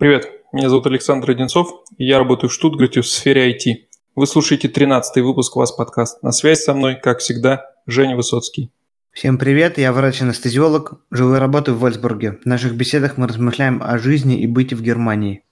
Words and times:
Привет, 0.00 0.30
меня 0.54 0.70
зовут 0.70 0.86
Александр 0.86 1.32
Одинцов, 1.32 1.84
и 1.98 2.06
я 2.06 2.16
работаю 2.16 2.48
в 2.48 2.54
Штутгарте 2.54 3.02
в 3.02 3.06
сфере 3.06 3.52
IT. 3.52 3.88
Вы 4.16 4.26
слушаете 4.26 4.66
13-й 4.66 5.20
выпуск 5.20 5.54
«Вас 5.56 5.72
подкаст». 5.72 6.22
На 6.22 6.32
связь 6.32 6.62
со 6.62 6.72
мной, 6.72 6.94
как 6.94 7.18
всегда, 7.18 7.66
Женя 7.86 8.16
Высоцкий. 8.16 8.70
Всем 9.10 9.36
привет, 9.36 9.76
я 9.76 9.92
врач-анестезиолог, 9.92 10.94
живу 11.10 11.34
и 11.34 11.38
работаю 11.38 11.76
в 11.76 11.80
Вольсбурге. 11.80 12.38
В 12.42 12.46
наших 12.46 12.76
беседах 12.76 13.18
мы 13.18 13.28
размышляем 13.28 13.82
о 13.82 13.98
жизни 13.98 14.40
и 14.40 14.46
быте 14.46 14.74
в 14.74 14.80
Германии. 14.80 15.44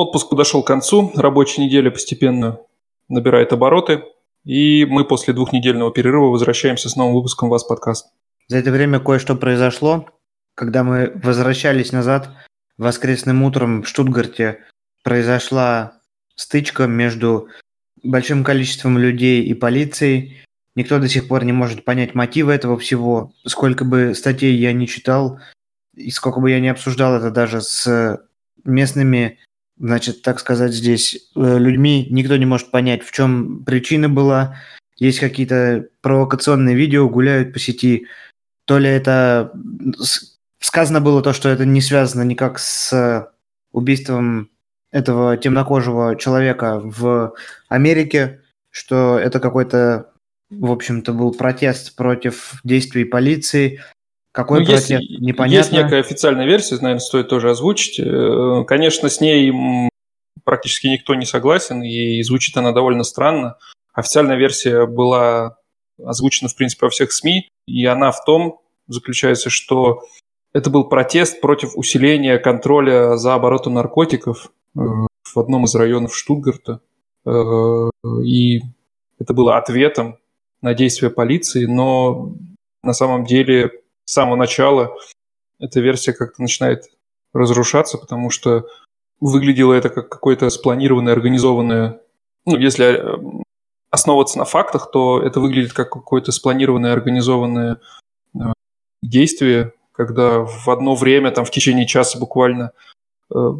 Отпуск 0.00 0.30
подошел 0.30 0.62
к 0.62 0.66
концу, 0.66 1.12
рабочая 1.14 1.60
неделя 1.60 1.90
постепенно 1.90 2.58
набирает 3.10 3.52
обороты, 3.52 4.02
и 4.46 4.86
мы 4.86 5.04
после 5.04 5.34
двухнедельного 5.34 5.92
перерыва 5.92 6.30
возвращаемся 6.30 6.88
с 6.88 6.96
новым 6.96 7.16
выпуском 7.16 7.50
«Вас 7.50 7.64
подкаст». 7.64 8.06
За 8.48 8.56
это 8.56 8.70
время 8.70 8.98
кое-что 8.98 9.34
произошло. 9.34 10.06
Когда 10.54 10.84
мы 10.84 11.12
возвращались 11.22 11.92
назад, 11.92 12.30
воскресным 12.78 13.42
утром 13.42 13.82
в 13.82 13.88
Штутгарте 13.88 14.64
произошла 15.04 16.00
стычка 16.34 16.86
между 16.86 17.48
большим 18.02 18.42
количеством 18.42 18.96
людей 18.96 19.44
и 19.44 19.52
полицией. 19.52 20.42
Никто 20.76 20.98
до 20.98 21.10
сих 21.10 21.28
пор 21.28 21.44
не 21.44 21.52
может 21.52 21.84
понять 21.84 22.14
мотивы 22.14 22.54
этого 22.54 22.78
всего. 22.78 23.34
Сколько 23.44 23.84
бы 23.84 24.14
статей 24.14 24.54
я 24.54 24.72
не 24.72 24.88
читал, 24.88 25.40
и 25.94 26.10
сколько 26.10 26.40
бы 26.40 26.50
я 26.50 26.58
не 26.58 26.68
обсуждал 26.68 27.16
это 27.16 27.30
даже 27.30 27.60
с 27.60 28.18
местными 28.64 29.38
значит, 29.80 30.22
так 30.22 30.38
сказать, 30.38 30.72
здесь 30.72 31.30
э, 31.34 31.58
людьми 31.58 32.06
никто 32.10 32.36
не 32.36 32.46
может 32.46 32.70
понять, 32.70 33.02
в 33.02 33.10
чем 33.10 33.64
причина 33.64 34.08
была. 34.08 34.56
Есть 34.96 35.18
какие-то 35.18 35.86
провокационные 36.02 36.76
видео, 36.76 37.08
гуляют 37.08 37.52
по 37.52 37.58
сети. 37.58 38.06
То 38.66 38.78
ли 38.78 38.88
это... 38.88 39.52
Сказано 40.60 41.00
было 41.00 41.22
то, 41.22 41.32
что 41.32 41.48
это 41.48 41.64
не 41.64 41.80
связано 41.80 42.22
никак 42.22 42.58
с 42.58 43.32
убийством 43.72 44.50
этого 44.92 45.38
темнокожего 45.38 46.16
человека 46.16 46.80
в 46.84 47.34
Америке, 47.68 48.42
что 48.70 49.18
это 49.18 49.40
какой-то, 49.40 50.10
в 50.50 50.70
общем-то, 50.70 51.14
был 51.14 51.32
протест 51.32 51.96
против 51.96 52.60
действий 52.62 53.04
полиции. 53.04 53.80
Какой 54.32 54.60
ну, 54.60 54.66
протест? 54.66 54.90
Есть, 54.90 55.20
Непонятно. 55.20 55.56
Есть 55.56 55.72
некая 55.72 56.00
официальная 56.00 56.46
версия, 56.46 56.76
наверное, 56.76 57.00
стоит 57.00 57.28
тоже 57.28 57.50
озвучить. 57.50 57.98
Э, 57.98 58.64
конечно, 58.66 59.08
с 59.08 59.20
ней 59.20 59.52
практически 60.44 60.86
никто 60.86 61.14
не 61.14 61.26
согласен, 61.26 61.82
и 61.82 62.22
звучит 62.22 62.56
она 62.56 62.72
довольно 62.72 63.02
странно. 63.02 63.56
Официальная 63.92 64.36
версия 64.36 64.86
была 64.86 65.56
озвучена, 66.02 66.48
в 66.48 66.56
принципе, 66.56 66.86
во 66.86 66.90
всех 66.90 67.12
СМИ, 67.12 67.48
и 67.66 67.84
она 67.86 68.12
в 68.12 68.24
том 68.24 68.60
заключается, 68.86 69.50
что 69.50 70.02
это 70.52 70.70
был 70.70 70.88
протест 70.88 71.40
против 71.40 71.76
усиления 71.76 72.38
контроля 72.38 73.16
за 73.16 73.34
оборотом 73.34 73.74
наркотиков 73.74 74.52
э, 74.76 74.80
в 74.80 75.38
одном 75.38 75.64
из 75.64 75.74
районов 75.74 76.16
Штутгарта. 76.16 76.80
Э, 77.26 77.90
и 78.24 78.60
это 79.18 79.34
было 79.34 79.56
ответом 79.56 80.18
на 80.62 80.74
действия 80.74 81.10
полиции, 81.10 81.66
но 81.66 82.34
на 82.82 82.92
самом 82.92 83.24
деле 83.24 83.70
с 84.10 84.12
самого 84.12 84.34
начала 84.34 84.96
эта 85.60 85.78
версия 85.78 86.12
как-то 86.12 86.42
начинает 86.42 86.82
разрушаться, 87.32 87.96
потому 87.96 88.30
что 88.30 88.66
выглядело 89.20 89.72
это 89.72 89.88
как 89.88 90.08
какое-то 90.08 90.50
спланированное, 90.50 91.12
организованное... 91.12 92.00
Ну, 92.44 92.56
если 92.56 92.86
э, 92.86 93.42
основываться 93.90 94.36
на 94.36 94.46
фактах, 94.46 94.90
то 94.90 95.22
это 95.22 95.38
выглядит 95.38 95.74
как 95.74 95.92
какое-то 95.92 96.32
спланированное, 96.32 96.92
организованное 96.92 97.78
э, 98.34 98.38
действие, 99.00 99.74
когда 99.92 100.40
в 100.40 100.68
одно 100.68 100.96
время, 100.96 101.30
там, 101.30 101.44
в 101.44 101.52
течение 101.52 101.86
часа 101.86 102.18
буквально 102.18 102.72
э, 103.32 103.52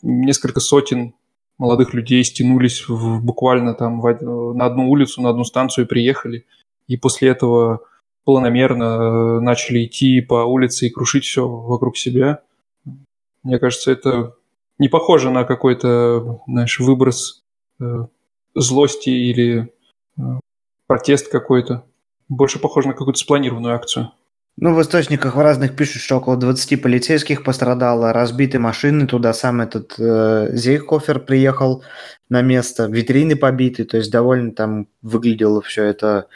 несколько 0.00 0.60
сотен 0.60 1.12
молодых 1.58 1.92
людей 1.92 2.24
стянулись 2.24 2.88
в, 2.88 3.22
буквально 3.22 3.74
там 3.74 4.00
в, 4.00 4.54
на 4.54 4.64
одну 4.64 4.88
улицу, 4.88 5.20
на 5.20 5.28
одну 5.28 5.44
станцию 5.44 5.84
и 5.84 5.88
приехали. 5.88 6.46
И 6.86 6.96
после 6.96 7.28
этого 7.28 7.82
планомерно 8.24 8.84
э, 8.84 9.40
начали 9.40 9.84
идти 9.84 10.20
по 10.20 10.44
улице 10.44 10.86
и 10.86 10.90
крушить 10.90 11.24
все 11.24 11.48
вокруг 11.48 11.96
себя. 11.96 12.42
Мне 13.42 13.58
кажется, 13.58 13.90
это 13.90 14.34
не 14.78 14.88
похоже 14.88 15.30
на 15.30 15.44
какой-то, 15.44 16.40
знаешь, 16.46 16.78
выброс 16.80 17.42
э, 17.80 18.06
злости 18.54 19.10
или 19.10 19.72
э, 20.16 20.22
протест 20.86 21.30
какой-то. 21.30 21.84
Больше 22.28 22.58
похоже 22.58 22.88
на 22.88 22.94
какую-то 22.94 23.18
спланированную 23.18 23.74
акцию. 23.74 24.12
Ну, 24.58 24.74
в 24.74 24.82
источниках 24.82 25.34
в 25.34 25.40
разных 25.40 25.74
пишут, 25.74 26.02
что 26.02 26.18
около 26.18 26.36
20 26.36 26.82
полицейских 26.82 27.42
пострадало, 27.42 28.12
разбиты 28.12 28.58
машины, 28.58 29.06
туда 29.06 29.32
сам 29.32 29.62
этот 29.62 29.94
э, 29.98 30.50
Зейхофер 30.52 31.20
приехал 31.20 31.82
на 32.28 32.42
место, 32.42 32.86
витрины 32.86 33.34
побиты, 33.34 33.84
то 33.84 33.96
есть 33.96 34.12
довольно 34.12 34.52
там 34.52 34.88
выглядело 35.00 35.62
все 35.62 35.84
это 35.84 36.26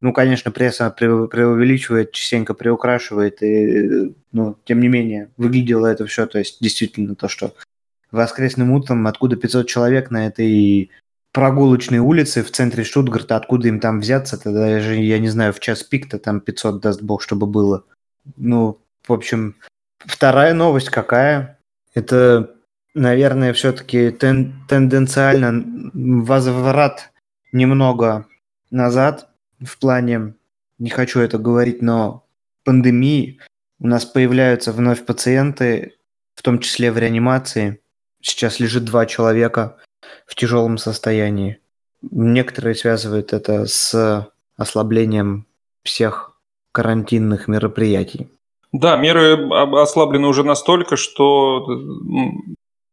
ну, 0.00 0.12
конечно, 0.12 0.50
пресса 0.50 0.90
преувеличивает, 0.90 2.12
частенько 2.12 2.54
приукрашивает, 2.54 3.42
и, 3.42 4.14
ну, 4.32 4.56
тем 4.64 4.80
не 4.80 4.88
менее, 4.88 5.30
выглядело 5.36 5.86
это 5.86 6.06
все, 6.06 6.26
то 6.26 6.38
есть 6.38 6.58
действительно 6.60 7.14
то, 7.14 7.28
что 7.28 7.54
воскресным 8.10 8.72
утром, 8.72 9.06
откуда 9.06 9.36
500 9.36 9.66
человек 9.66 10.10
на 10.10 10.26
этой 10.26 10.90
прогулочной 11.32 11.98
улице 11.98 12.42
в 12.42 12.50
центре 12.50 12.84
Штутгарта, 12.84 13.36
откуда 13.36 13.68
им 13.68 13.80
там 13.80 14.00
взяться, 14.00 14.38
тогда 14.38 14.66
даже, 14.66 14.96
я 14.96 15.18
не 15.18 15.28
знаю, 15.28 15.52
в 15.52 15.60
час 15.60 15.82
пик-то 15.82 16.18
там 16.18 16.40
500, 16.40 16.80
даст 16.80 17.02
бог, 17.02 17.22
чтобы 17.22 17.46
было. 17.46 17.84
Ну, 18.36 18.78
в 19.06 19.12
общем, 19.12 19.54
вторая 19.98 20.52
новость 20.54 20.90
какая? 20.90 21.58
Это, 21.94 22.54
наверное, 22.94 23.52
все-таки 23.54 24.12
тен 24.12 24.54
тенденциально 24.68 25.64
возврат 25.94 27.12
немного 27.50 28.26
назад– 28.70 29.30
в 29.60 29.78
плане, 29.78 30.34
не 30.78 30.90
хочу 30.90 31.20
это 31.20 31.38
говорить, 31.38 31.82
но 31.82 32.24
пандемии 32.64 33.40
у 33.78 33.86
нас 33.86 34.04
появляются 34.04 34.72
вновь 34.72 35.04
пациенты, 35.04 35.94
в 36.34 36.42
том 36.42 36.58
числе 36.58 36.90
в 36.92 36.98
реанимации. 36.98 37.80
Сейчас 38.20 38.60
лежит 38.60 38.84
два 38.84 39.06
человека 39.06 39.76
в 40.26 40.34
тяжелом 40.34 40.78
состоянии. 40.78 41.58
Некоторые 42.02 42.74
связывают 42.74 43.32
это 43.32 43.66
с 43.66 44.30
ослаблением 44.56 45.46
всех 45.82 46.36
карантинных 46.72 47.48
мероприятий. 47.48 48.28
Да, 48.72 48.96
меры 48.96 49.48
ослаблены 49.80 50.26
уже 50.26 50.44
настолько, 50.44 50.96
что 50.96 51.66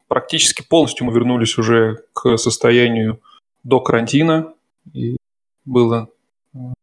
практически 0.07 0.61
полностью 0.61 1.05
мы 1.05 1.13
вернулись 1.13 1.57
уже 1.57 2.03
к 2.13 2.37
состоянию 2.37 3.19
до 3.63 3.81
карантина. 3.81 4.53
И 4.93 5.17
было 5.65 6.09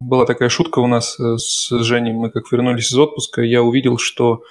была 0.00 0.26
такая 0.26 0.48
шутка 0.48 0.81
у 0.81 0.86
нас 0.86 1.19
э, 1.19 1.36
с 1.38 1.70
Женей. 1.82 2.12
Мы 2.12 2.31
как 2.31 2.50
вернулись 2.50 2.92
из 2.92 2.98
отпуска, 2.98 3.42
я 3.42 3.62
увидел, 3.62 3.98
что 3.98 4.42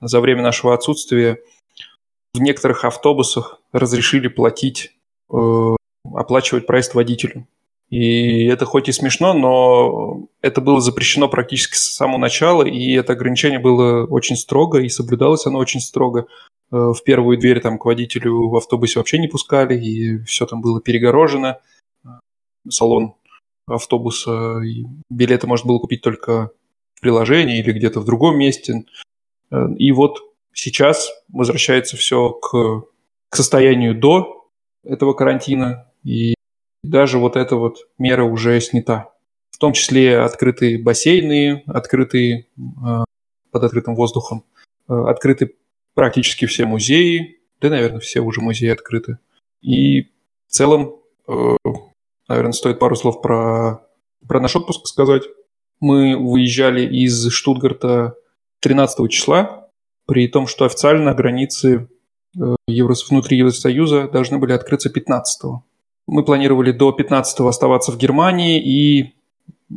за 0.00 0.20
время 0.20 0.42
нашего 0.42 0.74
отсутствия 0.74 1.42
в 2.34 2.40
некоторых 2.40 2.84
автобусах 2.84 3.60
разрешили 3.72 4.28
платить, 4.28 4.92
э, 5.32 5.76
оплачивать 6.04 6.66
проезд 6.66 6.94
водителю. 6.94 7.46
И 7.90 8.44
это 8.44 8.66
хоть 8.66 8.88
и 8.88 8.92
смешно, 8.92 9.32
но 9.32 10.28
это 10.42 10.60
было 10.60 10.80
запрещено 10.80 11.26
практически 11.28 11.74
с 11.74 11.94
самого 11.94 12.18
начала, 12.18 12.62
и 12.62 12.92
это 12.92 13.14
ограничение 13.14 13.58
было 13.58 14.04
очень 14.04 14.36
строго, 14.36 14.80
и 14.80 14.90
соблюдалось 14.90 15.46
оно 15.46 15.58
очень 15.58 15.80
строго. 15.80 16.26
Э, 16.70 16.92
в 16.92 17.02
первую 17.04 17.38
дверь 17.38 17.60
там 17.60 17.78
к 17.78 17.84
водителю 17.84 18.48
в 18.48 18.56
автобусе 18.56 19.00
вообще 19.00 19.18
не 19.18 19.26
пускали, 19.26 19.76
и 19.76 20.18
все 20.24 20.46
там 20.46 20.60
было 20.60 20.80
перегорожено. 20.80 21.58
Салон 22.68 23.14
автобуса. 23.68 24.60
И 24.60 24.84
билеты 25.10 25.46
можно 25.46 25.68
было 25.68 25.78
купить 25.78 26.02
только 26.02 26.50
в 26.94 27.00
приложении 27.00 27.58
или 27.58 27.72
где-то 27.72 28.00
в 28.00 28.04
другом 28.04 28.38
месте. 28.38 28.84
Э, 29.50 29.66
и 29.76 29.92
вот 29.92 30.18
сейчас 30.52 31.10
возвращается 31.28 31.96
все 31.96 32.30
к, 32.30 32.84
к 33.28 33.36
состоянию 33.36 33.94
до 33.94 34.50
этого 34.84 35.12
карантина, 35.12 35.90
и 36.04 36.34
даже 36.82 37.18
вот 37.18 37.36
эта 37.36 37.56
вот 37.56 37.88
мера 37.98 38.24
уже 38.24 38.60
снята. 38.60 39.12
В 39.50 39.58
том 39.58 39.72
числе 39.72 40.20
открытые 40.20 40.82
бассейны, 40.82 41.62
открытые 41.66 42.46
э, 42.56 43.04
под 43.50 43.64
открытым 43.64 43.94
воздухом, 43.94 44.44
э, 44.88 44.92
открыты 44.92 45.54
практически 45.94 46.46
все 46.46 46.64
музеи, 46.64 47.40
да, 47.60 47.70
наверное, 47.70 48.00
все 48.00 48.20
уже 48.20 48.40
музеи 48.40 48.68
открыты. 48.68 49.18
И 49.60 50.02
в 50.02 50.50
целом 50.50 50.94
Наверное, 52.28 52.52
стоит 52.52 52.78
пару 52.78 52.94
слов 52.94 53.22
про, 53.22 53.80
про 54.26 54.40
наш 54.40 54.54
отпуск 54.54 54.86
сказать. 54.86 55.22
Мы 55.80 56.16
выезжали 56.16 56.82
из 56.82 57.30
Штутгарта 57.30 58.14
13 58.60 59.10
числа, 59.10 59.68
при 60.06 60.28
том, 60.28 60.46
что 60.46 60.64
официально 60.64 61.14
границы 61.14 61.88
Еврос, 62.66 63.08
внутри 63.08 63.38
Евросоюза 63.38 64.08
должны 64.08 64.38
были 64.38 64.52
открыться 64.52 64.90
15 64.90 65.44
-го. 65.44 65.60
Мы 66.06 66.24
планировали 66.24 66.72
до 66.72 66.92
15 66.92 67.48
оставаться 67.48 67.92
в 67.92 67.98
Германии 67.98 68.60
и 68.60 69.14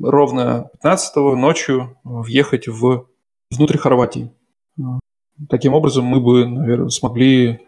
ровно 0.02 0.70
15 0.74 1.36
ночью 1.36 1.98
въехать 2.04 2.68
в 2.68 3.08
внутрь 3.50 3.78
Хорватии. 3.78 4.32
Таким 5.50 5.74
образом, 5.74 6.06
мы 6.06 6.20
бы, 6.20 6.46
наверное, 6.46 6.90
смогли... 6.90 7.60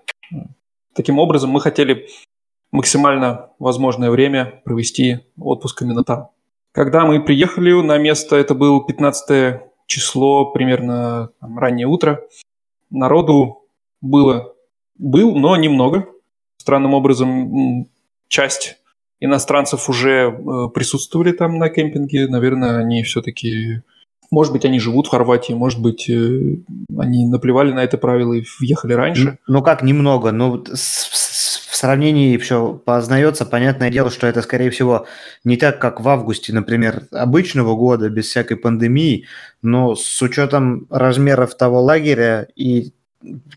Таким 0.94 1.20
образом, 1.20 1.50
мы 1.50 1.60
хотели 1.60 2.08
максимально 2.74 3.52
возможное 3.60 4.10
время 4.10 4.62
провести 4.66 5.20
отпуск 5.40 5.84
именно 5.84 6.04
там. 6.04 6.30
Когда 6.74 7.06
мы 7.06 7.24
приехали 7.24 7.72
на 7.82 7.98
место, 8.00 8.36
это 8.36 8.56
был 8.56 8.84
15 8.84 9.62
число, 9.86 10.52
примерно 10.52 11.30
там, 11.40 11.60
раннее 11.60 11.86
утро. 11.86 12.22
Народу 12.90 13.62
было, 14.02 14.54
был, 14.98 15.36
но 15.36 15.56
немного. 15.56 16.08
Странным 16.58 16.96
образом, 16.96 17.88
часть 18.28 18.78
иностранцев 19.20 19.88
уже 19.88 20.32
э, 20.32 20.70
присутствовали 20.74 21.32
там 21.32 21.60
на 21.60 21.70
кемпинге. 21.70 22.28
Наверное, 22.28 22.80
они 22.80 23.04
все-таки... 23.04 23.82
Может 24.32 24.52
быть, 24.52 24.66
они 24.66 24.80
живут 24.80 25.06
в 25.06 25.12
Хорватии, 25.12 25.54
может 25.54 25.80
быть, 25.80 26.10
э, 26.10 26.58
они 26.98 27.28
наплевали 27.28 27.72
на 27.72 27.84
это 27.84 28.00
правило 28.00 28.34
и 28.34 28.44
въехали 28.60 28.94
раньше. 28.94 29.38
Ну 29.48 29.62
как 29.62 29.84
немного? 29.84 30.32
Ну, 30.32 30.64
в 30.64 30.74
сравнении 31.84 32.38
все 32.38 32.82
познается, 32.86 33.46
понятное 33.46 33.90
дело, 33.90 34.10
что 34.10 34.26
это, 34.26 34.42
скорее 34.42 34.70
всего, 34.70 35.06
не 35.44 35.58
так, 35.58 35.80
как 35.80 36.00
в 36.00 36.08
августе, 36.08 36.54
например, 36.54 37.08
обычного 37.12 37.76
года, 37.76 38.10
без 38.10 38.28
всякой 38.28 38.56
пандемии, 38.56 39.26
но 39.62 39.94
с 39.94 40.22
учетом 40.22 40.88
размеров 40.90 41.58
того 41.58 41.82
лагеря 41.82 42.48
и 42.56 42.94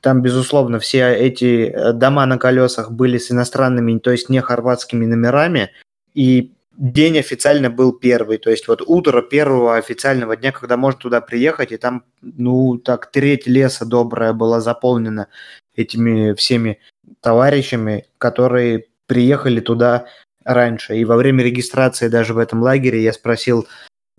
там, 0.03 0.23
безусловно, 0.23 0.81
все 0.81 1.15
эти 1.15 1.67
э, 1.67 1.93
дома 1.93 2.27
на 2.27 2.37
колесах 2.37 2.91
были 2.91 3.19
с 3.19 3.31
иностранными, 3.31 3.99
то 3.99 4.11
есть 4.11 4.29
не 4.29 4.41
хорватскими 4.41 5.07
номерами, 5.07 5.71
и 6.15 6.53
день 6.77 7.19
официально 7.19 7.71
был 7.71 7.93
первый, 7.93 8.39
то 8.39 8.51
есть 8.51 8.67
вот 8.67 8.83
утро 8.85 9.23
первого 9.23 9.77
официального 9.77 10.37
дня, 10.37 10.51
когда 10.51 10.77
можно 10.77 11.01
туда 11.01 11.21
приехать, 11.21 11.71
и 11.71 11.77
там, 11.77 12.03
ну, 12.23 12.77
так, 12.79 13.11
треть 13.13 13.47
леса 13.47 13.85
добрая 13.87 14.33
была 14.33 14.61
заполнена 14.61 15.29
этими 15.77 16.35
всеми 16.35 16.81
товарищами, 17.21 18.07
которые 18.19 18.87
приехали 19.07 19.61
туда 19.61 20.07
раньше. 20.45 20.97
И 20.97 21.05
во 21.05 21.17
время 21.17 21.45
регистрации 21.45 22.09
даже 22.09 22.35
в 22.35 22.39
этом 22.39 22.63
лагере 22.63 23.03
я 23.03 23.13
спросил, 23.13 23.67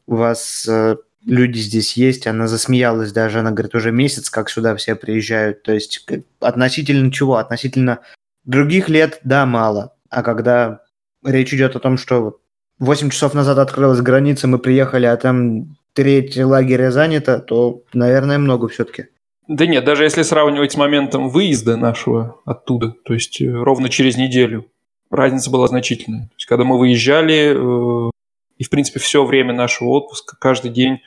у 0.06 0.16
вас 0.16 0.68
э, 0.68 0.98
люди 1.26 1.60
здесь 1.60 1.94
есть? 1.94 2.28
Она 2.28 2.48
засмеялась 2.48 3.12
даже, 3.12 3.40
она 3.40 3.52
говорит, 3.52 3.76
уже 3.76 3.92
месяц, 3.92 4.30
как 4.30 4.50
сюда 4.50 4.76
все 4.76 4.96
приезжают. 4.96 5.64
То 5.64 5.74
есть 5.74 6.06
относительно 6.40 7.12
чего? 7.12 7.38
Относительно 7.38 8.00
других 8.46 8.90
лет, 8.90 9.20
да, 9.24 9.46
мало. 9.46 9.96
А 10.10 10.24
когда 10.24 10.82
речь 11.24 11.54
идет 11.54 11.76
о 11.76 11.80
том, 11.80 11.98
что 11.98 12.40
8 12.80 13.10
часов 13.10 13.34
назад 13.34 13.58
открылась 13.58 14.02
граница, 14.02 14.48
мы 14.48 14.60
приехали, 14.60 15.06
а 15.06 15.18
там 15.18 15.78
треть 15.94 16.38
лагеря 16.38 16.92
занято, 16.92 17.40
то, 17.40 17.84
наверное, 17.94 18.38
много 18.38 18.68
все-таки. 18.68 19.08
Да 19.48 19.66
нет, 19.66 19.86
даже 19.86 20.04
если 20.04 20.24
сравнивать 20.24 20.74
с 20.74 20.78
моментом 20.78 21.30
выезда 21.30 21.78
нашего 21.78 22.42
оттуда, 22.44 22.92
то 23.06 23.14
есть 23.14 23.42
э, 23.42 23.50
ровно 23.50 23.88
через 23.88 24.18
неделю, 24.18 24.66
разница 25.10 25.50
была 25.50 25.68
значительная. 25.68 26.28
То 26.28 26.36
есть 26.36 26.46
когда 26.48 26.66
мы 26.66 26.78
выезжали, 26.78 27.56
э, 27.56 28.12
и 28.58 28.64
в 28.66 28.70
принципе 28.70 29.00
все 29.00 29.24
время 29.26 29.54
нашего 29.54 29.90
отпуска, 29.90 30.36
каждый 30.38 30.72
день 30.72 31.00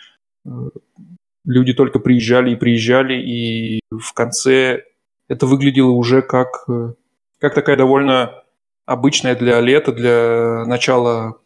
э, 0.47 0.51
люди 1.45 1.75
только 1.75 1.99
приезжали 1.99 2.53
и 2.53 2.57
приезжали, 2.57 3.15
и 3.21 3.81
в 3.91 4.15
конце 4.15 4.85
это 5.29 5.47
выглядело 5.47 5.91
уже 5.91 6.23
как, 6.23 6.67
как 7.39 7.55
такая 7.55 7.77
довольно 7.77 8.43
обычная 8.87 9.37
для 9.37 9.61
лета, 9.61 9.93
для 9.93 10.65
начала 10.65 11.37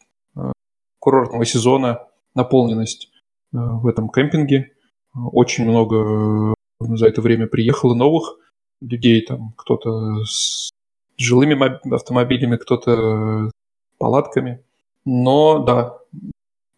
курортного 1.00 1.44
сезона 1.44 2.06
наполненность 2.34 3.10
в 3.52 3.86
этом 3.86 4.08
кемпинге. 4.08 4.72
Очень 5.14 5.68
много 5.68 6.53
за 6.80 7.06
это 7.06 7.20
время 7.20 7.46
приехало 7.46 7.94
новых 7.94 8.38
людей, 8.80 9.22
там 9.22 9.52
кто-то 9.56 10.24
с 10.24 10.70
жилыми 11.16 11.94
автомобилями, 11.94 12.56
кто-то 12.56 13.50
палатками. 13.98 14.62
Но 15.04 15.60
да, 15.60 15.98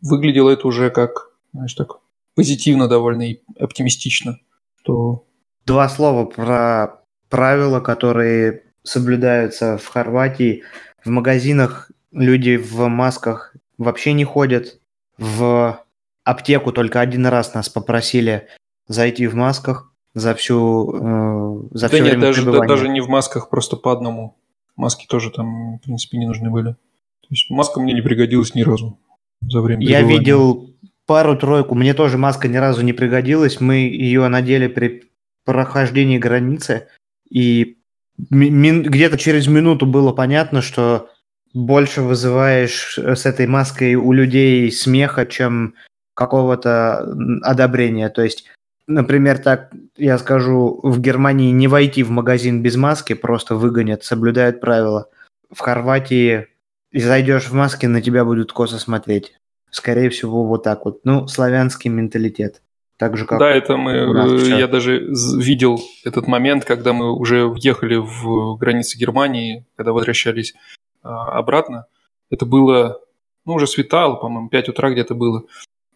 выглядело 0.00 0.50
это 0.50 0.66
уже 0.66 0.90
как, 0.90 1.30
знаешь, 1.52 1.74
так 1.74 1.98
позитивно 2.34 2.88
довольно 2.88 3.30
и 3.30 3.40
оптимистично. 3.58 4.38
Что... 4.82 5.24
Два 5.64 5.88
слова 5.88 6.26
про 6.26 7.00
правила, 7.28 7.80
которые 7.80 8.62
соблюдаются 8.82 9.78
в 9.78 9.86
Хорватии. 9.88 10.62
В 11.04 11.08
магазинах 11.08 11.90
люди 12.12 12.56
в 12.56 12.86
масках 12.86 13.54
вообще 13.78 14.12
не 14.12 14.24
ходят. 14.24 14.78
В 15.18 15.82
аптеку 16.24 16.72
только 16.72 17.00
один 17.00 17.26
раз 17.26 17.54
нас 17.54 17.68
попросили 17.68 18.48
зайти 18.88 19.26
в 19.26 19.34
масках 19.34 19.92
за 20.14 20.34
всю 20.34 20.90
э, 20.94 21.76
за 21.76 21.88
да 21.88 21.94
все 21.94 22.04
нет, 22.04 22.20
даже, 22.20 22.44
да, 22.50 22.60
даже 22.60 22.88
не 22.88 23.00
в 23.00 23.08
масках, 23.08 23.50
просто 23.50 23.76
по 23.76 23.92
одному. 23.92 24.36
Маски 24.76 25.06
тоже 25.06 25.30
там, 25.30 25.78
в 25.78 25.80
принципе, 25.80 26.18
не 26.18 26.26
нужны 26.26 26.50
были. 26.50 26.72
То 26.72 27.28
есть 27.30 27.50
маска 27.50 27.80
мне 27.80 27.92
не 27.92 28.02
пригодилась 28.02 28.54
ни 28.54 28.62
разу 28.62 28.98
за 29.40 29.60
время 29.60 29.84
Я 29.84 30.02
видел 30.02 30.70
пару-тройку, 31.06 31.74
мне 31.74 31.94
тоже 31.94 32.18
маска 32.18 32.48
ни 32.48 32.56
разу 32.56 32.82
не 32.82 32.92
пригодилась. 32.92 33.60
Мы 33.60 33.76
ее 33.76 34.26
надели 34.28 34.68
при 34.68 35.04
прохождении 35.44 36.18
границы, 36.18 36.88
и 37.30 37.78
где-то 38.18 39.18
через 39.18 39.46
минуту 39.46 39.86
было 39.86 40.12
понятно, 40.12 40.62
что 40.62 41.10
больше 41.54 42.02
вызываешь 42.02 42.98
с 42.98 43.26
этой 43.26 43.46
маской 43.46 43.94
у 43.94 44.12
людей 44.12 44.70
смеха, 44.70 45.26
чем 45.26 45.74
какого-то 46.14 47.14
одобрения. 47.42 48.08
То 48.08 48.22
есть 48.22 48.46
Например, 48.86 49.38
так 49.38 49.72
я 49.96 50.16
скажу, 50.18 50.80
в 50.82 51.00
Германии 51.00 51.50
не 51.50 51.66
войти 51.66 52.02
в 52.02 52.10
магазин 52.10 52.62
без 52.62 52.76
маски, 52.76 53.14
просто 53.14 53.56
выгонят, 53.56 54.04
соблюдают 54.04 54.60
правила. 54.60 55.08
В 55.50 55.60
Хорватии 55.60 56.46
зайдешь 56.92 57.48
в 57.48 57.52
маске, 57.52 57.88
на 57.88 58.00
тебя 58.00 58.24
будут 58.24 58.52
косо 58.52 58.78
смотреть. 58.78 59.34
Скорее 59.70 60.08
всего, 60.10 60.44
вот 60.44 60.62
так 60.62 60.84
вот. 60.84 61.00
Ну, 61.04 61.26
славянский 61.26 61.90
менталитет. 61.90 62.62
Так 62.96 63.16
же, 63.18 63.26
как 63.26 63.38
да, 63.38 63.50
это 63.50 63.76
мы, 63.76 63.92
э, 63.92 64.58
я 64.58 64.68
даже 64.68 65.12
видел 65.38 65.78
этот 66.04 66.26
момент, 66.26 66.64
когда 66.64 66.94
мы 66.94 67.12
уже 67.12 67.46
въехали 67.46 67.96
в 67.96 68.56
границы 68.56 68.96
Германии, 68.96 69.66
когда 69.76 69.92
возвращались 69.92 70.54
а, 71.02 71.38
обратно. 71.38 71.86
Это 72.30 72.46
было, 72.46 73.00
ну, 73.44 73.54
уже 73.54 73.66
светало, 73.66 74.14
по-моему, 74.16 74.48
5 74.48 74.70
утра 74.70 74.90
где-то 74.90 75.14
было. 75.14 75.44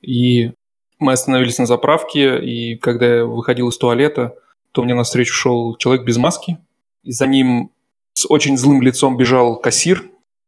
И 0.02 0.52
мы 1.00 1.12
остановились 1.12 1.58
на 1.58 1.66
заправке, 1.66 2.38
и 2.38 2.76
когда 2.76 3.16
я 3.16 3.24
выходил 3.24 3.68
из 3.68 3.78
туалета, 3.78 4.34
то 4.72 4.82
мне 4.82 4.94
навстречу 4.94 5.34
шел 5.34 5.76
человек 5.76 6.04
без 6.04 6.16
маски, 6.16 6.58
и 7.02 7.12
за 7.12 7.26
ним 7.26 7.70
с 8.12 8.26
очень 8.28 8.56
злым 8.56 8.82
лицом 8.82 9.16
бежал 9.16 9.60
кассир 9.60 10.04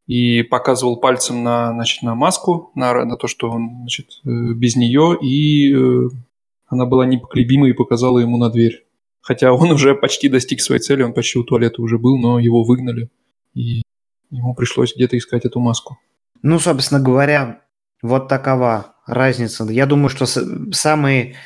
и 0.07 0.43
показывал 0.43 0.99
пальцем 0.99 1.43
на, 1.43 1.71
значит, 1.73 2.03
на 2.03 2.15
маску, 2.15 2.71
на, 2.75 3.05
на 3.05 3.17
то, 3.17 3.27
что 3.27 3.51
он 3.51 3.79
значит, 3.81 4.21
э, 4.25 4.29
без 4.29 4.77
нее, 4.77 5.17
и 5.21 5.75
э, 5.75 6.09
она 6.67 6.87
была 6.87 7.07
непоколебима 7.07 7.69
и 7.69 7.73
показала 7.73 8.19
ему 8.19 8.37
на 8.37 8.51
дверь. 8.51 8.85
Хотя 9.21 9.53
он 9.53 9.71
уже 9.71 9.95
почти 9.95 10.29
достиг 10.29 10.61
своей 10.61 10.81
цели, 10.81 11.03
он 11.03 11.13
почти 11.13 11.39
у 11.39 11.45
туалета 11.45 11.81
уже 11.81 11.99
был, 11.99 12.19
но 12.19 12.39
его 12.39 12.65
выгнали, 12.65 13.09
и 13.55 13.83
ему 14.31 14.55
пришлось 14.55 14.95
где-то 14.95 15.17
искать 15.17 15.45
эту 15.45 15.61
маску. 15.61 15.99
Ну, 16.43 16.59
собственно 16.59 17.01
говоря, 17.01 17.63
вот 18.03 18.29
такова 18.29 18.97
разница. 19.07 19.65
Я 19.65 19.87
думаю, 19.87 20.09
что 20.09 20.27
самые 20.27 21.37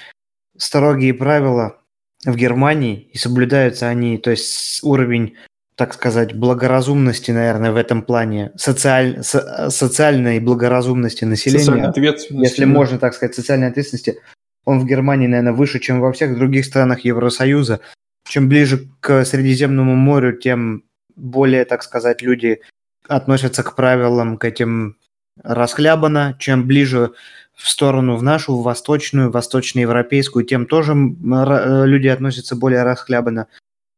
строгие 0.56 1.14
правила 1.14 1.76
в 2.24 2.34
Германии, 2.34 3.08
и 3.12 3.18
соблюдаются 3.18 3.88
они, 3.88 4.18
то 4.18 4.30
есть 4.30 4.80
уровень, 4.82 5.36
так 5.76 5.92
сказать, 5.94 6.34
благоразумности, 6.34 7.30
наверное, 7.30 7.72
в 7.72 7.76
этом 7.76 8.02
плане, 8.02 8.52
социаль, 8.56 9.22
со, 9.22 9.70
социальной 9.70 10.40
благоразумности 10.40 11.24
населения, 11.24 11.64
социальной 11.64 11.88
ответственности, 11.88 12.50
если 12.50 12.64
да. 12.64 12.70
можно 12.70 12.98
так 12.98 13.14
сказать, 13.14 13.34
социальной 13.34 13.68
ответственности, 13.68 14.18
он 14.64 14.80
в 14.80 14.86
Германии, 14.86 15.28
наверное, 15.28 15.52
выше, 15.52 15.78
чем 15.78 16.00
во 16.00 16.12
всех 16.12 16.36
других 16.36 16.64
странах 16.64 17.00
Евросоюза. 17.00 17.80
Чем 18.28 18.48
ближе 18.48 18.88
к 18.98 19.24
Средиземному 19.24 19.94
морю, 19.94 20.36
тем 20.36 20.82
более, 21.14 21.64
так 21.64 21.84
сказать, 21.84 22.22
люди 22.22 22.60
относятся 23.06 23.62
к 23.62 23.76
правилам, 23.76 24.36
к 24.36 24.44
этим 24.44 24.96
расхлябано. 25.42 26.36
Чем 26.38 26.66
ближе 26.66 27.12
в 27.54 27.68
сторону 27.68 28.16
в 28.16 28.22
нашу, 28.22 28.56
в 28.56 28.62
восточную, 28.62 29.30
восточноевропейскую, 29.30 30.44
тем 30.44 30.66
тоже 30.66 30.92
э, 30.92 31.86
люди 31.86 32.08
относятся 32.08 32.54
более 32.54 32.82
расхлябанно. 32.82 33.46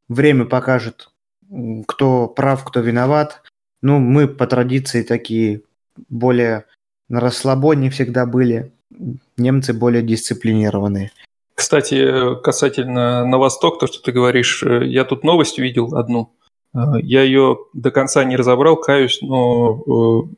Время 0.08 0.44
покажет, 0.44 1.10
кто 1.86 2.28
прав, 2.28 2.64
кто 2.64 2.80
виноват. 2.80 3.42
Ну, 3.82 3.98
мы 3.98 4.28
по 4.28 4.46
традиции 4.46 5.02
такие 5.02 5.62
более 6.08 6.64
на 7.08 7.20
расслабоне 7.20 7.90
всегда 7.90 8.26
были. 8.26 8.72
Немцы 9.36 9.72
более 9.72 10.02
дисциплинированные. 10.02 11.10
Кстати, 11.54 12.40
касательно 12.42 13.26
на 13.26 13.38
восток, 13.38 13.80
то, 13.80 13.86
что 13.88 14.00
ты 14.00 14.12
говоришь, 14.12 14.62
э, 14.62 14.86
я 14.86 15.04
тут 15.04 15.24
новость 15.24 15.58
видел 15.58 15.96
одну. 15.96 16.32
Я 16.74 17.22
ее 17.22 17.58
до 17.72 17.90
конца 17.90 18.24
не 18.24 18.36
разобрал, 18.36 18.76
каюсь, 18.76 19.20
но 19.22 20.28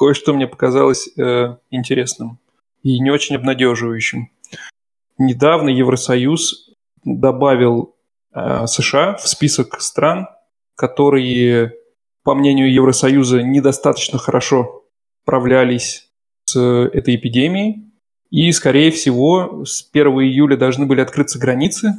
кое-что 0.00 0.32
мне 0.32 0.46
показалось 0.46 1.10
интересным 1.70 2.38
и 2.82 2.98
не 3.00 3.10
очень 3.10 3.36
обнадеживающим. 3.36 4.30
Недавно 5.18 5.68
Евросоюз 5.68 6.70
добавил 7.04 7.94
США 8.32 9.16
в 9.16 9.28
список 9.28 9.78
стран, 9.82 10.26
которые, 10.74 11.74
по 12.22 12.34
мнению 12.34 12.72
Евросоюза, 12.72 13.42
недостаточно 13.42 14.18
хорошо 14.18 14.86
справлялись 15.22 16.10
с 16.46 16.58
этой 16.58 17.16
эпидемией. 17.16 17.92
И, 18.30 18.50
скорее 18.52 18.90
всего, 18.92 19.66
с 19.66 19.86
1 19.92 20.06
июля 20.20 20.56
должны 20.56 20.86
были 20.86 21.02
открыться 21.02 21.38
границы, 21.38 21.92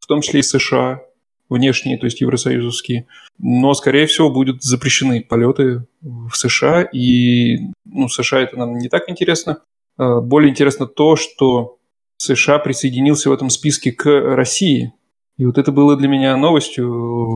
в 0.00 0.06
том 0.06 0.20
числе 0.20 0.40
и 0.40 0.42
США, 0.42 1.00
внешние, 1.48 1.98
то 1.98 2.06
есть 2.06 2.20
евросоюзовские. 2.20 3.06
Но, 3.38 3.74
скорее 3.74 4.06
всего, 4.06 4.30
будут 4.30 4.62
запрещены 4.62 5.22
полеты 5.22 5.86
в 6.00 6.32
США. 6.34 6.82
И 6.82 7.58
ну, 7.84 8.08
США 8.08 8.40
это 8.40 8.56
нам 8.58 8.78
не 8.78 8.88
так 8.88 9.08
интересно. 9.08 9.62
А, 9.96 10.20
более 10.20 10.50
интересно 10.50 10.86
то, 10.86 11.16
что 11.16 11.78
США 12.18 12.58
присоединился 12.58 13.30
в 13.30 13.32
этом 13.32 13.50
списке 13.50 13.92
к 13.92 14.08
России. 14.08 14.92
И 15.38 15.44
вот 15.44 15.58
это 15.58 15.70
было 15.70 15.96
для 15.96 16.08
меня 16.08 16.36
новостью, 16.36 17.34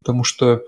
потому 0.00 0.24
что 0.24 0.62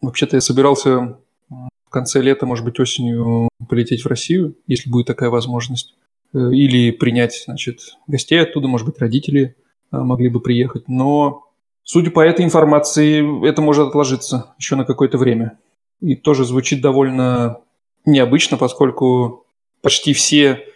вообще-то 0.00 0.36
я 0.36 0.40
собирался 0.40 1.18
в 1.48 1.90
конце 1.90 2.20
лета, 2.20 2.46
может 2.46 2.64
быть, 2.64 2.80
осенью 2.80 3.48
полететь 3.68 4.04
в 4.04 4.08
Россию, 4.08 4.56
если 4.66 4.90
будет 4.90 5.06
такая 5.06 5.30
возможность, 5.30 5.94
э, 6.32 6.38
или 6.38 6.90
принять, 6.90 7.44
значит, 7.44 7.96
гостей 8.08 8.40
оттуда, 8.40 8.66
может 8.66 8.86
быть, 8.86 8.98
родители 8.98 9.56
э, 9.92 9.96
могли 9.96 10.28
бы 10.28 10.40
приехать. 10.40 10.88
Но, 10.88 11.43
судя 11.84 12.10
по 12.10 12.20
этой 12.20 12.44
информации, 12.44 13.46
это 13.48 13.62
может 13.62 13.88
отложиться 13.88 14.54
еще 14.58 14.76
на 14.76 14.84
какое-то 14.84 15.18
время. 15.18 15.58
И 16.00 16.16
тоже 16.16 16.44
звучит 16.44 16.80
довольно 16.80 17.60
необычно, 18.04 18.56
поскольку 18.56 19.46
почти 19.80 20.12
все 20.12 20.66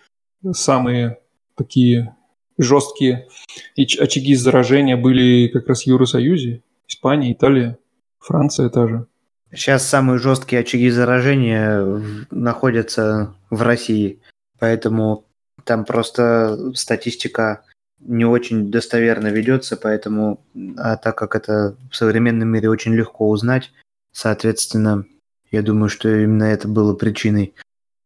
самые 0.53 1.19
такие 1.57 2.15
жесткие 2.57 3.29
очаги 3.77 4.35
заражения 4.35 4.97
были 4.97 5.49
как 5.49 5.69
раз 5.69 5.83
в 5.83 5.87
Евросоюзе, 5.87 6.63
Испания, 6.87 7.33
Италия. 7.33 7.79
Франция 8.19 8.69
та 8.69 8.87
же. 8.87 9.07
Сейчас 9.51 9.87
самые 9.87 10.19
жесткие 10.19 10.61
очаги 10.61 10.91
заражения 10.91 12.03
находятся 12.31 13.35
в 13.49 13.63
России, 13.63 14.21
поэтому 14.59 15.25
там 15.65 15.85
просто 15.85 16.75
статистика 16.75 17.63
не 18.01 18.25
очень 18.25 18.71
достоверно 18.71 19.29
ведется, 19.29 19.77
поэтому, 19.77 20.41
а 20.77 20.97
так 20.97 21.17
как 21.17 21.35
это 21.35 21.77
в 21.91 21.97
современном 21.97 22.49
мире 22.49 22.71
очень 22.71 22.95
легко 22.95 23.29
узнать, 23.29 23.73
соответственно, 24.13 25.05
я 25.51 25.63
думаю, 25.63 25.89
что 25.89 26.09
именно 26.09 26.45
это 26.45 26.69
было 26.69 26.95
причиной, 26.95 27.55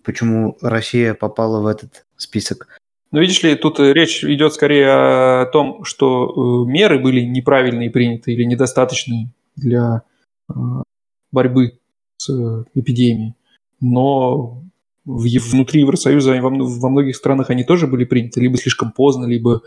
почему 0.02 0.56
Россия 0.62 1.14
попала 1.14 1.60
в 1.60 1.66
этот 1.66 2.04
список. 2.16 2.68
Но 3.10 3.20
видишь 3.20 3.42
ли, 3.42 3.54
тут 3.56 3.78
речь 3.78 4.24
идет 4.24 4.54
скорее 4.54 4.88
о 4.88 5.46
том, 5.52 5.84
что 5.84 6.64
э, 6.66 6.70
меры 6.70 6.98
были 6.98 7.20
неправильные 7.20 7.90
приняты 7.90 8.32
или 8.32 8.44
недостаточные 8.44 9.28
для 9.54 10.02
э, 10.48 10.54
борьбы 11.30 11.78
с 12.16 12.30
э, 12.30 12.64
эпидемией. 12.74 13.34
Но 13.80 14.62
внутри 15.04 15.80
Евросоюза 15.80 16.40
во 16.40 16.88
многих 16.90 17.16
странах 17.16 17.50
они 17.50 17.64
тоже 17.64 17.86
были 17.86 18.04
приняты 18.04 18.40
либо 18.40 18.56
слишком 18.56 18.92
поздно, 18.92 19.26
либо 19.26 19.62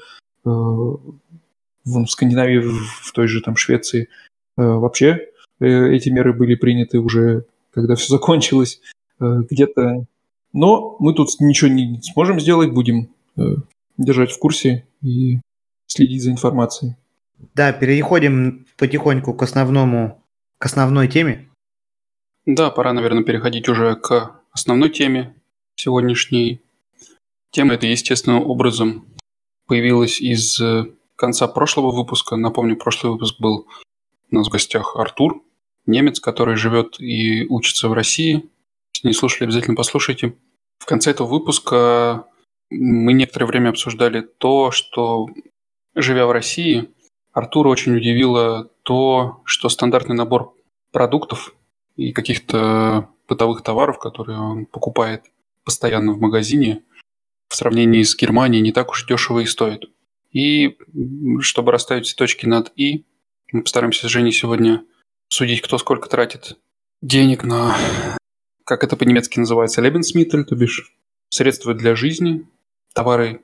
э, 0.46 0.50
в 0.50 2.06
Скандинавии, 2.08 2.60
в 2.60 3.12
той 3.14 3.28
же 3.28 3.42
там 3.42 3.56
Швеции 3.56 4.10
вообще 4.58 5.28
эти 5.60 6.10
меры 6.10 6.34
были 6.34 6.56
приняты 6.56 7.00
уже, 7.00 7.46
когда 7.72 7.96
все 7.96 8.10
закончилось 8.14 8.82
где-то. 9.20 10.06
Но 10.54 10.96
мы 11.00 11.14
тут 11.14 11.30
ничего 11.40 11.70
не 11.70 12.02
сможем 12.02 12.40
сделать, 12.40 12.72
будем 12.72 13.10
держать 13.98 14.32
в 14.32 14.40
курсе 14.40 14.86
и 15.02 15.40
следить 15.88 16.24
за 16.24 16.32
информацией. 16.32 16.96
Да, 17.54 17.74
переходим 17.74 18.66
потихоньку 18.78 19.34
к 19.34 19.44
основному, 19.44 20.24
к 20.58 20.66
основной 20.66 21.08
теме. 21.08 21.50
Да, 22.46 22.70
пора, 22.72 22.94
наверное, 22.94 23.24
переходить 23.24 23.68
уже 23.70 23.96
к 23.96 24.40
основной 24.56 24.90
теме 24.90 25.36
сегодняшней. 25.76 26.62
Тема 27.52 27.76
эта 27.76 27.88
естественным 27.88 28.50
образом 28.50 29.06
появилась 29.68 30.20
из 30.22 30.60
э, 30.60 30.86
конца 31.16 31.48
прошлого 31.48 31.92
выпуска. 31.92 32.38
Напомню, 32.38 32.78
прошлый 32.78 33.14
выпуск 33.14 33.36
был 33.40 33.68
у 34.32 34.36
нас 34.36 34.48
в 34.48 34.52
гостях 34.52 34.96
Артур, 34.96 35.44
немец, 35.86 36.20
который 36.20 36.56
живет 36.56 37.00
и 37.00 37.46
учится 37.48 37.90
в 37.90 37.94
России. 37.94 38.50
Если 38.96 39.08
не 39.10 39.14
слушали, 39.14 39.44
обязательно 39.44 39.76
послушайте. 39.76 40.36
В 40.80 40.86
конце 40.86 41.12
этого 41.12 41.28
выпуска 41.28 42.26
мы 42.70 43.14
некоторое 43.14 43.46
время 43.46 43.70
обсуждали 43.70 44.22
то, 44.22 44.72
что, 44.72 45.28
живя 45.96 46.26
в 46.26 46.32
России, 46.32 46.90
Артура 47.34 47.70
очень 47.70 47.96
удивило 47.96 48.70
то, 48.84 49.42
что 49.44 49.68
стандартный 49.68 50.16
набор 50.16 50.54
продуктов 50.92 51.54
и 51.98 52.14
каких-то 52.14 53.10
бытовых 53.28 53.62
товаров, 53.64 54.00
которые 54.00 54.40
он 54.40 54.66
покупает 54.66 55.24
постоянно 55.64 56.14
в 56.14 56.20
магазине, 56.20 56.84
в 57.50 57.56
сравнении 57.56 58.04
с 58.04 58.16
Германией 58.16 58.62
не 58.62 58.72
так 58.72 58.92
уж 58.92 59.06
дешево 59.06 59.40
и 59.40 59.46
стоит. 59.46 59.86
И 60.32 60.78
чтобы 61.40 61.72
расставить 61.72 62.06
все 62.06 62.16
точки 62.16 62.46
над 62.46 62.72
«и», 62.76 63.06
мы 63.52 63.64
постараемся 63.64 64.08
с 64.08 64.12
Женей 64.12 64.34
сегодня 64.34 64.84
судить, 65.30 65.62
кто 65.62 65.78
сколько 65.78 66.10
тратит 66.10 66.58
денег 67.02 67.44
на, 67.44 67.76
как 68.66 68.84
это 68.84 68.98
по-немецки 68.98 69.40
называется, 69.40 69.82
Lebensmittel, 69.82 70.44
то 70.44 70.56
бишь 70.56 70.94
средства 71.30 71.74
для 71.74 71.96
жизни, 71.96 72.48
товары 72.94 73.42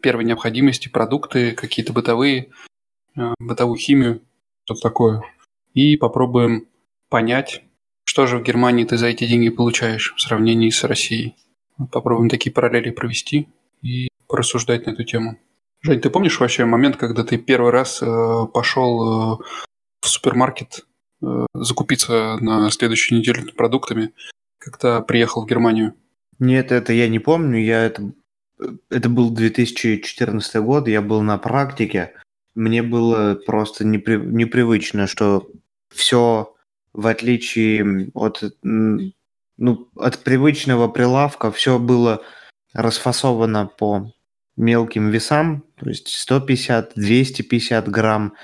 первой 0.00 0.24
необходимости, 0.24 0.88
продукты, 0.88 1.52
какие-то 1.52 1.92
бытовые, 1.92 2.50
Э, 3.16 3.34
бытовую 3.38 3.78
химию, 3.78 4.22
что-то 4.64 4.80
такое. 4.80 5.22
И 5.74 5.96
попробуем 5.96 6.68
понять, 7.08 7.62
что 8.04 8.26
же 8.26 8.38
в 8.38 8.42
Германии 8.42 8.84
ты 8.84 8.96
за 8.96 9.06
эти 9.06 9.26
деньги 9.26 9.48
получаешь 9.48 10.14
в 10.16 10.20
сравнении 10.20 10.70
с 10.70 10.84
Россией. 10.84 11.36
Попробуем 11.90 12.28
такие 12.28 12.52
параллели 12.52 12.90
провести 12.90 13.48
и 13.82 14.08
порассуждать 14.28 14.86
на 14.86 14.90
эту 14.90 15.04
тему. 15.04 15.38
Жень, 15.82 16.00
ты 16.00 16.10
помнишь 16.10 16.38
вообще 16.38 16.64
момент, 16.64 16.96
когда 16.96 17.24
ты 17.24 17.38
первый 17.38 17.72
раз 17.72 18.00
э, 18.02 18.46
пошел 18.54 19.40
э, 19.40 19.44
в 20.00 20.08
супермаркет 20.08 20.86
э, 21.22 21.46
закупиться 21.54 22.36
на 22.40 22.70
следующую 22.70 23.18
неделю 23.18 23.52
продуктами, 23.52 24.12
когда 24.58 25.00
приехал 25.00 25.42
в 25.42 25.48
Германию? 25.48 25.94
Нет, 26.38 26.70
это 26.70 26.92
я 26.92 27.08
не 27.08 27.18
помню. 27.18 27.58
Я 27.58 27.84
это, 27.84 28.12
это 28.90 29.08
был 29.08 29.30
2014 29.30 30.56
год, 30.62 30.86
я 30.86 31.02
был 31.02 31.20
на 31.22 31.36
практике. 31.36 32.12
Мне 32.54 32.82
было 32.82 33.34
просто 33.34 33.84
непри 33.84 34.18
непривычно, 34.18 35.08
что 35.08 35.48
все 35.92 36.54
в 36.92 37.06
отличие 37.06 38.10
от, 38.14 38.42
ну, 38.62 39.88
от 39.96 40.18
привычного 40.18 40.88
прилавка, 40.88 41.50
все 41.50 41.78
было 41.78 42.22
расфасовано 42.72 43.66
по 43.66 44.12
мелким 44.56 45.10
весам, 45.10 45.64
то 45.76 45.88
есть 45.88 46.08
150, 46.08 46.92
250 46.94 47.88
грамм 47.88 48.34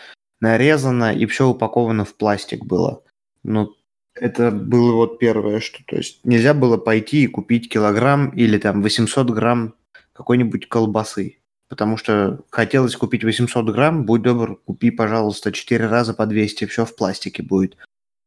нарезано, 0.41 1.15
и 1.15 1.27
все 1.27 1.49
упаковано 1.49 2.05
в 2.05 2.15
пластик 2.15 2.65
было. 2.65 3.03
Ну, 3.43 3.75
это 4.15 4.51
было 4.51 4.93
вот 4.93 5.19
первое, 5.19 5.61
что, 5.61 5.83
то 5.87 5.97
есть 5.97 6.25
нельзя 6.25 6.55
было 6.55 6.77
пойти 6.77 7.25
и 7.25 7.29
купить 7.29 7.71
килограмм 7.71 8.31
или 8.31 8.59
там 8.59 8.83
800 8.83 9.31
грамм 9.31 9.75
какой-нибудь 10.13 10.69
колбасы 10.69 11.39
потому 11.69 11.97
что 11.97 12.41
хотелось 12.51 12.97
купить 12.97 13.25
800 13.25 13.67
грамм, 13.71 14.05
будь 14.05 14.23
добр, 14.23 14.57
купи, 14.65 14.91
пожалуйста, 14.91 15.53
4 15.53 15.87
раза 15.87 16.15
по 16.15 16.27
200, 16.27 16.67
все 16.67 16.85
в 16.85 16.97
пластике 16.97 17.43
будет. 17.43 17.77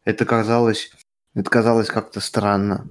Это 0.03 0.25
казалось, 0.25 0.91
это 1.33 1.49
казалось 1.49 1.87
как-то 1.87 2.19
странно. 2.19 2.87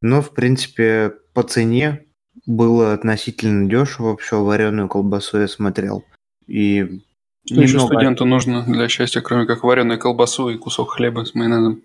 Но, 0.00 0.22
в 0.22 0.32
принципе, 0.32 1.12
по 1.34 1.42
цене 1.42 2.04
было 2.46 2.92
относительно 2.92 3.68
дешево, 3.68 4.16
все 4.16 4.42
вареную 4.42 4.88
колбасу 4.88 5.40
я 5.40 5.48
смотрел. 5.48 6.04
И 6.46 7.02
что 7.44 7.54
немного... 7.54 7.62
еще 7.64 7.80
студенту 7.80 8.24
нужно 8.24 8.64
для 8.64 8.88
счастья, 8.88 9.20
кроме 9.20 9.46
как 9.46 9.64
вареную 9.64 9.98
колбасу 9.98 10.48
и 10.48 10.58
кусок 10.58 10.92
хлеба 10.92 11.24
с 11.24 11.34
майонезом? 11.34 11.82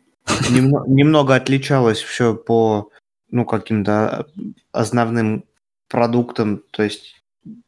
Немного, 0.49 0.89
немного 0.89 1.35
отличалось 1.35 1.99
все 1.99 2.35
по 2.35 2.89
ну, 3.29 3.45
каким-то 3.45 4.27
основным 4.71 5.45
продуктам, 5.87 6.63
то 6.71 6.83
есть 6.83 7.21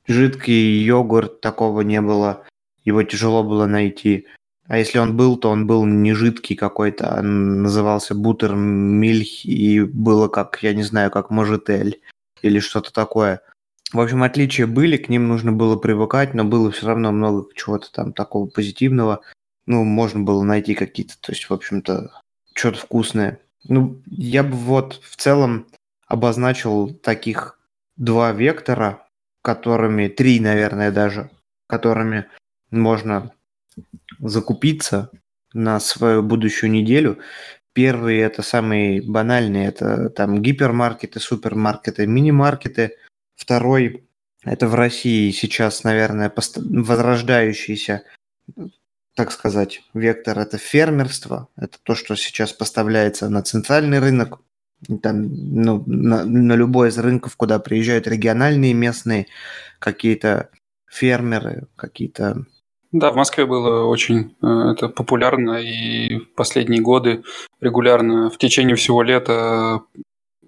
жидкий 0.07 0.83
йогурт 0.83 1.41
такого 1.41 1.81
не 1.81 2.01
было, 2.01 2.43
его 2.83 3.03
тяжело 3.03 3.43
было 3.43 3.65
найти. 3.65 4.27
А 4.67 4.77
если 4.77 4.97
он 4.97 5.17
был, 5.17 5.37
то 5.37 5.49
он 5.49 5.67
был 5.67 5.85
не 5.85 6.13
жидкий 6.13 6.55
какой-то, 6.55 7.17
а 7.17 7.21
назывался 7.21 8.15
бутермильх, 8.15 9.45
и 9.45 9.81
было 9.81 10.29
как, 10.29 10.63
я 10.63 10.73
не 10.73 10.83
знаю, 10.83 11.11
как 11.11 11.29
можетель 11.29 12.01
или 12.41 12.59
что-то 12.59 12.93
такое. 12.93 13.41
В 13.91 13.99
общем, 13.99 14.23
отличия 14.23 14.65
были, 14.65 14.97
к 14.97 15.09
ним 15.09 15.27
нужно 15.27 15.51
было 15.51 15.75
привыкать, 15.75 16.33
но 16.33 16.43
было 16.45 16.71
все 16.71 16.87
равно 16.87 17.11
много 17.11 17.45
чего-то 17.55 17.91
там 17.91 18.13
такого 18.13 18.47
позитивного. 18.47 19.21
Ну, 19.67 19.83
можно 19.83 20.21
было 20.21 20.43
найти 20.43 20.73
какие-то, 20.75 21.13
то 21.19 21.31
есть, 21.31 21.49
в 21.49 21.53
общем-то, 21.53 22.11
что-то 22.53 22.79
вкусное. 22.79 23.39
Ну, 23.65 24.01
я 24.07 24.43
бы 24.43 24.55
вот 24.55 24.99
в 25.03 25.15
целом 25.15 25.67
обозначил 26.07 26.93
таких 26.93 27.59
два 27.97 28.31
вектора, 28.31 29.05
которыми, 29.41 30.07
три, 30.07 30.39
наверное, 30.39 30.91
даже, 30.91 31.29
которыми 31.67 32.25
можно 32.71 33.31
закупиться 34.27 35.11
на 35.53 35.79
свою 35.79 36.23
будущую 36.23 36.71
неделю. 36.71 37.19
Первый 37.73 38.17
это 38.17 38.41
самый 38.41 39.01
банальный, 39.01 39.65
это 39.65 40.09
там 40.09 40.41
гипермаркеты, 40.41 41.19
супермаркеты, 41.19 42.05
мини-маркеты. 42.05 42.97
Второй 43.35 44.07
это 44.43 44.67
в 44.67 44.75
России 44.75 45.31
сейчас, 45.31 45.83
наверное, 45.83 46.29
пост- 46.29 46.57
возрождающийся, 46.57 48.03
так 49.15 49.31
сказать, 49.31 49.81
вектор 49.93 50.37
это 50.39 50.57
фермерство. 50.57 51.47
Это 51.55 51.77
то, 51.81 51.95
что 51.95 52.15
сейчас 52.15 52.51
поставляется 52.51 53.29
на 53.29 53.41
центральный 53.41 53.99
рынок, 53.99 54.41
там, 55.01 55.27
ну, 55.29 55.83
на, 55.85 56.25
на 56.25 56.53
любой 56.53 56.89
из 56.89 56.97
рынков, 56.97 57.37
куда 57.37 57.59
приезжают 57.59 58.07
региональные, 58.07 58.73
местные 58.73 59.27
какие-то 59.79 60.49
фермеры, 60.89 61.67
какие-то 61.75 62.45
да, 62.93 63.11
в 63.11 63.15
Москве 63.15 63.47
было 63.47 63.85
очень 63.85 64.35
э, 64.43 64.71
это 64.71 64.87
популярно, 64.87 65.57
и 65.57 66.19
в 66.19 66.33
последние 66.35 66.79
годы 66.79 67.23
регулярно 67.59 68.29
в 68.29 68.37
течение 68.37 68.75
всего 68.75 69.01
лета 69.01 69.81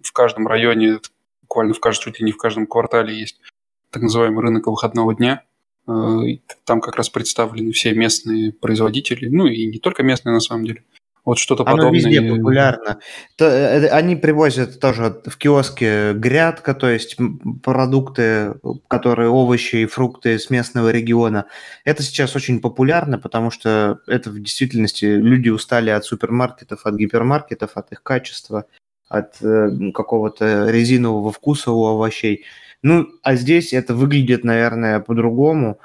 в 0.04 0.14
каждом 0.14 0.48
районе, 0.48 1.00
буквально 1.42 1.74
в 1.74 1.80
каждом, 1.80 2.04
чуть 2.04 2.20
ли 2.20 2.25
не 2.25 2.32
в 2.32 2.38
каждом 2.38 2.68
квартале 2.68 3.18
есть 3.20 3.42
так 3.90 4.04
называемый 4.04 4.44
рынок 4.44 4.68
выходного 4.68 5.16
дня. 5.16 5.44
Э, 5.88 6.20
там 6.66 6.82
как 6.82 6.98
раз 6.98 7.10
представлены 7.10 7.72
все 7.72 7.96
местные 7.96 8.54
производители, 8.54 9.28
ну 9.28 9.48
и 9.48 9.66
не 9.66 9.80
только 9.80 10.04
местные 10.04 10.34
на 10.34 10.40
самом 10.40 10.66
деле. 10.66 10.84
Вот 11.25 11.39
что-то 11.39 11.63
Оно 11.63 11.77
подобное. 11.77 12.00
везде 12.00 12.22
популярно. 12.22 13.00
То, 13.36 13.46
э, 13.46 13.88
они 13.88 14.15
привозят 14.15 14.79
тоже 14.79 15.22
в 15.25 15.38
киоске 15.38 16.13
грядка, 16.13 16.75
то 16.75 16.88
есть 16.88 17.17
продукты, 17.63 18.53
которые 18.88 19.29
овощи 19.29 19.77
и 19.77 19.86
фрукты 19.88 20.38
с 20.38 20.51
местного 20.51 20.91
региона. 20.91 21.46
Это 21.84 22.03
сейчас 22.03 22.36
очень 22.36 22.62
популярно, 22.62 23.17
потому 23.17 23.50
что 23.50 24.00
это 24.05 24.29
в 24.29 24.39
действительности 24.39 25.05
люди 25.05 25.50
устали 25.50 25.89
от 25.89 26.05
супермаркетов, 26.05 26.86
от 26.86 26.96
гипермаркетов, 26.96 27.72
от 27.74 27.91
их 27.91 28.03
качества, 28.03 28.65
от 29.10 29.41
э, 29.41 29.91
какого-то 29.96 30.70
резинового 30.70 31.32
вкуса 31.32 31.72
у 31.72 31.86
овощей. 31.86 32.46
Ну, 32.84 33.08
а 33.24 33.34
здесь 33.36 33.74
это 33.74 33.96
выглядит, 33.96 34.44
наверное, 34.44 35.00
по-другому. 35.00 35.79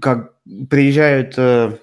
Как 0.00 0.32
приезжают 0.70 1.34
э, 1.36 1.76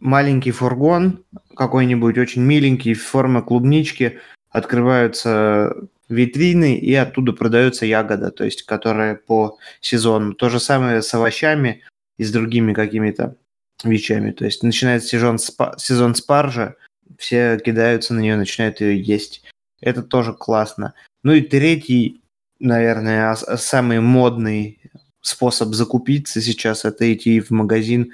маленький 0.00 0.50
фургон, 0.50 1.24
какой-нибудь 1.56 2.18
очень 2.18 2.42
миленький, 2.42 2.94
форма 2.94 3.42
клубнички, 3.42 4.18
открываются 4.50 5.74
витрины, 6.08 6.76
и 6.76 6.94
оттуда 6.94 7.32
продается 7.32 7.86
ягода, 7.86 8.30
то 8.30 8.44
есть 8.44 8.62
которая 8.62 9.14
по 9.14 9.58
сезону. 9.80 10.34
То 10.34 10.48
же 10.48 10.60
самое 10.60 11.02
с 11.02 11.12
овощами 11.14 11.82
и 12.16 12.24
с 12.24 12.32
другими 12.32 12.72
какими-то 12.72 13.36
вещами. 13.84 14.32
То 14.32 14.44
есть 14.44 14.62
начинается 14.62 15.08
сезон, 15.08 15.36
спа- 15.36 15.74
сезон 15.78 16.14
спаржа, 16.14 16.76
все 17.18 17.58
кидаются 17.58 18.14
на 18.14 18.20
нее, 18.20 18.36
начинают 18.36 18.80
ее 18.80 19.00
есть. 19.00 19.44
Это 19.80 20.02
тоже 20.02 20.32
классно. 20.32 20.94
Ну 21.22 21.32
и 21.32 21.42
третий, 21.42 22.22
наверное, 22.58 23.34
самый 23.34 24.00
модный 24.00 24.80
способ 25.20 25.74
закупиться 25.74 26.40
сейчас 26.40 26.84
это 26.84 27.12
идти 27.12 27.40
в 27.40 27.50
магазин 27.50 28.12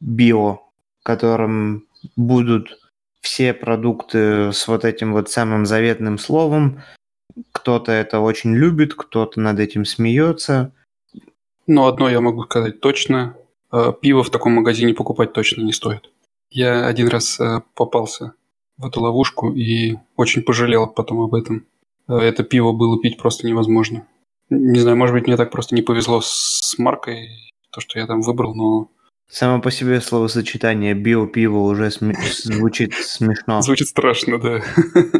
био 0.00 0.63
котором 1.04 1.84
будут 2.16 2.78
все 3.20 3.54
продукты 3.54 4.52
с 4.52 4.66
вот 4.66 4.84
этим 4.84 5.12
вот 5.12 5.30
самым 5.30 5.64
заветным 5.66 6.18
словом. 6.18 6.82
Кто-то 7.52 7.92
это 7.92 8.20
очень 8.20 8.54
любит, 8.54 8.94
кто-то 8.94 9.40
над 9.40 9.60
этим 9.60 9.84
смеется. 9.84 10.72
Но 11.66 11.86
одно 11.86 12.10
я 12.10 12.20
могу 12.20 12.42
сказать 12.44 12.80
точно. 12.80 13.36
Э, 13.72 13.92
пиво 13.98 14.22
в 14.22 14.30
таком 14.30 14.52
магазине 14.54 14.94
покупать 14.94 15.32
точно 15.32 15.62
не 15.62 15.72
стоит. 15.72 16.10
Я 16.50 16.86
один 16.86 17.08
раз 17.08 17.40
э, 17.40 17.62
попался 17.74 18.34
в 18.76 18.86
эту 18.86 19.00
ловушку 19.00 19.52
и 19.52 19.96
очень 20.16 20.42
пожалел 20.42 20.86
потом 20.86 21.20
об 21.20 21.34
этом. 21.34 21.66
Э, 22.08 22.18
это 22.18 22.44
пиво 22.44 22.72
было 22.72 23.00
пить 23.00 23.18
просто 23.18 23.46
невозможно. 23.46 24.06
Не 24.50 24.78
знаю, 24.80 24.96
может 24.96 25.14
быть, 25.14 25.26
мне 25.26 25.36
так 25.36 25.50
просто 25.50 25.74
не 25.74 25.82
повезло 25.82 26.20
с 26.22 26.74
маркой, 26.78 27.30
то, 27.70 27.80
что 27.80 27.98
я 27.98 28.06
там 28.06 28.20
выбрал, 28.20 28.54
но 28.54 28.90
Само 29.34 29.60
по 29.60 29.72
себе 29.72 30.00
словосочетание 30.00 30.94
био-пиво 30.94 31.58
уже 31.58 31.90
см... 31.90 32.16
звучит 32.44 32.94
смешно. 32.94 33.62
Звучит 33.62 33.88
страшно, 33.88 34.38
да. 34.38 34.62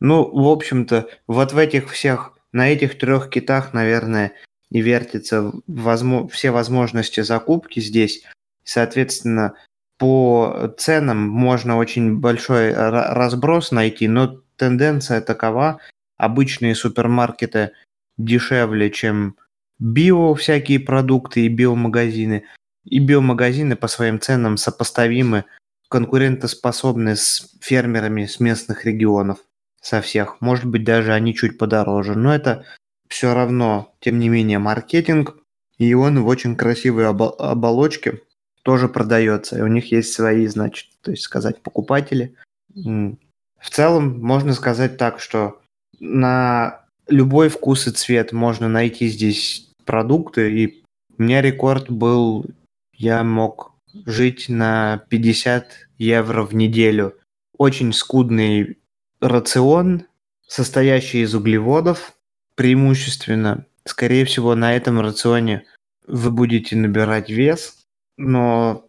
Ну, 0.00 0.24
в 0.24 0.48
общем-то, 0.48 1.08
вот 1.26 1.52
в 1.52 1.58
этих 1.58 1.90
всех, 1.90 2.38
на 2.52 2.68
этих 2.68 2.98
трех 2.98 3.30
китах, 3.30 3.72
наверное, 3.72 4.32
и 4.70 4.80
вертятся 4.80 5.52
возможно, 5.66 6.28
все 6.28 6.52
возможности 6.52 7.20
закупки 7.20 7.80
здесь. 7.80 8.24
Соответственно, 8.62 9.54
по 9.98 10.72
ценам 10.78 11.18
можно 11.18 11.78
очень 11.78 12.18
большой 12.18 12.72
разброс 12.72 13.72
найти, 13.72 14.06
но 14.06 14.40
тенденция 14.56 15.20
такова. 15.20 15.80
Обычные 16.16 16.76
супермаркеты 16.76 17.72
дешевле, 18.18 18.90
чем 18.90 19.36
био 19.82 20.34
всякие 20.34 20.78
продукты 20.78 21.44
и 21.44 21.48
биомагазины. 21.48 22.44
И 22.84 22.98
биомагазины 23.00 23.76
по 23.76 23.88
своим 23.88 24.20
ценам 24.20 24.56
сопоставимы, 24.56 25.44
конкурентоспособны 25.88 27.16
с 27.16 27.50
фермерами 27.60 28.26
с 28.26 28.40
местных 28.40 28.84
регионов, 28.84 29.38
со 29.80 30.00
всех. 30.00 30.40
Может 30.40 30.66
быть, 30.66 30.84
даже 30.84 31.12
они 31.12 31.34
чуть 31.34 31.58
подороже. 31.58 32.14
Но 32.14 32.34
это 32.34 32.64
все 33.08 33.34
равно, 33.34 33.94
тем 34.00 34.18
не 34.18 34.28
менее, 34.28 34.58
маркетинг. 34.58 35.36
И 35.78 35.94
он 35.94 36.22
в 36.22 36.28
очень 36.28 36.56
красивой 36.56 37.08
обо- 37.08 37.36
оболочке 37.38 38.22
тоже 38.62 38.88
продается. 38.88 39.58
И 39.58 39.62
у 39.62 39.66
них 39.66 39.90
есть 39.90 40.12
свои, 40.12 40.46
значит, 40.46 40.90
то 41.02 41.10
есть 41.10 41.24
сказать, 41.24 41.60
покупатели. 41.60 42.36
В 42.74 43.70
целом, 43.70 44.20
можно 44.20 44.54
сказать 44.54 44.96
так, 44.96 45.18
что 45.20 45.60
на 45.98 46.84
любой 47.08 47.48
вкус 47.48 47.88
и 47.88 47.90
цвет 47.90 48.32
можно 48.32 48.68
найти 48.68 49.08
здесь 49.08 49.71
продукты, 49.84 50.52
и 50.52 50.82
у 51.18 51.22
меня 51.22 51.42
рекорд 51.42 51.90
был, 51.90 52.46
я 52.92 53.22
мог 53.24 53.72
жить 54.06 54.48
на 54.48 55.04
50 55.08 55.88
евро 55.98 56.44
в 56.44 56.54
неделю. 56.54 57.16
Очень 57.56 57.92
скудный 57.92 58.78
рацион, 59.20 60.06
состоящий 60.46 61.22
из 61.22 61.34
углеводов, 61.34 62.14
преимущественно. 62.54 63.66
Скорее 63.84 64.24
всего, 64.24 64.54
на 64.54 64.74
этом 64.76 65.00
рационе 65.00 65.64
вы 66.06 66.30
будете 66.30 66.76
набирать 66.76 67.30
вес, 67.30 67.84
но 68.16 68.86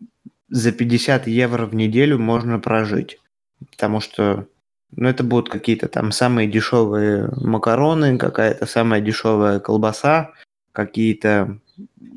за 0.50 0.72
50 0.72 1.28
евро 1.28 1.66
в 1.66 1.76
неделю 1.76 2.20
можно 2.20 2.60
прожить. 2.60 3.20
Потому 3.72 4.02
что 4.02 4.48
ну, 4.96 5.10
это 5.10 5.24
будут 5.24 5.50
какие-то 5.50 5.88
там 5.88 6.12
самые 6.12 6.48
дешевые 6.48 7.30
макароны, 7.36 8.18
какая-то 8.18 8.66
самая 8.66 9.02
дешевая 9.02 9.60
колбаса, 9.60 10.34
какие-то 10.74 11.60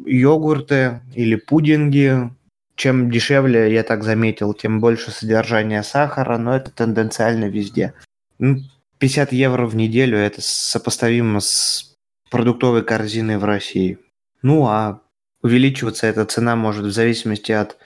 йогурты 0.04 1.00
или 1.14 1.36
пудинги. 1.36 2.30
Чем 2.74 3.10
дешевле, 3.10 3.72
я 3.72 3.82
так 3.82 4.02
заметил, 4.02 4.52
тем 4.52 4.80
больше 4.80 5.10
содержания 5.10 5.82
сахара, 5.82 6.36
но 6.36 6.56
это 6.56 6.70
тенденциально 6.70 7.46
везде. 7.46 7.94
50 8.38 9.32
ну, 9.32 9.38
евро 9.38 9.66
в 9.66 9.76
неделю 9.76 10.18
это 10.18 10.42
сопоставимо 10.42 11.40
с 11.40 11.94
продуктовой 12.30 12.84
корзиной 12.84 13.38
в 13.38 13.44
России. 13.44 13.98
Ну 14.42 14.66
а 14.66 15.00
увеличиваться 15.42 16.06
эта 16.06 16.26
цена 16.26 16.54
может 16.54 16.84
в 16.84 16.90
зависимости 16.90 17.52
от 17.52 17.78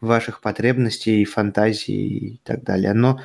ваших 0.00 0.40
потребностей, 0.40 1.24
фантазий 1.24 2.18
и 2.18 2.40
так 2.42 2.64
далее. 2.64 2.94
Но 2.94 3.20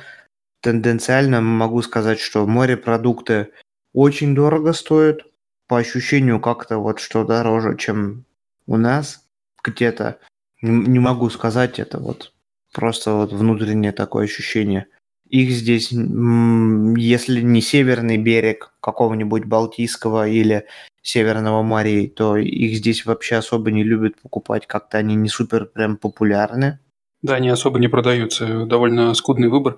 тенденциально 0.60 1.40
могу 1.40 1.82
сказать, 1.82 2.20
что 2.20 2.46
морепродукты 2.46 3.48
очень 3.92 4.34
дорого 4.34 4.72
стоят, 4.72 5.22
по 5.68 5.78
ощущению 5.78 6.40
как-то 6.40 6.78
вот 6.78 6.98
что 6.98 7.24
дороже, 7.24 7.76
чем 7.76 8.24
у 8.66 8.76
нас 8.76 9.24
где-то. 9.62 10.18
Не, 10.62 10.70
не 10.70 10.98
могу 10.98 11.30
сказать 11.30 11.78
это 11.78 12.00
вот. 12.00 12.32
Просто 12.72 13.12
вот 13.12 13.32
внутреннее 13.32 13.92
такое 13.92 14.24
ощущение. 14.24 14.86
Их 15.28 15.50
здесь, 15.50 15.92
если 15.92 17.42
не 17.42 17.60
северный 17.60 18.16
берег 18.16 18.72
какого-нибудь 18.80 19.44
Балтийского 19.44 20.26
или 20.26 20.64
Северного 21.02 21.62
моря, 21.62 22.08
то 22.08 22.36
их 22.36 22.76
здесь 22.76 23.04
вообще 23.04 23.36
особо 23.36 23.70
не 23.70 23.84
любят 23.84 24.20
покупать. 24.20 24.66
Как-то 24.66 24.98
они 24.98 25.14
не 25.14 25.28
супер 25.28 25.66
прям 25.66 25.96
популярны. 25.96 26.78
Да, 27.22 27.34
они 27.34 27.48
особо 27.48 27.78
не 27.78 27.88
продаются. 27.88 28.64
Довольно 28.64 29.12
скудный 29.14 29.48
выбор. 29.48 29.76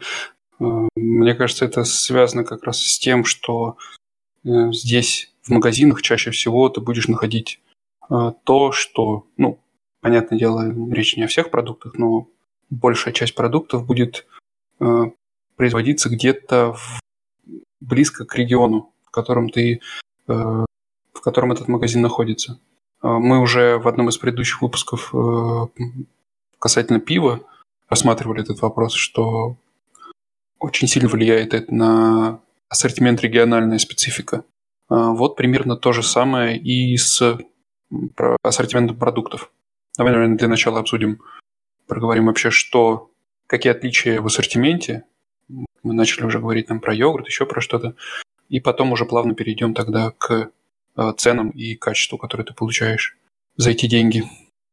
Э, 0.61 0.89
мне 0.95 1.35
кажется, 1.35 1.65
это 1.65 1.85
связано 1.85 2.45
как 2.45 2.65
раз 2.65 2.83
с 2.83 2.99
тем, 2.99 3.25
что 3.25 3.77
э, 4.45 4.73
здесь 4.73 5.30
в 5.43 5.51
магазинах 5.51 6.03
чаще 6.03 6.31
всего 6.31 6.69
ты 6.69 6.81
будешь 6.81 7.09
находить 7.09 7.61
э, 8.11 8.33
то, 8.45 8.73
что, 8.73 9.27
ну, 9.37 9.59
понятное 10.01 10.39
дело, 10.39 10.71
речь 10.93 11.17
не 11.17 11.25
о 11.25 11.29
всех 11.29 11.51
продуктах, 11.51 11.95
но 11.95 12.29
большая 12.69 13.15
часть 13.15 13.35
продуктов 13.35 13.87
будет 13.87 14.27
э, 14.81 15.05
производиться 15.57 16.09
где-то 16.09 16.77
близко 17.81 18.25
к 18.25 18.35
региону, 18.35 18.93
в 19.05 19.11
котором 19.11 19.49
ты, 19.49 19.81
э, 20.29 20.33
в 20.33 21.21
котором 21.23 21.53
этот 21.53 21.69
магазин 21.69 22.03
находится. 22.03 22.61
Мы 23.03 23.41
уже 23.41 23.79
в 23.79 23.89
одном 23.89 24.11
из 24.11 24.19
предыдущих 24.19 24.61
выпусков 24.61 25.15
касательно 26.59 27.01
пива 27.01 27.41
рассматривали 27.89 28.43
этот 28.43 28.61
вопрос, 28.61 28.93
что 28.93 29.57
очень 30.59 30.87
сильно 30.87 31.09
влияет 31.09 31.55
это 31.55 31.75
на 31.75 32.41
ассортимент 32.69 33.23
региональная 33.23 33.79
специфика. 33.79 34.45
Вот 34.91 35.37
примерно 35.37 35.77
то 35.77 35.93
же 35.93 36.03
самое 36.03 36.59
и 36.59 36.97
с 36.97 37.39
ассортиментом 38.43 38.99
продуктов. 38.99 39.53
Давай, 39.97 40.13
наверное, 40.13 40.37
для 40.37 40.49
начала 40.49 40.81
обсудим, 40.81 41.21
проговорим 41.87 42.27
вообще, 42.27 42.51
что, 42.51 43.11
какие 43.47 43.73
отличия 43.73 44.21
в 44.21 44.27
ассортименте. 44.27 45.05
Мы 45.83 45.95
начали 45.95 46.25
уже 46.25 46.39
говорить 46.39 46.67
там 46.67 46.81
про 46.81 46.95
йогурт, 46.95 47.27
еще 47.27 47.47
про 47.47 47.61
что-то. 47.61 47.95
И 48.49 48.61
потом 48.61 48.93
уже 48.93 49.05
плавно 49.05 49.35
перейдем 49.35 49.75
тогда 49.75 50.11
к 50.11 50.51
э, 50.97 51.13
ценам 51.17 51.51
и 51.51 51.75
качеству, 51.75 52.19
которые 52.19 52.47
ты 52.47 52.55
получаешь 52.55 53.17
за 53.57 53.71
эти 53.71 53.87
деньги. 53.87 54.25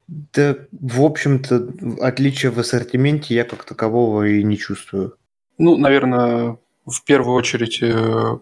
Да, 0.07 0.55
в 0.71 1.01
общем-то, 1.01 1.73
отличия 2.01 2.51
в 2.51 2.59
ассортименте 2.59 3.35
я 3.35 3.43
как 3.43 3.65
такового 3.65 4.27
и 4.27 4.43
не 4.43 4.57
чувствую. 4.57 5.17
Ну, 5.57 5.77
наверное, 5.77 6.57
в 6.85 7.03
первую 7.03 7.35
очередь, 7.35 7.81
э, 7.81 8.37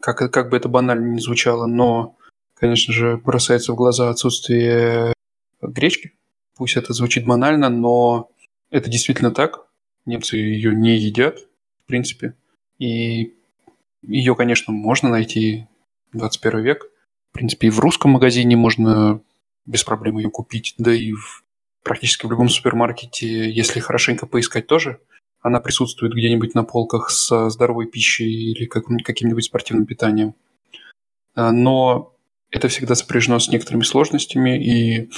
как, 0.00 0.32
как 0.32 0.50
бы 0.50 0.56
это 0.56 0.68
банально 0.68 1.14
не 1.14 1.20
звучало, 1.20 1.66
но, 1.66 2.16
конечно 2.54 2.92
же, 2.92 3.16
бросается 3.16 3.72
в 3.72 3.76
глаза 3.76 4.10
отсутствие 4.10 5.12
гречки. 5.60 6.12
Пусть 6.56 6.76
это 6.76 6.92
звучит 6.92 7.24
банально, 7.24 7.68
но 7.68 8.30
это 8.70 8.90
действительно 8.90 9.30
так. 9.30 9.66
Немцы 10.06 10.36
ее 10.36 10.74
не 10.74 10.96
едят, 10.96 11.38
в 11.84 11.86
принципе. 11.86 12.34
И 12.78 13.34
ее, 14.02 14.34
конечно, 14.34 14.72
можно 14.72 15.08
найти 15.08 15.66
21 16.12 16.60
век. 16.60 16.90
В 17.30 17.34
принципе, 17.34 17.68
и 17.68 17.70
в 17.70 17.78
русском 17.78 18.12
магазине 18.12 18.56
можно 18.56 19.20
без 19.66 19.84
проблем 19.84 20.18
ее 20.18 20.30
купить. 20.30 20.74
Да 20.78 20.92
и 20.92 21.12
в, 21.12 21.44
практически 21.82 22.26
в 22.26 22.30
любом 22.30 22.48
супермаркете, 22.48 23.50
если 23.50 23.80
хорошенько 23.80 24.26
поискать 24.26 24.66
тоже, 24.66 25.00
она 25.48 25.60
присутствует 25.60 26.14
где-нибудь 26.14 26.54
на 26.54 26.64
полках 26.64 27.10
с 27.10 27.50
здоровой 27.50 27.86
пищей 27.86 28.52
или 28.52 28.66
каким-нибудь 28.66 29.44
спортивным 29.44 29.86
питанием. 29.86 30.34
А, 31.34 31.52
но 31.52 32.14
это 32.50 32.68
всегда 32.68 32.94
сопряжено 32.94 33.38
с 33.38 33.48
некоторыми 33.48 33.82
сложностями, 33.82 34.62
и 34.62 35.10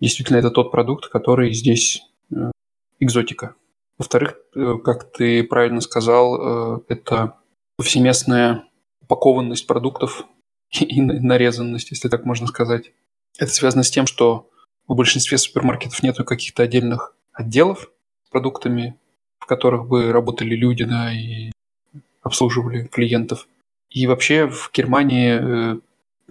действительно 0.00 0.36
это 0.36 0.50
тот 0.50 0.70
продукт, 0.70 1.08
который 1.08 1.52
здесь 1.52 2.02
э, 2.30 2.50
экзотика. 2.98 3.54
Во-вторых, 3.98 4.36
э, 4.54 4.74
как 4.84 5.10
ты 5.12 5.42
правильно 5.44 5.80
сказал, 5.80 6.78
э, 6.78 6.80
это 6.88 7.36
повсеместная 7.76 8.64
упакованность 9.00 9.66
продуктов 9.66 10.24
и 10.80 11.00
нарезанность, 11.00 11.90
если 11.90 12.08
так 12.08 12.24
можно 12.24 12.46
сказать. 12.46 12.92
Это 13.38 13.50
связано 13.50 13.82
с 13.82 13.90
тем, 13.90 14.06
что 14.06 14.50
в 14.86 14.94
большинстве 14.94 15.38
супермаркетов 15.38 16.02
нет 16.02 16.16
каких-то 16.16 16.62
отдельных 16.62 17.14
отделов 17.32 17.90
с 18.26 18.30
продуктами, 18.30 18.98
которых 19.50 19.88
бы 19.88 20.12
работали 20.12 20.54
люди, 20.54 20.84
да, 20.84 21.12
и 21.12 21.50
обслуживали 22.22 22.84
клиентов. 22.86 23.48
И 23.90 24.06
вообще 24.06 24.46
в 24.46 24.70
Германии 24.72 25.80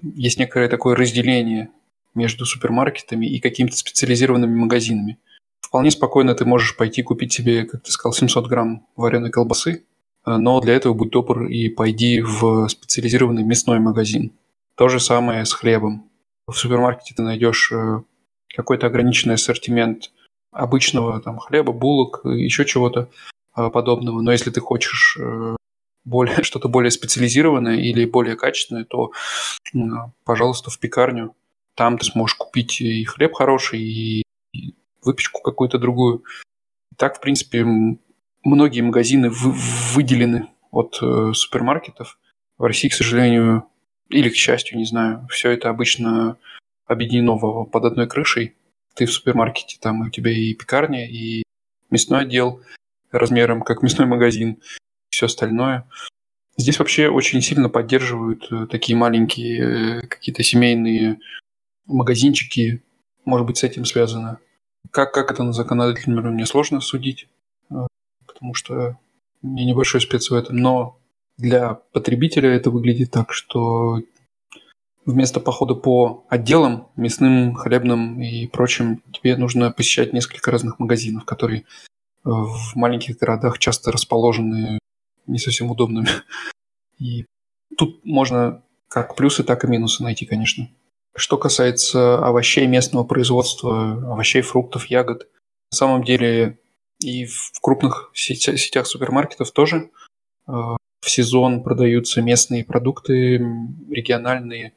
есть 0.02 0.40
некое 0.40 0.70
такое 0.70 0.96
разделение 0.96 1.70
между 2.16 2.46
супермаркетами 2.46 3.26
и 3.26 3.40
какими-то 3.40 3.76
специализированными 3.76 4.56
магазинами. 4.56 5.18
Вполне 5.60 5.92
спокойно 5.92 6.34
ты 6.34 6.46
можешь 6.46 6.78
пойти 6.78 7.04
купить 7.04 7.34
себе, 7.34 7.66
как 7.66 7.84
ты 7.84 7.92
сказал, 7.92 8.14
700 8.14 8.48
грамм 8.48 8.88
вареной 8.96 9.30
колбасы, 9.30 9.84
э, 10.26 10.38
но 10.38 10.62
для 10.62 10.74
этого 10.76 10.94
будь 10.94 11.12
добр 11.12 11.46
и 11.46 11.68
пойди 11.68 12.22
в 12.22 12.68
специализированный 12.70 13.44
мясной 13.44 13.80
магазин. 13.80 14.32
То 14.76 14.88
же 14.88 15.00
самое 15.00 15.46
с 15.46 15.52
хлебом. 15.52 16.10
В 16.48 16.54
супермаркете 16.54 17.14
ты 17.16 17.22
найдешь 17.22 17.72
э, 17.74 18.02
какой-то 18.56 18.88
ограниченный 18.88 19.36
ассортимент 19.36 20.12
обычного 20.52 21.22
там 21.22 21.40
хлеба, 21.40 21.74
булок, 21.74 22.22
еще 22.26 22.66
чего-то 22.66 23.10
э, 23.56 23.70
подобного. 23.70 24.22
Но 24.22 24.32
если 24.32 24.52
ты 24.52 24.62
хочешь 24.62 25.18
более, 26.06 26.44
что-то 26.44 26.68
более 26.70 26.92
специализированное 26.92 27.78
или 27.78 28.06
более 28.06 28.36
качественное, 28.36 28.86
то, 28.86 29.12
пожалуйста, 30.24 30.70
в 30.70 30.80
пекарню 30.80 31.36
там 31.76 31.98
ты 31.98 32.06
сможешь 32.06 32.36
купить 32.36 32.82
и 32.82 33.06
хлеб 33.06 33.34
хороший, 33.34 33.80
и 33.80 34.24
выпечку 35.02 35.42
какую-то 35.42 35.78
другую. 35.78 36.24
Так, 36.98 37.18
в 37.18 37.22
принципе, 37.22 37.66
многие 38.44 38.82
магазины 38.82 39.30
вы, 39.30 39.54
выделены 39.94 40.50
от 40.72 41.00
э, 41.02 41.32
супермаркетов. 41.34 42.20
В 42.58 42.64
России, 42.66 42.90
к 42.90 42.94
сожалению, 42.94 43.64
или 44.10 44.30
к 44.30 44.36
счастью, 44.36 44.78
не 44.78 44.86
знаю, 44.86 45.26
все 45.32 45.52
это 45.52 45.70
обычно 45.70 46.38
объединено 46.86 47.38
под 47.38 47.86
одной 47.86 48.08
крышей. 48.08 48.56
Ты 48.96 49.06
в 49.06 49.12
супермаркете, 49.12 49.78
там 49.80 50.02
у 50.02 50.10
тебя 50.10 50.32
и 50.32 50.54
пекарня, 50.54 51.08
и 51.08 51.44
мясной 51.90 52.22
отдел 52.22 52.62
размером 53.12 53.62
как 53.62 53.82
мясной 53.82 54.08
магазин, 54.08 54.62
все 55.10 55.26
остальное. 55.26 55.88
Здесь 56.58 56.80
вообще 56.80 57.10
очень 57.10 57.42
сильно 57.42 57.70
поддерживают 57.70 58.52
э, 58.52 58.68
такие 58.68 58.98
маленькие 58.98 60.02
э, 60.02 60.08
какие-то 60.08 60.44
семейные 60.44 61.20
магазинчики, 61.86 62.84
может 63.26 63.48
быть, 63.48 63.58
с 63.58 63.64
этим 63.64 63.86
связано. 63.86 64.40
Как, 64.92 65.14
как 65.14 65.32
это 65.32 65.44
на 65.44 65.54
законодательном 65.54 66.20
уровне 66.20 66.46
сложно 66.46 66.82
судить, 66.82 67.28
э, 67.72 67.88
потому 68.28 68.54
что 68.54 68.98
я 69.42 69.66
небольшой 69.66 70.02
спец 70.02 70.30
в 70.30 70.34
этом, 70.34 70.58
но 70.58 71.00
для 71.38 71.76
потребителя 71.94 72.50
это 72.50 72.70
выглядит 72.72 73.12
так, 73.12 73.32
что 73.32 74.02
вместо 75.10 75.40
похода 75.40 75.74
по 75.76 76.26
отделам, 76.30 76.88
мясным, 76.96 77.56
хлебным 77.56 78.22
и 78.22 78.48
прочим, 78.48 79.02
тебе 79.12 79.36
нужно 79.38 79.72
посещать 79.72 80.14
несколько 80.14 80.52
разных 80.52 80.80
магазинов, 80.80 81.26
которые 81.26 81.66
в 82.24 82.76
маленьких 82.76 83.18
городах 83.18 83.58
часто 83.60 83.92
расположены 83.92 84.80
не 85.26 85.40
совсем 85.40 85.72
удобными. 85.72 86.08
И 87.00 87.26
тут 87.78 88.04
можно 88.06 88.62
как 88.88 89.16
плюсы, 89.16 89.44
так 89.44 89.64
и 89.64 89.68
минусы 89.68 90.04
найти, 90.04 90.26
конечно. 90.26 90.70
Что 91.16 91.38
касается 91.38 92.18
овощей 92.18 92.68
местного 92.68 93.04
производства, 93.04 93.94
овощей, 94.12 94.42
фруктов, 94.42 94.88
ягод, 94.88 95.28
на 95.72 95.76
самом 95.76 96.04
деле 96.04 96.60
и 97.00 97.26
в 97.26 97.54
крупных 97.62 98.12
сетях 98.14 98.86
супермаркетов 98.86 99.52
тоже 99.52 99.90
э, 100.48 100.52
в 101.02 101.10
сезон 101.10 101.64
продаются 101.64 102.22
местные 102.22 102.64
продукты, 102.66 103.38
региональные. 103.90 104.74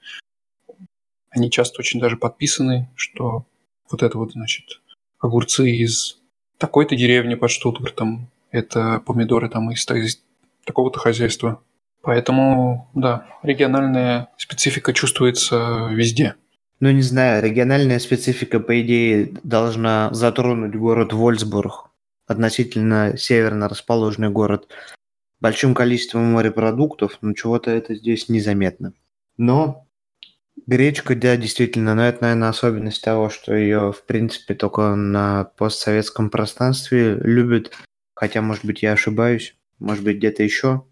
Они 1.30 1.50
часто 1.50 1.80
очень 1.80 2.00
даже 2.00 2.16
подписаны, 2.16 2.90
что 2.94 3.46
вот 3.90 4.02
это 4.02 4.18
вот, 4.18 4.32
значит, 4.32 4.80
огурцы 5.18 5.70
из 5.70 6.18
такой-то 6.58 6.96
деревни 6.96 7.34
под 7.34 7.50
Штутгартом, 7.50 8.30
это 8.50 9.02
помидоры 9.04 9.48
там 9.48 9.70
из, 9.70 9.88
из 9.90 10.22
такого-то 10.64 10.98
хозяйства. 10.98 11.62
Поэтому, 12.02 12.90
да, 12.94 13.26
региональная 13.42 14.28
специфика 14.36 14.92
чувствуется 14.92 15.88
везде. 15.90 16.34
Ну, 16.80 16.90
не 16.90 17.02
знаю, 17.02 17.42
региональная 17.42 18.00
специфика, 18.00 18.58
по 18.58 18.80
идее, 18.80 19.34
должна 19.44 20.12
затронуть 20.12 20.74
город 20.74 21.12
Вольсбург, 21.12 21.90
относительно 22.26 23.16
северно 23.16 23.68
расположенный 23.68 24.30
город, 24.30 24.68
большим 25.42 25.74
количеством 25.74 26.32
морепродуктов, 26.32 27.18
но 27.20 27.34
чего-то 27.34 27.72
это 27.72 27.96
здесь 27.96 28.28
незаметно. 28.28 28.94
Но 29.36 29.88
гречка, 30.66 31.16
да, 31.16 31.36
действительно, 31.36 31.96
но 31.96 32.04
это, 32.04 32.22
наверное, 32.22 32.48
особенность 32.48 33.02
того, 33.02 33.28
что 33.28 33.52
ее, 33.52 33.92
в 33.92 34.06
принципе, 34.06 34.54
только 34.54 34.94
на 34.94 35.44
постсоветском 35.56 36.30
пространстве 36.30 37.16
любят, 37.16 37.72
хотя, 38.14 38.40
может 38.40 38.64
быть, 38.64 38.82
я 38.82 38.92
ошибаюсь, 38.92 39.56
может 39.80 40.04
быть, 40.04 40.18
где-то 40.18 40.44
еще. 40.44 40.84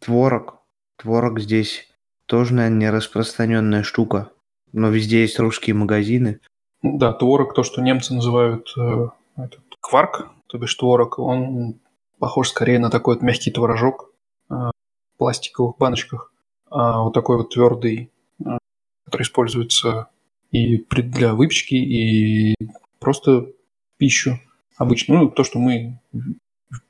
Творог. 0.00 0.58
Творог 0.96 1.38
здесь 1.38 1.88
тоже, 2.26 2.54
наверное, 2.54 2.78
не 2.78 2.90
распространенная 2.90 3.84
штука. 3.84 4.32
Но 4.72 4.88
везде 4.88 5.20
есть 5.20 5.38
русские 5.38 5.74
магазины. 5.74 6.40
Да, 6.82 7.12
творог, 7.12 7.54
то, 7.54 7.62
что 7.62 7.80
немцы 7.80 8.12
называют 8.12 8.74
э, 8.76 9.08
этот, 9.36 9.60
кварк, 9.80 10.32
то 10.48 10.58
бишь 10.58 10.74
творог, 10.74 11.20
он 11.20 11.78
похож 12.24 12.48
скорее 12.48 12.78
на 12.78 12.88
такой 12.88 13.16
вот 13.16 13.22
мягкий 13.22 13.50
творожок 13.50 14.10
э, 14.48 14.54
в 14.54 14.72
пластиковых 15.18 15.76
баночках. 15.76 16.32
А 16.70 17.02
вот 17.02 17.12
такой 17.12 17.36
вот 17.36 17.50
твердый, 17.50 18.10
э, 18.40 18.56
который 19.04 19.24
используется 19.24 20.08
и 20.50 20.78
для 20.78 21.34
выпечки, 21.34 21.74
и 21.74 22.54
просто 22.98 23.48
пищу 23.98 24.40
обычно. 24.78 25.18
Ну, 25.18 25.28
то, 25.28 25.44
что 25.44 25.58
мы 25.58 26.00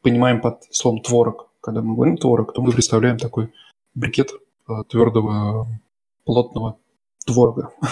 понимаем 0.02 0.40
под 0.40 0.62
словом 0.70 1.00
творог. 1.00 1.50
Когда 1.60 1.82
мы 1.82 1.96
говорим 1.96 2.16
творог, 2.16 2.52
то 2.52 2.62
мы 2.62 2.70
представляем 2.70 3.18
такой 3.18 3.52
брикет 3.92 4.30
твердого 4.88 5.66
плотного 6.24 6.78
творога. 7.26 7.72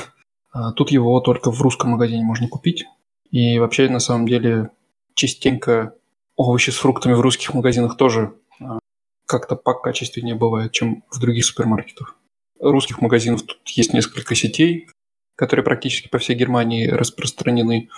А 0.54 0.72
тут 0.72 0.90
его 0.90 1.18
только 1.20 1.50
в 1.50 1.62
русском 1.62 1.92
магазине 1.92 2.22
можно 2.22 2.46
купить. 2.46 2.84
И 3.30 3.58
вообще, 3.58 3.88
на 3.88 4.00
самом 4.00 4.28
деле, 4.28 4.70
частенько 5.14 5.94
овощи 6.36 6.70
с 6.70 6.76
фруктами 6.76 7.14
в 7.14 7.20
русских 7.20 7.54
магазинах 7.54 7.96
тоже 7.96 8.34
а, 8.60 8.78
как-то 9.26 9.56
покачественнее 9.56 10.34
бывает, 10.34 10.72
чем 10.72 11.04
в 11.10 11.18
других 11.20 11.44
супермаркетах. 11.44 12.16
Русских 12.60 13.00
магазинов 13.00 13.42
тут 13.42 13.60
есть 13.68 13.92
несколько 13.92 14.34
сетей, 14.34 14.88
которые 15.36 15.64
практически 15.64 16.08
по 16.08 16.18
всей 16.18 16.36
Германии 16.36 16.86
распространены. 16.86 17.88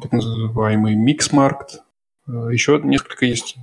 Так 0.00 0.12
называемый 0.12 0.94
Mix 0.94 1.23
Markt. 1.23 1.82
Еще 2.26 2.80
несколько 2.82 3.26
есть. 3.26 3.56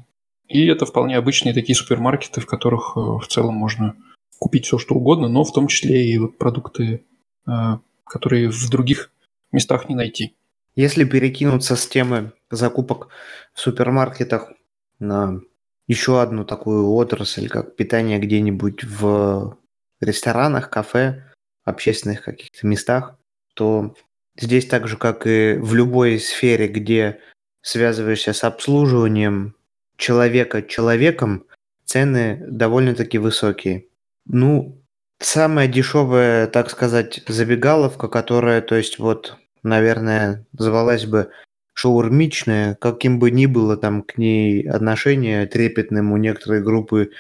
И 0.48 0.66
это 0.68 0.86
вполне 0.86 1.18
обычные 1.18 1.54
такие 1.54 1.76
супермаркеты, 1.76 2.42
в 2.42 2.46
которых 2.46 2.94
э, 2.96 3.00
в 3.00 3.26
целом 3.28 3.56
можно 3.56 3.96
купить 4.38 4.66
все, 4.66 4.78
что 4.78 4.96
угодно, 4.96 5.30
но 5.30 5.44
в 5.44 5.54
том 5.54 5.68
числе 5.68 6.06
и 6.06 6.18
вот 6.18 6.38
продукты, 6.38 7.06
а, 7.46 7.80
которые 8.06 8.50
в 8.50 8.70
других 8.70 9.12
местах 9.52 9.88
не 9.88 9.96
найти. 9.96 10.36
Если 10.76 11.04
перекинуться 11.04 11.76
с 11.76 11.88
темы 11.88 12.32
закупок 12.50 13.10
в 13.54 13.60
супермаркетах 13.60 14.52
на 15.00 15.42
еще 15.88 16.22
одну 16.22 16.46
такую 16.46 16.90
отрасль, 16.92 17.50
как 17.50 17.76
питание 17.76 18.20
где-нибудь 18.20 18.84
в 18.86 19.58
ресторанах, 20.00 20.70
кафе, 20.70 21.26
общественных 21.66 22.24
каких-то 22.24 22.66
местах, 22.66 23.18
то 23.54 23.96
здесь 24.38 24.66
так 24.66 24.88
же, 24.88 24.98
как 24.98 25.28
и 25.28 25.58
в 25.60 25.74
любой 25.74 26.20
сфере, 26.20 26.68
где 26.68 27.20
связываешься 27.62 28.34
с 28.34 28.44
обслуживанием 28.44 29.56
человека 29.98 30.64
человеком, 30.64 31.46
цены 31.86 32.44
довольно-таки 32.48 33.18
высокие. 33.18 33.88
Ну, 34.26 34.82
самая 35.20 35.68
дешевая, 35.68 36.48
так 36.48 36.70
сказать, 36.70 37.22
забегаловка, 37.28 38.08
которая, 38.08 38.62
то 38.62 38.76
есть 38.76 38.98
вот 38.98 39.38
наверное, 39.64 40.46
называлась 40.54 41.06
бы 41.06 41.32
шаурмичная, 41.74 42.76
каким 42.76 43.20
бы 43.20 43.32
ни 43.32 43.46
было 43.46 43.78
там 43.78 44.04
к 44.04 44.18
ней 44.18 44.68
отношение 44.68 45.46
трепетным 45.48 46.12
у 46.12 46.18
некоторой 46.18 46.62
группы 46.62 47.12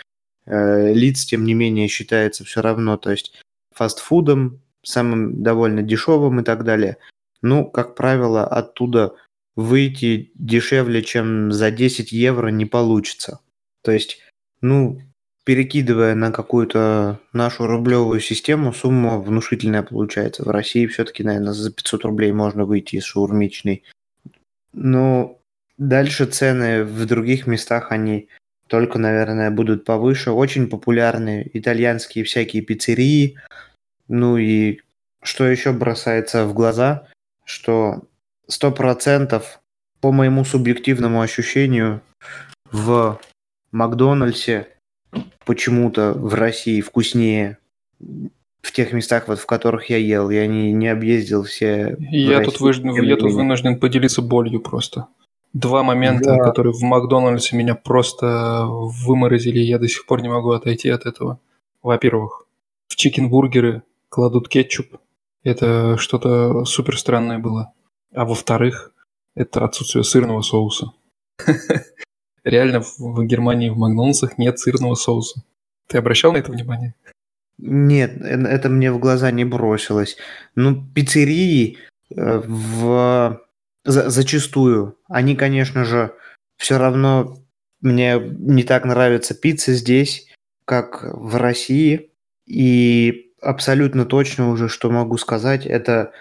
э, 0.45 0.93
лиц, 0.93 1.25
тем 1.25 1.45
не 1.45 1.53
менее 1.53 1.87
считается 1.87 2.43
все 2.43 2.61
равно, 2.61 2.97
то 2.97 3.11
есть 3.11 3.33
фастфудом, 3.73 4.61
самым 4.83 5.43
довольно 5.43 5.81
дешевым 5.81 6.41
и 6.41 6.43
так 6.43 6.63
далее. 6.63 6.97
Ну, 7.41 7.69
как 7.69 7.95
правило, 7.95 8.45
оттуда 8.45 9.15
выйти 9.55 10.31
дешевле, 10.35 11.03
чем 11.03 11.51
за 11.51 11.71
10 11.71 12.11
евро 12.11 12.49
не 12.49 12.65
получится. 12.65 13.39
То 13.83 13.91
есть, 13.91 14.19
ну, 14.61 15.01
перекидывая 15.43 16.15
на 16.15 16.31
какую-то 16.31 17.19
нашу 17.33 17.67
рублевую 17.67 18.19
систему, 18.19 18.73
сумма 18.73 19.19
внушительная 19.19 19.83
получается. 19.83 20.43
В 20.43 20.49
России 20.49 20.85
все-таки, 20.85 21.23
наверное, 21.23 21.53
за 21.53 21.71
500 21.71 22.05
рублей 22.05 22.31
можно 22.31 22.65
выйти 22.65 22.97
из 22.97 23.03
шаурмичной. 23.03 23.83
Но 24.73 25.39
дальше 25.77 26.25
цены 26.25 26.83
в 26.83 27.05
других 27.05 27.47
местах, 27.47 27.91
они 27.91 28.29
только, 28.67 28.99
наверное, 28.99 29.51
будут 29.51 29.83
повыше. 29.83 30.31
Очень 30.31 30.69
популярны 30.69 31.49
итальянские 31.53 32.23
всякие 32.23 32.61
пиццерии. 32.61 33.37
Ну 34.07 34.37
и 34.37 34.79
что 35.23 35.45
еще 35.45 35.71
бросается 35.71 36.45
в 36.45 36.53
глаза, 36.53 37.07
что 37.43 38.03
100% 38.49 39.43
по 39.99 40.11
моему 40.11 40.45
субъективному 40.45 41.21
ощущению 41.21 42.01
в 42.71 43.19
Макдональдсе 43.71 44.67
почему-то 45.45 46.13
в 46.13 46.33
России 46.33 46.81
вкуснее 46.81 47.57
в 48.61 48.71
тех 48.71 48.93
местах, 48.93 49.27
вот 49.27 49.39
в 49.39 49.45
которых 49.45 49.89
я 49.89 49.97
ел. 49.97 50.29
Я 50.29 50.47
не, 50.47 50.71
не 50.71 50.87
объездил 50.87 51.43
все. 51.43 51.95
Я 51.99 52.41
тут, 52.41 52.59
вынужден, 52.59 53.03
я 53.03 53.17
тут 53.17 53.33
вынужден 53.33 53.79
поделиться 53.79 54.21
болью 54.21 54.61
просто. 54.61 55.07
Два 55.53 55.83
момента, 55.83 56.37
да. 56.37 56.37
которые 56.37 56.73
в 56.73 56.81
Макдональдсе 56.81 57.57
меня 57.57 57.75
просто 57.75 58.65
выморозили, 58.67 59.59
я 59.59 59.79
до 59.79 59.87
сих 59.87 60.05
пор 60.05 60.21
не 60.21 60.29
могу 60.29 60.51
отойти 60.51 60.89
от 60.89 61.05
этого. 61.05 61.39
Во-первых, 61.83 62.45
в 62.87 62.95
чикенбургеры 62.95 63.83
кладут 64.09 64.47
кетчуп. 64.47 64.97
Это 65.43 65.97
что-то 65.97 66.63
супер 66.65 66.97
странное 66.97 67.39
было. 67.39 67.73
А 68.13 68.25
во-вторых, 68.25 68.93
это 69.35 69.65
отсутствие 69.65 70.03
сырного 70.03 70.41
соуса. 70.41 70.91
Реально 72.43 72.81
в 72.81 73.23
Германии 73.25 73.69
в 73.69 73.77
Макдональдсах 73.77 74.37
нет 74.37 74.59
сырного 74.59 74.95
соуса. 74.95 75.43
Ты 75.87 75.97
обращал 75.97 76.33
на 76.33 76.37
это 76.37 76.51
внимание? 76.51 76.95
Нет, 77.57 78.19
это 78.21 78.69
мне 78.69 78.91
в 78.91 78.99
глаза 78.99 79.29
не 79.31 79.45
бросилось. 79.45 80.17
Ну, 80.55 80.83
пиццерии 80.93 81.77
э, 82.15 82.41
в... 82.45 83.41
За, 83.83 84.09
зачастую, 84.09 84.97
они, 85.07 85.35
конечно 85.35 85.85
же, 85.85 86.13
все 86.57 86.77
равно 86.77 87.37
мне 87.81 88.19
не 88.19 88.63
так 88.63 88.85
нравится 88.85 89.33
пицца 89.33 89.73
здесь, 89.73 90.27
как 90.65 91.03
в 91.03 91.35
России. 91.35 92.11
И 92.45 93.33
абсолютно 93.41 94.05
точно 94.05 94.49
уже, 94.49 94.69
что 94.69 94.91
могу 94.91 95.17
сказать, 95.17 95.65
это 95.65 96.11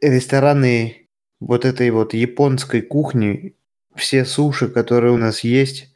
рестораны 0.00 1.08
вот 1.40 1.64
этой 1.64 1.90
вот 1.90 2.14
японской 2.14 2.82
кухни 2.82 3.54
все 3.94 4.24
суши, 4.24 4.68
которые 4.68 5.12
у 5.12 5.16
нас 5.16 5.44
есть, 5.44 5.88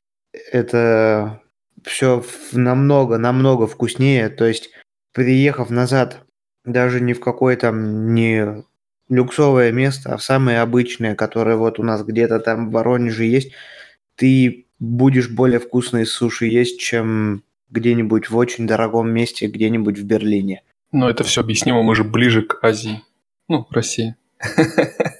это 0.52 1.40
все 1.84 2.24
намного, 2.52 3.18
намного 3.18 3.66
вкуснее. 3.66 4.28
То 4.28 4.46
есть, 4.46 4.70
приехав 5.12 5.70
назад, 5.70 6.24
даже 6.64 7.00
не 7.00 7.12
в 7.12 7.20
какое 7.20 7.56
там 7.56 8.14
не 8.14 8.64
люксовое 9.08 9.70
место, 9.70 10.14
а 10.14 10.16
в 10.16 10.22
самое 10.22 10.60
обычное, 10.60 11.14
которое 11.14 11.56
вот 11.56 11.78
у 11.78 11.82
нас 11.82 12.02
где-то 12.02 12.40
там 12.40 12.68
в 12.68 12.72
Воронеже 12.72 13.24
есть, 13.24 13.52
ты 14.16 14.66
будешь 14.78 15.30
более 15.30 15.60
вкусные 15.60 16.06
суши 16.06 16.46
есть, 16.46 16.80
чем 16.80 17.42
где-нибудь 17.70 18.30
в 18.30 18.36
очень 18.36 18.66
дорогом 18.66 19.10
месте, 19.10 19.46
где-нибудь 19.46 19.98
в 19.98 20.04
Берлине. 20.04 20.62
Но 20.92 21.10
это 21.10 21.24
все 21.24 21.40
объяснимо, 21.40 21.82
мы 21.82 21.94
же 21.94 22.04
ближе 22.04 22.42
к 22.42 22.58
Азии. 22.62 23.02
Ну, 23.48 23.66
России. 23.70 24.14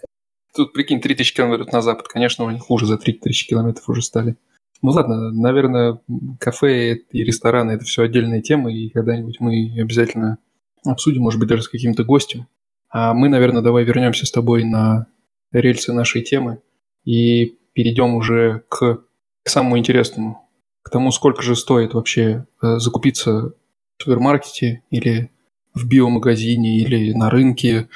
Тут, 0.54 0.72
прикинь, 0.72 1.00
3000 1.00 1.34
километров 1.34 1.72
на 1.72 1.82
запад, 1.82 2.06
конечно, 2.08 2.48
они 2.48 2.58
хуже 2.58 2.86
за 2.86 2.96
3000 2.96 3.48
километров 3.48 3.88
уже 3.88 4.02
стали. 4.02 4.36
Ну 4.82 4.90
ладно, 4.90 5.32
наверное, 5.32 5.98
кафе 6.38 6.94
и 7.10 7.24
рестораны– 7.24 7.72
это 7.72 7.84
все 7.84 8.02
отдельная 8.02 8.40
тема, 8.40 8.72
и 8.72 8.90
когда-нибудь 8.90 9.40
мы 9.40 9.74
обязательно 9.80 10.38
обсудим, 10.84 11.22
может 11.22 11.40
быть, 11.40 11.48
даже 11.48 11.62
с 11.62 11.68
каким-то 11.68 12.04
гостем. 12.04 12.46
А 12.90 13.14
мы, 13.14 13.28
наверное, 13.28 13.62
давай 13.62 13.84
вернемся 13.84 14.26
с 14.26 14.30
тобой 14.30 14.64
на 14.64 15.06
рельсы 15.52 15.92
нашей 15.92 16.22
темы 16.22 16.60
и 17.04 17.58
перейдем 17.72 18.14
уже 18.14 18.62
к, 18.68 19.00
к 19.42 19.48
самому 19.48 19.78
интересному, 19.78 20.48
к 20.82 20.90
тому, 20.90 21.10
сколько 21.10 21.42
же 21.42 21.56
стоит 21.56 21.94
вообще 21.94 22.46
э, 22.62 22.78
закупиться 22.78 23.54
в 23.96 24.02
супермаркете 24.02 24.82
или 24.90 25.30
в 25.74 25.88
биомагазине 25.88 26.78
или 26.78 27.12
на 27.12 27.30
рынке 27.30 27.88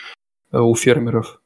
э, 0.50 0.58
у 0.58 0.74
фермеров 0.74 1.37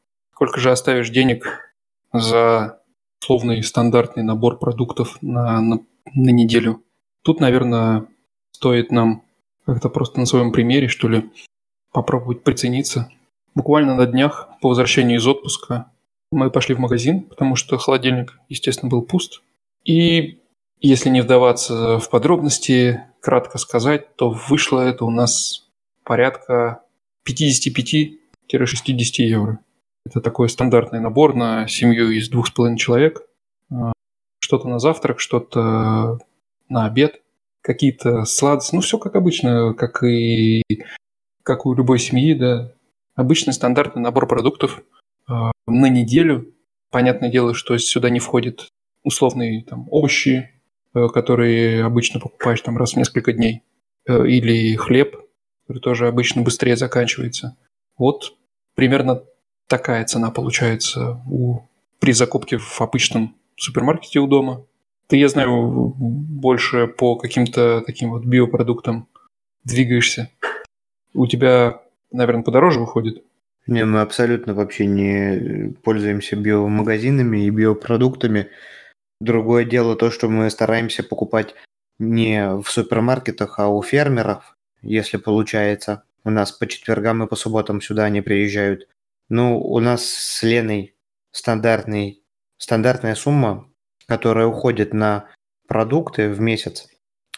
Сколько 0.42 0.58
же 0.58 0.72
оставишь 0.72 1.10
денег 1.10 1.72
за 2.12 2.80
условный 3.22 3.62
стандартный 3.62 4.24
набор 4.24 4.58
продуктов 4.58 5.16
на, 5.22 5.60
на, 5.60 5.78
на 6.16 6.30
неделю? 6.30 6.82
Тут, 7.22 7.38
наверное, 7.38 8.08
стоит 8.50 8.90
нам 8.90 9.22
как-то 9.66 9.88
просто 9.88 10.18
на 10.18 10.26
своем 10.26 10.50
примере, 10.50 10.88
что 10.88 11.06
ли, 11.06 11.30
попробовать 11.92 12.42
прицениться. 12.42 13.08
Буквально 13.54 13.94
на 13.94 14.04
днях 14.04 14.48
по 14.60 14.70
возвращению 14.70 15.18
из 15.18 15.26
отпуска 15.28 15.92
мы 16.32 16.50
пошли 16.50 16.74
в 16.74 16.80
магазин, 16.80 17.22
потому 17.22 17.54
что 17.54 17.78
холодильник, 17.78 18.36
естественно, 18.48 18.90
был 18.90 19.02
пуст. 19.02 19.42
И 19.84 20.40
если 20.80 21.08
не 21.08 21.20
вдаваться 21.20 22.00
в 22.00 22.10
подробности, 22.10 23.04
кратко 23.20 23.58
сказать, 23.58 24.16
то 24.16 24.30
вышло 24.30 24.80
это 24.80 25.04
у 25.04 25.10
нас 25.10 25.68
порядка 26.02 26.82
55-60 27.28 28.16
евро. 29.18 29.60
Это 30.06 30.20
такой 30.20 30.48
стандартный 30.48 31.00
набор 31.00 31.34
на 31.34 31.66
семью 31.68 32.10
из 32.10 32.28
двух 32.28 32.48
с 32.48 32.50
половиной 32.50 32.78
человек. 32.78 33.22
А, 33.70 33.92
что-то 34.40 34.68
на 34.68 34.78
завтрак, 34.78 35.20
что-то 35.20 36.18
на 36.68 36.86
обед, 36.86 37.22
какие-то 37.60 38.24
сладости. 38.24 38.74
Ну, 38.74 38.80
все 38.80 38.98
как 38.98 39.14
обычно, 39.14 39.74
как 39.74 40.02
и 40.02 40.62
как 41.42 41.66
у 41.66 41.74
любой 41.74 41.98
семьи, 41.98 42.34
да. 42.34 42.72
Обычный 43.14 43.52
стандартный 43.52 44.02
набор 44.02 44.26
продуктов 44.26 44.82
а, 45.28 45.52
на 45.66 45.88
неделю. 45.88 46.54
Понятное 46.90 47.30
дело, 47.30 47.54
что 47.54 47.76
сюда 47.78 48.10
не 48.10 48.20
входит 48.20 48.68
условные 49.02 49.64
там 49.64 49.86
овощи, 49.90 50.50
э, 50.94 51.08
которые 51.08 51.84
обычно 51.84 52.20
покупаешь 52.20 52.60
там 52.60 52.76
раз 52.76 52.92
в 52.92 52.96
несколько 52.96 53.32
дней, 53.32 53.62
э, 54.06 54.26
или 54.26 54.76
хлеб, 54.76 55.16
который 55.66 55.80
тоже 55.80 56.06
обычно 56.06 56.42
быстрее 56.42 56.76
заканчивается. 56.76 57.56
Вот 57.96 58.34
примерно 58.74 59.22
такая 59.72 60.04
цена 60.04 60.30
получается 60.30 61.22
у, 61.26 61.60
при 61.98 62.12
закупке 62.12 62.58
в 62.58 62.80
обычном 62.82 63.34
супермаркете 63.56 64.18
у 64.18 64.26
дома. 64.26 64.66
Ты, 65.06 65.16
я 65.16 65.30
знаю, 65.30 65.94
больше 65.96 66.88
по 66.88 67.16
каким-то 67.16 67.80
таким 67.80 68.10
вот 68.10 68.22
биопродуктам 68.22 69.08
двигаешься. 69.64 70.28
у 71.14 71.26
тебя, 71.26 71.80
наверное, 72.10 72.42
подороже 72.42 72.80
выходит. 72.80 73.24
Не, 73.66 73.86
мы 73.86 74.02
абсолютно 74.02 74.52
вообще 74.52 74.84
не 74.84 75.72
пользуемся 75.82 76.36
биомагазинами 76.36 77.46
и 77.46 77.50
биопродуктами. 77.50 78.48
Другое 79.22 79.64
дело 79.64 79.96
то, 79.96 80.10
что 80.10 80.28
мы 80.28 80.50
стараемся 80.50 81.02
покупать 81.02 81.54
не 81.98 82.60
в 82.60 82.68
супермаркетах, 82.68 83.58
а 83.58 83.68
у 83.68 83.82
фермеров, 83.82 84.54
если 84.82 85.16
получается. 85.16 86.02
У 86.24 86.30
нас 86.30 86.52
по 86.52 86.66
четвергам 86.66 87.24
и 87.24 87.26
по 87.26 87.36
субботам 87.36 87.80
сюда 87.80 88.04
они 88.04 88.20
приезжают. 88.20 88.86
Ну, 89.34 89.58
у 89.58 89.80
нас 89.80 90.04
с 90.04 90.42
Леной 90.42 90.94
стандартный, 91.30 92.22
стандартная 92.58 93.14
сумма, 93.14 93.66
которая 94.06 94.46
уходит 94.46 94.92
на 94.92 95.30
продукты 95.66 96.28
в 96.28 96.38
месяц, 96.38 96.86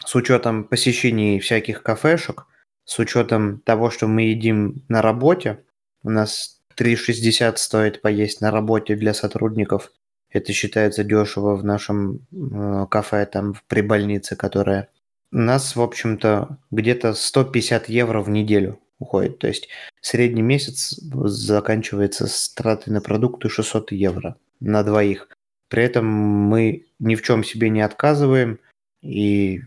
с 0.05 0.13
учетом 0.13 0.65
посещений 0.65 1.39
всяких 1.39 1.83
кафешек, 1.83 2.47
с 2.83 2.99
учетом 2.99 3.61
того, 3.61 3.91
что 3.91 4.07
мы 4.07 4.23
едим 4.23 4.83
на 4.89 5.01
работе, 5.01 5.63
у 6.03 6.09
нас 6.09 6.59
3,60 6.77 7.55
стоит 7.55 8.01
поесть 8.01 8.41
на 8.41 8.51
работе 8.51 8.97
для 8.97 9.13
сотрудников. 9.13 9.93
Это 10.29 10.51
считается 10.51 11.05
дешево 11.05 11.55
в 11.55 11.63
нашем 11.63 12.27
э, 12.33 12.87
кафе 12.91 13.25
там 13.25 13.55
при 13.69 13.79
больнице, 13.79 14.35
которая... 14.35 14.89
У 15.31 15.37
нас, 15.37 15.77
в 15.77 15.81
общем-то, 15.81 16.57
где-то 16.71 17.13
150 17.13 17.87
евро 17.87 18.19
в 18.19 18.29
неделю 18.29 18.81
уходит. 18.99 19.39
То 19.39 19.47
есть 19.47 19.69
средний 20.01 20.41
месяц 20.41 20.99
заканчивается 20.99 22.27
с 22.27 22.49
тратой 22.53 22.93
на 22.93 23.01
продукты 23.01 23.49
600 23.49 23.91
евро 23.91 24.37
на 24.59 24.83
двоих. 24.83 25.29
При 25.69 25.83
этом 25.83 26.05
мы 26.05 26.85
ни 26.99 27.15
в 27.15 27.21
чем 27.21 27.43
себе 27.43 27.69
не 27.69 27.81
отказываем 27.81 28.59
и 29.01 29.61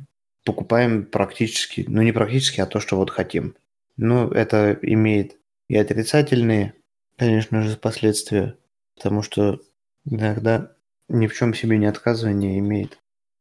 покупаем 0.44 1.04
практически, 1.04 1.84
ну 1.88 2.02
не 2.02 2.12
практически, 2.12 2.60
а 2.60 2.66
то, 2.66 2.80
что 2.80 2.96
вот 2.96 3.10
хотим. 3.10 3.54
Ну, 3.96 4.30
это 4.30 4.78
имеет 4.80 5.36
и 5.68 5.76
отрицательные, 5.76 6.74
конечно 7.16 7.62
же, 7.62 7.76
последствия, 7.76 8.56
потому 8.96 9.22
что 9.22 9.60
иногда 10.06 10.72
ни 11.08 11.26
в 11.26 11.34
чем 11.34 11.52
себе 11.52 11.78
не 11.78 11.86
отказывание 11.86 12.58
имеет. 12.58 12.98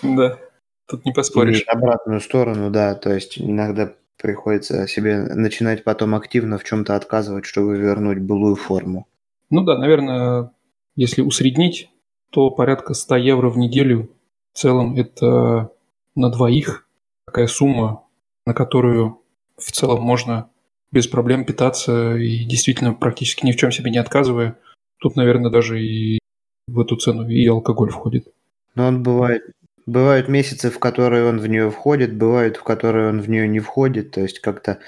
Да, 0.00 0.38
тут 0.86 1.04
не 1.04 1.12
поспоришь. 1.12 1.64
обратную 1.66 2.20
сторону, 2.20 2.70
да, 2.70 2.94
то 2.94 3.12
есть 3.12 3.36
иногда 3.36 3.94
приходится 4.20 4.86
себе 4.86 5.22
начинать 5.22 5.84
потом 5.84 6.14
активно 6.14 6.58
в 6.58 6.64
чем-то 6.64 6.96
отказывать, 6.96 7.44
чтобы 7.44 7.78
вернуть 7.78 8.18
былую 8.18 8.56
форму. 8.56 9.06
Ну 9.50 9.64
да, 9.64 9.78
наверное, 9.78 10.50
если 10.96 11.22
усреднить, 11.22 11.90
то 12.30 12.50
порядка 12.50 12.94
100 12.94 13.16
евро 13.16 13.48
в 13.48 13.56
неделю 13.56 14.10
в 14.52 14.58
целом 14.58 14.96
это 14.96 15.70
на 16.14 16.30
двоих 16.30 16.86
такая 17.26 17.46
сумма, 17.46 18.04
на 18.44 18.54
которую 18.54 19.22
в 19.56 19.72
целом 19.72 20.02
можно 20.02 20.50
без 20.90 21.06
проблем 21.06 21.44
питаться 21.44 22.16
и 22.16 22.44
действительно 22.44 22.94
практически 22.94 23.46
ни 23.46 23.52
в 23.52 23.56
чем 23.56 23.70
себе 23.70 23.90
не 23.90 23.98
отказывая. 23.98 24.58
Тут, 24.98 25.16
наверное, 25.16 25.50
даже 25.50 25.82
и 25.82 26.18
в 26.66 26.80
эту 26.80 26.96
цену 26.96 27.28
и 27.28 27.46
алкоголь 27.46 27.90
входит. 27.90 28.28
Но 28.74 28.86
он 28.88 29.02
бывает 29.02 29.42
Бывают 29.88 30.28
месяцы, 30.28 30.70
в 30.70 30.78
которые 30.78 31.24
он 31.24 31.38
в 31.38 31.46
нее 31.46 31.70
входит, 31.70 32.14
бывают, 32.14 32.58
в 32.58 32.62
которые 32.62 33.08
он 33.08 33.22
в 33.22 33.30
нее 33.30 33.48
не 33.48 33.58
входит. 33.58 34.10
То 34.10 34.20
есть 34.20 34.38
как-то 34.40 34.80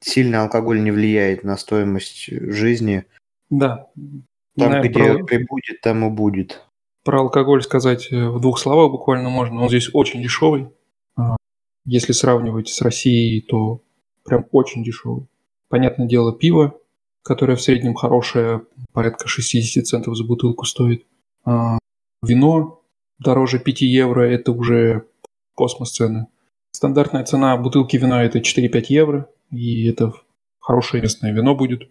сильно 0.00 0.42
алкоголь 0.42 0.82
не 0.82 0.90
влияет 0.90 1.44
на 1.44 1.56
стоимость 1.56 2.26
жизни. 2.26 3.04
Да. 3.48 3.86
Там, 4.56 4.70
Наверное, 4.70 4.90
где 4.90 5.14
про... 5.14 5.24
прибудет, 5.24 5.80
там 5.82 6.04
и 6.04 6.10
будет. 6.10 6.62
Про 7.04 7.20
алкоголь 7.20 7.62
сказать 7.62 8.10
э, 8.10 8.28
в 8.28 8.40
двух 8.40 8.58
словах 8.58 8.90
буквально 8.90 9.28
можно. 9.28 9.62
Он 9.62 9.68
здесь 9.68 9.88
очень 9.92 10.20
дешевый. 10.20 10.70
А, 11.14 11.36
если 11.84 12.10
сравнивать 12.10 12.70
с 12.70 12.82
Россией, 12.82 13.40
то 13.40 13.82
прям 14.24 14.46
очень 14.50 14.82
дешевый. 14.82 15.28
Понятное 15.68 16.08
дело, 16.08 16.36
пиво, 16.36 16.76
которое 17.22 17.54
в 17.54 17.62
среднем 17.62 17.94
хорошее, 17.94 18.62
порядка 18.92 19.28
60 19.28 19.86
центов 19.86 20.16
за 20.16 20.24
бутылку 20.24 20.64
стоит. 20.64 21.06
А, 21.44 21.78
вино 22.20 22.81
дороже 23.22 23.58
5 23.58 23.80
евро, 23.82 24.22
это 24.22 24.52
уже 24.52 25.06
космос 25.54 25.92
цены. 25.92 26.26
Стандартная 26.72 27.24
цена 27.24 27.56
бутылки 27.56 27.96
вина 27.96 28.24
это 28.24 28.38
4-5 28.38 28.84
евро, 28.88 29.28
и 29.50 29.86
это 29.86 30.12
хорошее 30.58 31.02
местное 31.02 31.32
вино 31.32 31.54
будет. 31.54 31.90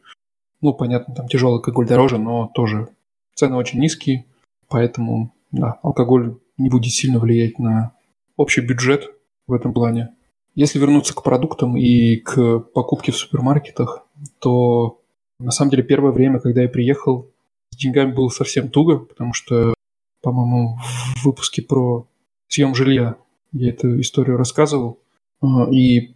Ну, 0.62 0.74
понятно, 0.74 1.14
там 1.16 1.28
тяжелый 1.28 1.56
алкоголь 1.56 1.88
дороже, 1.88 2.18
но 2.18 2.52
тоже 2.54 2.90
цены 3.36 3.56
очень 3.56 3.80
низкие, 3.80 4.26
поэтому 4.68 5.34
да, 5.52 5.80
алкоголь 5.84 6.38
не 6.58 6.70
будет 6.70 6.92
сильно 6.92 7.20
влиять 7.20 7.60
на 7.60 7.94
общий 8.38 8.62
бюджет 8.62 9.10
в 9.48 9.54
этом 9.54 9.74
плане. 9.74 10.16
Если 10.56 10.80
вернуться 10.80 11.16
к 11.16 11.24
продуктам 11.24 11.78
и 11.78 12.18
к 12.18 12.60
покупке 12.60 13.12
в 13.12 13.18
супермаркетах, 13.18 14.06
то 14.40 15.02
на 15.40 15.52
самом 15.52 15.72
деле 15.72 15.84
первое 15.84 16.12
время, 16.12 16.40
когда 16.40 16.62
я 16.62 16.70
приехал, 16.70 17.30
с 17.70 17.78
деньгами 17.78 18.12
было 18.12 18.30
совсем 18.30 18.70
туго, 18.70 19.00
потому 19.00 19.34
что 19.34 19.74
по-моему, 20.22 20.78
в 21.18 21.26
выпуске 21.26 21.62
про 21.62 22.08
съем 22.48 22.76
жилья 22.76 23.18
я 23.52 23.70
эту 23.70 24.00
историю 24.00 24.38
рассказывал. 24.38 25.00
А, 25.42 25.70
и 25.72 26.14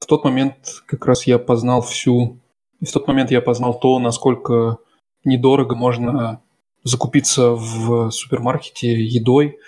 в 0.00 0.06
тот 0.06 0.24
момент 0.24 0.82
как 0.86 1.06
раз 1.06 1.26
я 1.26 1.38
познал 1.38 1.82
всю... 1.82 2.40
И 2.80 2.86
в 2.86 2.92
тот 2.92 3.06
момент 3.06 3.30
я 3.30 3.40
познал 3.40 3.78
то, 3.78 3.98
насколько 3.98 4.78
недорого 5.24 5.74
можно 5.74 6.42
закупиться 6.82 7.52
в 7.52 8.10
супермаркете 8.10 9.02
едой 9.04 9.58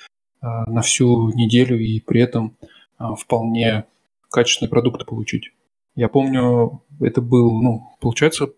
а, 0.40 0.70
на 0.70 0.82
всю 0.82 1.30
неделю 1.32 1.78
и 1.78 2.00
при 2.00 2.20
этом 2.20 2.56
а, 2.98 3.14
вполне 3.14 3.84
качественные 4.30 4.70
продукты 4.70 5.04
получить. 5.04 5.50
Я 5.94 6.08
помню, 6.08 6.82
это 7.00 7.22
был, 7.22 7.62
ну, 7.62 7.88
получается, 8.00 8.50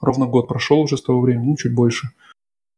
ровно 0.00 0.26
год 0.26 0.46
прошел 0.46 0.80
уже 0.80 0.98
с 0.98 1.02
того 1.02 1.20
времени, 1.22 1.46
ну, 1.46 1.56
чуть 1.56 1.74
больше– 1.74 2.10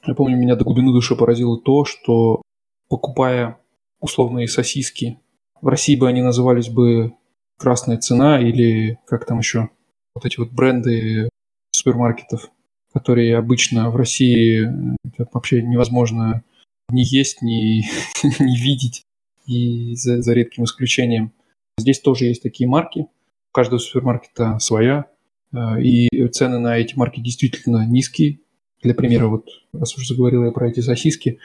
я 0.07 0.15
помню, 0.15 0.37
меня 0.37 0.57
до 0.57 0.65
глубины 0.65 0.93
души 0.93 1.17
поразило 1.17 1.61
то, 1.61 1.85
что 1.85 2.43
покупая 2.89 3.59
условные 4.01 4.49
сосиски, 4.49 5.19
в 5.61 5.69
России 5.69 5.97
бы 5.97 6.09
они 6.09 6.23
назывались 6.23 6.69
бы 6.69 7.15
красная 7.59 7.99
цена 7.99 8.41
или 8.41 8.99
как 9.07 9.27
там 9.27 9.39
еще, 9.39 9.71
вот 10.15 10.25
эти 10.25 10.39
вот 10.39 10.51
бренды 10.51 11.29
супермаркетов, 11.73 12.51
которые 12.93 13.37
обычно 13.37 13.91
в 13.91 13.97
России 13.97 14.69
это 15.05 15.29
вообще 15.33 15.63
невозможно 15.63 16.45
ни 16.91 17.03
есть, 17.03 17.43
ни, 17.43 17.85
ни 18.43 18.57
видеть, 18.57 19.03
и 19.47 19.95
за, 19.95 20.23
за 20.23 20.33
редким 20.33 20.65
исключением. 20.65 21.33
Здесь 21.77 22.01
тоже 22.01 22.27
есть 22.27 22.43
такие 22.43 22.69
марки, 22.69 23.01
у 23.01 23.53
каждого 23.53 23.79
супермаркета 23.79 24.59
своя, 24.59 25.07
э, 25.53 25.83
и 25.83 26.29
цены 26.29 26.59
на 26.59 26.79
эти 26.79 26.95
марки 26.97 27.21
действительно 27.21 27.87
низкие, 27.87 28.41
для 28.83 28.95
примера, 28.95 29.27
вот 29.27 29.49
раз 29.73 29.97
уже 29.97 30.07
заговорил 30.07 30.45
я 30.45 30.53
про 30.53 30.69
эти 30.69 30.81
сосиски, 30.81 31.39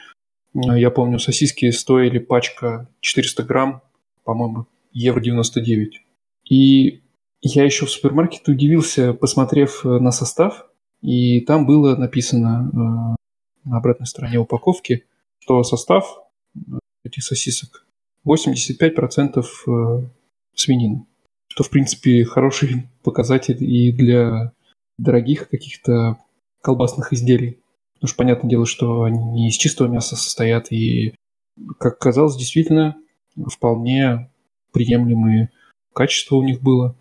э, 0.53 0.79
я 0.79 0.91
помню, 0.91 1.19
сосиски 1.19 1.69
стоили 1.71 2.19
пачка 2.19 2.87
400 2.99 3.43
грамм, 3.43 3.81
по-моему, 4.23 4.67
евро 4.91 5.19
99. 5.19 6.01
И 6.49 7.01
я 7.41 7.63
еще 7.63 7.85
в 7.85 7.91
супермаркете 7.91 8.51
удивился, 8.51 9.13
посмотрев 9.13 9.85
э, 9.85 9.89
на 9.89 10.11
состав, 10.11 10.67
и 11.01 11.41
там 11.41 11.65
было 11.65 11.95
написано 11.95 12.69
э, 12.71 13.69
на 13.69 13.77
обратной 13.77 14.07
стороне 14.07 14.37
упаковки, 14.37 15.05
что 15.39 15.63
состав 15.63 16.19
этих 17.03 17.23
сосисок 17.23 17.85
85% 18.25 19.43
свинины. 20.55 21.05
Что, 21.47 21.63
в 21.63 21.69
принципе, 21.69 22.23
хороший 22.23 22.89
показатель 23.03 23.61
и 23.63 23.91
для 23.91 24.53
дорогих 24.97 25.49
каких-то 25.49 26.17
колбасных 26.63 27.13
изделий. 27.13 27.59
Потому 27.95 28.07
что 28.07 28.17
понятное 28.17 28.49
дело, 28.49 28.65
что 28.65 29.03
они 29.03 29.23
не 29.23 29.49
из 29.49 29.55
чистого 29.55 29.87
мяса 29.87 30.15
состоят, 30.15 30.71
и, 30.71 31.13
как 31.77 31.99
казалось, 31.99 32.35
действительно 32.35 32.95
вполне 33.47 34.31
приемлемые 34.71 35.51
качества 35.93 36.37
у 36.37 36.43
них 36.43 36.61
было, 36.61 36.97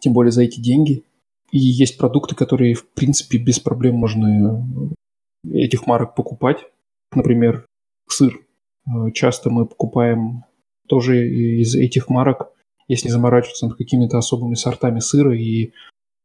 тем 0.00 0.12
более 0.12 0.32
за 0.32 0.42
эти 0.42 0.60
деньги. 0.60 1.04
И 1.50 1.58
есть 1.58 1.96
продукты, 1.96 2.34
которые, 2.34 2.74
в 2.74 2.86
принципе, 2.90 3.38
без 3.38 3.60
проблем 3.60 3.94
можно 3.94 4.90
этих 5.50 5.86
марок 5.86 6.14
покупать. 6.14 6.66
Например, 7.14 7.64
сыр. 8.08 8.44
Часто 9.14 9.50
мы 9.50 9.66
покупаем 9.66 10.44
тоже 10.88 11.28
из 11.28 11.74
этих 11.74 12.08
марок, 12.08 12.52
если 12.88 13.08
заморачиваться 13.08 13.66
над 13.66 13.76
какими-то 13.76 14.18
особыми 14.18 14.54
сортами 14.54 15.00
сыра 15.00 15.36
и 15.36 15.72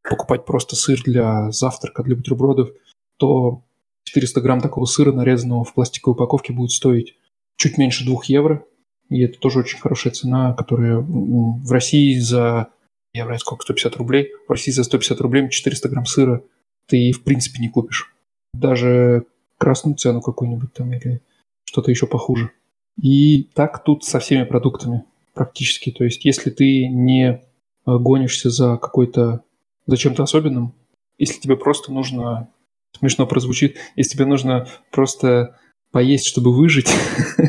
покупать 0.03 0.45
просто 0.45 0.75
сыр 0.75 1.01
для 1.03 1.51
завтрака, 1.51 2.03
для 2.03 2.15
бутербродов, 2.15 2.69
то 3.17 3.63
400 4.05 4.41
грамм 4.41 4.61
такого 4.61 4.85
сыра, 4.85 5.11
нарезанного 5.11 5.63
в 5.63 5.73
пластиковой 5.73 6.15
упаковке, 6.15 6.53
будет 6.53 6.71
стоить 6.71 7.15
чуть 7.57 7.77
меньше 7.77 8.05
2 8.05 8.21
евро. 8.25 8.65
И 9.09 9.21
это 9.21 9.37
тоже 9.39 9.59
очень 9.59 9.79
хорошая 9.79 10.13
цена, 10.13 10.53
которая 10.53 10.97
в 10.97 11.71
России 11.71 12.17
за, 12.17 12.69
я 13.13 13.25
знаю 13.25 13.39
сколько, 13.39 13.63
150 13.63 13.97
рублей. 13.97 14.31
В 14.47 14.51
России 14.51 14.71
за 14.71 14.83
150 14.83 15.21
рублей 15.21 15.49
400 15.49 15.89
грамм 15.89 16.05
сыра 16.05 16.43
ты 16.87 17.11
в 17.11 17.23
принципе 17.23 17.59
не 17.59 17.69
купишь. 17.69 18.15
Даже 18.53 19.25
красную 19.57 19.97
цену 19.97 20.21
какую-нибудь 20.21 20.73
там 20.73 20.93
или 20.93 21.21
что-то 21.65 21.91
еще 21.91 22.07
похуже. 22.07 22.51
И 22.99 23.43
так 23.53 23.83
тут 23.83 24.03
со 24.03 24.19
всеми 24.19 24.43
продуктами 24.43 25.03
практически. 25.33 25.91
То 25.91 26.03
есть 26.03 26.25
если 26.25 26.49
ты 26.49 26.87
не 26.87 27.41
гонишься 27.85 28.49
за 28.49 28.77
какой-то, 28.77 29.43
за 29.86 29.97
чем-то 29.97 30.23
особенным, 30.23 30.73
если 31.17 31.39
тебе 31.39 31.55
просто 31.55 31.91
нужно, 31.91 32.49
смешно 32.97 33.27
прозвучит, 33.27 33.77
если 33.95 34.13
тебе 34.13 34.25
нужно 34.25 34.67
просто 34.91 35.57
поесть, 35.91 36.25
чтобы 36.25 36.53
выжить, 36.53 36.89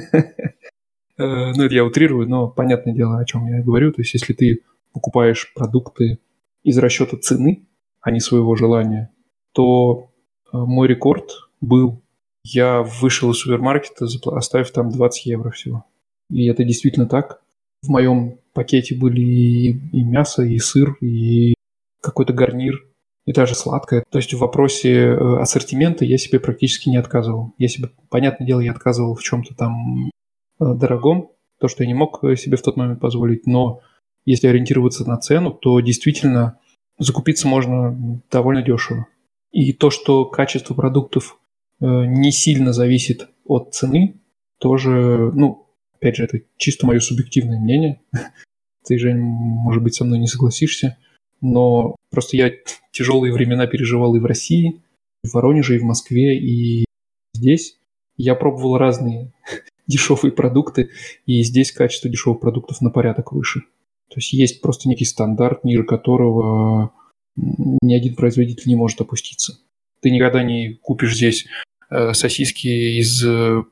ну, 1.19 1.65
это 1.65 1.75
я 1.75 1.85
утрирую, 1.85 2.29
но 2.29 2.49
понятное 2.49 2.95
дело, 2.95 3.19
о 3.19 3.25
чем 3.25 3.47
я 3.47 3.63
говорю. 3.63 3.93
То 3.93 4.03
есть, 4.03 4.15
если 4.15 4.33
ты 4.33 4.63
покупаешь 4.93 5.53
продукты 5.55 6.19
из 6.63 6.79
расчета 6.79 7.17
цены, 7.17 7.67
а 8.01 8.11
не 8.11 8.21
своего 8.21 8.57
желания, 8.57 9.11
то 9.53 10.11
мой 10.53 10.89
рекорд 10.89 11.31
был, 11.61 12.03
я 12.45 12.83
вышел 12.83 13.31
из 13.31 13.39
супермаркета, 13.39 14.07
оставив 14.27 14.71
там 14.73 14.91
20 14.91 15.27
евро 15.27 15.51
всего. 15.51 15.85
И 16.31 16.47
это 16.47 16.65
действительно 16.65 17.07
так. 17.07 17.41
В 17.83 17.89
моем 17.89 18.39
пакете 18.53 18.97
были 18.97 19.21
и, 19.21 19.71
и 19.93 20.05
мясо, 20.05 20.43
и 20.43 20.59
сыр, 20.59 20.97
и 21.01 21.55
какой-то 22.03 22.35
гарнир, 22.35 22.83
и 23.25 23.33
даже 23.33 23.55
сладкое. 23.55 24.05
То 24.11 24.19
есть 24.19 24.35
в 24.35 24.39
вопросе 24.39 24.93
э, 24.93 25.41
ассортимента 25.41 26.05
я 26.05 26.19
себе 26.19 26.41
практически 26.41 26.89
не 26.89 26.97
отказывал. 26.97 27.55
Я 27.59 27.69
себе, 27.69 27.91
понятное 28.11 28.47
дело, 28.47 28.61
я 28.61 28.73
отказывал 28.73 29.15
в 29.15 29.23
чем-то 29.23 29.55
там 29.55 30.09
э, 30.09 30.11
дорогом, 30.59 31.31
то, 31.61 31.69
что 31.69 31.85
я 31.85 31.87
не 31.87 31.95
мог 31.95 32.23
э, 32.25 32.37
себе 32.37 32.57
в 32.57 32.63
тот 32.63 32.77
момент 32.77 33.01
позволить, 33.01 33.47
но 33.47 33.81
если 34.25 34.49
ориентироваться 34.49 35.09
на 35.09 35.19
цену, 35.19 35.53
то 35.53 35.81
действительно 35.81 36.59
закупиться 36.99 37.47
можно 37.47 38.21
довольно 38.31 38.63
дешево. 38.63 39.07
И 39.53 39.73
то, 39.73 39.91
что 39.91 40.25
качество 40.25 40.75
продуктов 40.75 41.39
не 41.81 42.31
сильно 42.31 42.73
зависит 42.73 43.29
от 43.45 43.75
цены, 43.75 44.21
тоже, 44.59 45.33
ну, 45.35 45.67
опять 45.97 46.15
же, 46.15 46.25
это 46.25 46.41
чисто 46.57 46.87
мое 46.87 47.01
субъективное 47.01 47.59
мнение. 47.59 48.01
Ты, 48.87 48.99
Жень, 48.99 49.19
может 49.19 49.83
быть, 49.83 49.95
со 49.95 50.05
мной 50.05 50.21
не 50.21 50.29
согласишься 50.29 50.97
но 51.43 51.97
просто 52.11 52.37
я 52.39 52.53
тяжелые 52.93 53.35
времена 53.35 53.67
переживал 53.67 54.15
и 54.15 54.21
в 54.21 54.25
России, 54.25 54.81
и 55.23 55.29
в 55.29 55.35
Воронеже, 55.35 55.77
и 55.77 55.79
в 55.79 55.83
Москве, 55.83 56.39
и 56.39 56.87
здесь. 57.35 57.79
Я 58.17 58.35
пробовал 58.35 58.79
разные 58.79 59.33
дешевые 59.87 60.33
продукты, 60.33 60.91
и 61.27 61.43
здесь 61.43 61.73
качество 61.73 62.09
дешевых 62.09 62.41
продуктов 62.41 62.81
на 62.81 62.91
порядок 62.91 63.33
выше. 63.33 63.61
То 64.09 64.17
есть 64.17 64.33
есть 64.33 64.61
просто 64.61 64.89
некий 64.89 65.05
стандарт, 65.05 65.65
ниже 65.65 65.85
которого 65.85 66.93
ни 67.37 67.95
один 67.95 68.15
производитель 68.15 68.69
не 68.69 68.77
может 68.77 69.01
опуститься. 69.01 69.59
Ты 70.01 70.11
никогда 70.11 70.43
не 70.43 70.75
купишь 70.75 71.17
здесь 71.17 71.47
э, 71.91 72.13
сосиски 72.13 72.99
из 73.01 73.25
э, 73.25 73.63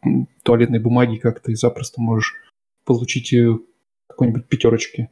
туалетной 0.43 0.81
бумаги, 0.81 1.19
как 1.19 1.41
ты 1.41 1.55
запросто 1.55 2.01
можешь 2.01 2.37
получить 2.85 3.33
э, 3.35 3.59
какой-нибудь 4.09 4.47
пятерочки 4.47 5.11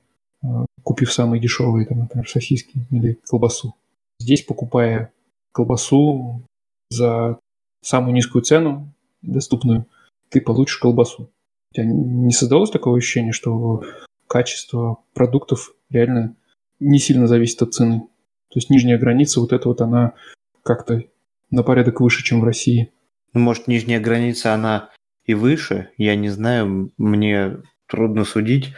купив 0.82 1.12
самые 1.12 1.40
дешевые, 1.40 1.86
там, 1.86 2.00
например, 2.00 2.28
сосиски 2.28 2.86
или 2.90 3.18
колбасу. 3.28 3.74
Здесь, 4.20 4.42
покупая 4.42 5.12
колбасу 5.52 6.42
за 6.90 7.38
самую 7.82 8.14
низкую 8.14 8.42
цену, 8.42 8.92
доступную, 9.22 9.86
ты 10.30 10.40
получишь 10.40 10.78
колбасу. 10.78 11.30
У 11.70 11.74
тебя 11.74 11.86
не 11.86 12.32
создалось 12.32 12.70
такого 12.70 12.96
ощущения, 12.96 13.32
что 13.32 13.82
качество 14.26 14.98
продуктов 15.14 15.74
реально 15.90 16.36
не 16.80 16.98
сильно 16.98 17.26
зависит 17.26 17.62
от 17.62 17.74
цены? 17.74 18.00
То 18.48 18.56
есть 18.56 18.70
нижняя 18.70 18.98
граница, 18.98 19.40
вот 19.40 19.52
эта 19.52 19.68
вот, 19.68 19.80
она 19.80 20.14
как-то 20.62 21.04
на 21.50 21.62
порядок 21.62 22.00
выше, 22.00 22.24
чем 22.24 22.40
в 22.40 22.44
России. 22.44 22.92
Ну, 23.34 23.40
может, 23.40 23.68
нижняя 23.68 24.00
граница, 24.00 24.54
она 24.54 24.90
и 25.24 25.34
выше, 25.34 25.90
я 25.98 26.16
не 26.16 26.30
знаю, 26.30 26.90
мне 26.96 27.58
трудно 27.86 28.24
судить, 28.24 28.72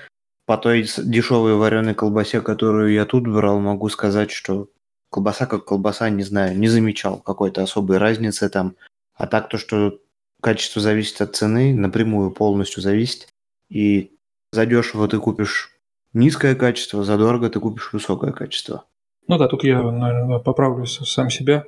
по 0.50 0.58
той 0.58 0.84
дешевой 0.98 1.54
вареной 1.54 1.94
колбасе, 1.94 2.40
которую 2.40 2.92
я 2.92 3.04
тут 3.06 3.24
брал, 3.24 3.60
могу 3.60 3.88
сказать, 3.88 4.32
что 4.32 4.68
колбаса 5.08 5.46
как 5.46 5.64
колбаса, 5.64 6.10
не 6.10 6.24
знаю, 6.24 6.58
не 6.58 6.66
замечал 6.66 7.20
какой-то 7.20 7.62
особой 7.62 7.98
разницы 7.98 8.48
там. 8.48 8.74
А 9.14 9.28
так 9.28 9.48
то, 9.48 9.58
что 9.58 10.00
качество 10.42 10.82
зависит 10.82 11.20
от 11.20 11.36
цены, 11.36 11.72
напрямую 11.72 12.32
полностью 12.32 12.82
зависит. 12.82 13.28
И 13.68 14.10
задешево 14.50 15.06
ты 15.06 15.20
купишь 15.20 15.70
низкое 16.14 16.56
качество, 16.56 17.04
задорого 17.04 17.48
ты 17.48 17.60
купишь 17.60 17.92
высокое 17.92 18.32
качество. 18.32 18.86
Ну 19.28 19.38
да, 19.38 19.46
тут 19.46 19.62
я, 19.62 19.80
наверное, 19.80 20.40
поправлю 20.40 20.84
сам 20.84 21.30
себя. 21.30 21.62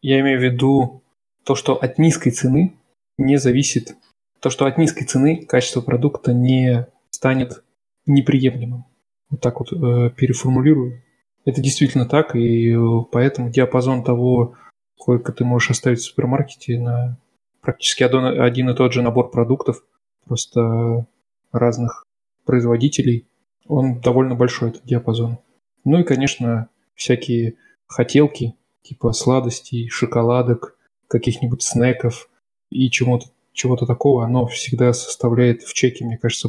Я 0.00 0.20
имею 0.20 0.38
в 0.38 0.44
виду 0.44 1.02
то, 1.42 1.56
что 1.56 1.74
от 1.74 1.98
низкой 1.98 2.30
цены 2.30 2.76
не 3.18 3.36
зависит, 3.36 3.96
то, 4.38 4.48
что 4.48 4.66
от 4.66 4.78
низкой 4.78 5.06
цены 5.06 5.44
качество 5.44 5.80
продукта 5.80 6.32
не 6.32 6.86
станет 7.10 7.64
неприемлемым. 8.08 8.84
Вот 9.30 9.40
так 9.40 9.60
вот 9.60 9.72
э, 9.72 10.10
переформулирую. 10.10 11.02
Это 11.44 11.60
действительно 11.60 12.06
так, 12.06 12.34
и 12.34 12.72
э, 12.72 13.04
поэтому 13.12 13.50
диапазон 13.50 14.02
того, 14.02 14.54
сколько 14.98 15.32
ты 15.32 15.44
можешь 15.44 15.70
оставить 15.70 16.00
в 16.00 16.04
супермаркете 16.04 16.80
на 16.80 17.18
практически 17.60 18.02
один 18.02 18.70
и 18.70 18.74
тот 18.74 18.92
же 18.92 19.02
набор 19.02 19.30
продуктов, 19.30 19.84
просто 20.24 21.06
разных 21.52 22.04
производителей, 22.44 23.26
он 23.66 24.00
довольно 24.00 24.34
большой, 24.34 24.70
этот 24.70 24.84
диапазон. 24.84 25.38
Ну 25.84 26.00
и, 26.00 26.04
конечно, 26.04 26.68
всякие 26.94 27.54
хотелки, 27.86 28.54
типа 28.82 29.12
сладостей, 29.12 29.88
шоколадок, 29.88 30.76
каких-нибудь 31.08 31.62
снеков 31.62 32.30
и 32.70 32.90
чего-то 32.90 33.26
чего-то 33.58 33.86
такого, 33.86 34.24
оно 34.24 34.46
всегда 34.46 34.92
составляет 34.92 35.62
в 35.62 35.74
чеке, 35.74 36.04
мне 36.04 36.16
кажется, 36.16 36.48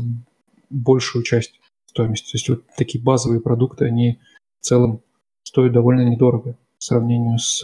большую 0.69 1.23
часть 1.23 1.59
стоимости. 1.87 2.31
То 2.31 2.35
есть 2.37 2.49
вот 2.49 2.63
такие 2.77 3.03
базовые 3.03 3.41
продукты, 3.41 3.85
они 3.85 4.19
в 4.61 4.65
целом 4.65 5.01
стоят 5.43 5.73
довольно 5.73 6.07
недорого 6.07 6.57
в 6.77 6.83
сравнении 6.83 7.37
с, 7.37 7.63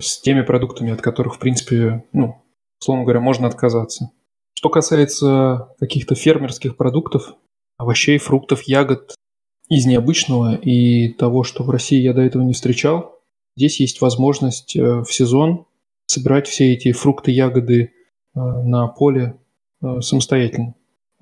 с 0.00 0.20
теми 0.20 0.42
продуктами, 0.42 0.92
от 0.92 1.00
которых, 1.00 1.36
в 1.36 1.38
принципе, 1.38 2.04
ну, 2.12 2.42
условно 2.80 3.04
говоря, 3.04 3.20
можно 3.20 3.46
отказаться. 3.46 4.10
Что 4.54 4.68
касается 4.68 5.74
каких-то 5.78 6.14
фермерских 6.14 6.76
продуктов, 6.76 7.34
овощей, 7.76 8.18
фруктов, 8.18 8.62
ягод 8.62 9.14
из 9.68 9.86
необычного 9.86 10.54
и 10.54 11.12
того, 11.14 11.44
что 11.44 11.64
в 11.64 11.70
России 11.70 12.00
я 12.00 12.12
до 12.12 12.22
этого 12.22 12.42
не 12.42 12.52
встречал, 12.52 13.20
здесь 13.56 13.80
есть 13.80 14.00
возможность 14.00 14.76
э, 14.76 15.00
в 15.02 15.12
сезон 15.12 15.66
собирать 16.06 16.46
все 16.46 16.72
эти 16.72 16.92
фрукты, 16.92 17.30
ягоды 17.30 17.82
э, 17.82 17.90
на 18.34 18.86
поле 18.88 19.38
э, 19.82 20.00
самостоятельно. 20.00 20.74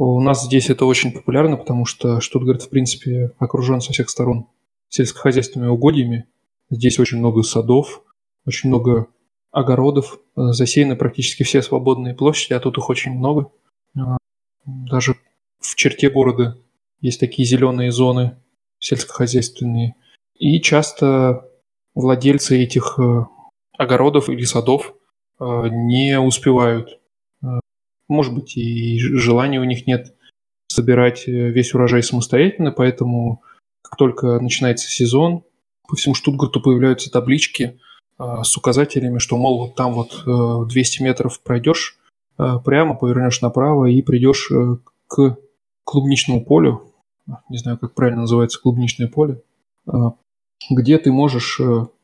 У 0.02 0.18
нас 0.18 0.46
здесь 0.46 0.70
это 0.70 0.86
очень 0.86 1.12
популярно, 1.12 1.58
потому 1.58 1.84
что 1.84 2.22
Штутгарт, 2.22 2.62
в 2.62 2.70
принципе, 2.70 3.32
окружен 3.38 3.82
со 3.82 3.92
всех 3.92 4.08
сторон 4.08 4.46
сельскохозяйственными 4.88 5.68
угодьями. 5.68 6.24
Здесь 6.70 6.98
очень 6.98 7.18
много 7.18 7.42
садов, 7.42 8.02
очень 8.46 8.70
много 8.70 9.08
огородов, 9.50 10.18
засеяны 10.34 10.96
практически 10.96 11.42
все 11.42 11.60
свободные 11.60 12.14
площади, 12.14 12.54
а 12.54 12.60
тут 12.60 12.78
их 12.78 12.88
очень 12.88 13.12
много. 13.12 13.52
А, 13.94 14.16
даже 14.64 15.16
в 15.58 15.74
черте 15.74 16.08
города 16.08 16.56
есть 17.02 17.20
такие 17.20 17.46
зеленые 17.46 17.92
зоны 17.92 18.38
сельскохозяйственные. 18.78 19.96
И 20.38 20.62
часто 20.62 21.46
владельцы 21.94 22.58
этих 22.58 22.98
э, 22.98 23.26
огородов 23.76 24.30
или 24.30 24.44
садов 24.44 24.94
э, 25.38 25.44
не 25.44 26.18
успевают 26.18 26.99
может 28.10 28.34
быть, 28.34 28.56
и 28.56 28.98
желания 28.98 29.60
у 29.60 29.64
них 29.64 29.86
нет 29.86 30.14
собирать 30.68 31.26
э, 31.26 31.32
весь 31.32 31.74
урожай 31.74 32.02
самостоятельно, 32.02 32.72
поэтому 32.72 33.42
как 33.82 33.96
только 33.96 34.38
начинается 34.40 34.88
сезон, 34.88 35.42
по 35.88 35.96
всему 35.96 36.14
Штутгарту 36.14 36.60
появляются 36.60 37.10
таблички 37.10 37.80
а, 38.16 38.44
с 38.44 38.56
указателями, 38.56 39.18
что, 39.18 39.36
мол, 39.36 39.58
вот 39.58 39.74
там 39.74 39.94
вот 39.94 40.22
200 40.68 41.00
э, 41.00 41.04
метров 41.04 41.40
пройдешь 41.40 41.98
а, 42.36 42.58
прямо, 42.58 42.94
повернешь 42.94 43.40
направо 43.40 43.86
и 43.86 44.02
придешь 44.02 44.50
э, 44.50 44.76
к 45.08 45.38
клубничному 45.84 46.44
полю, 46.44 46.92
не 47.48 47.58
знаю, 47.58 47.78
как 47.78 47.94
правильно 47.94 48.22
называется 48.22 48.60
клубничное 48.60 49.08
поле, 49.08 49.42
а, 49.86 50.12
где 50.70 50.98
ты 50.98 51.10
можешь 51.10 51.60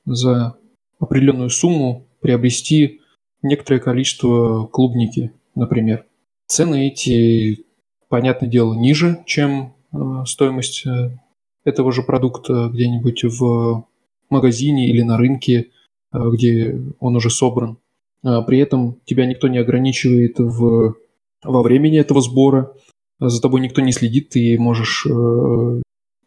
за 0.06 0.56
определенную 0.98 1.50
сумму 1.50 2.06
приобрести 2.20 3.02
некоторое 3.42 3.78
количество 3.78 4.66
клубники 4.66 5.32
например. 5.56 6.06
Цены 6.46 6.88
эти, 6.88 7.66
понятное 8.08 8.48
дело, 8.48 8.74
ниже, 8.74 9.24
чем 9.26 9.74
э, 9.92 9.96
стоимость 10.26 10.86
э, 10.86 11.18
этого 11.64 11.90
же 11.90 12.02
продукта 12.02 12.70
где-нибудь 12.72 13.24
в 13.24 13.84
магазине 14.30 14.88
или 14.88 15.02
на 15.02 15.16
рынке, 15.16 15.72
э, 16.12 16.18
где 16.32 16.80
он 17.00 17.16
уже 17.16 17.30
собран. 17.30 17.78
А 18.22 18.42
при 18.42 18.58
этом 18.58 19.00
тебя 19.04 19.26
никто 19.26 19.48
не 19.48 19.58
ограничивает 19.58 20.38
в, 20.38 20.94
во 21.42 21.62
времени 21.62 21.98
этого 21.98 22.20
сбора, 22.20 22.72
за 23.18 23.40
тобой 23.40 23.60
никто 23.60 23.80
не 23.80 23.92
следит, 23.92 24.30
ты 24.30 24.58
можешь 24.58 25.06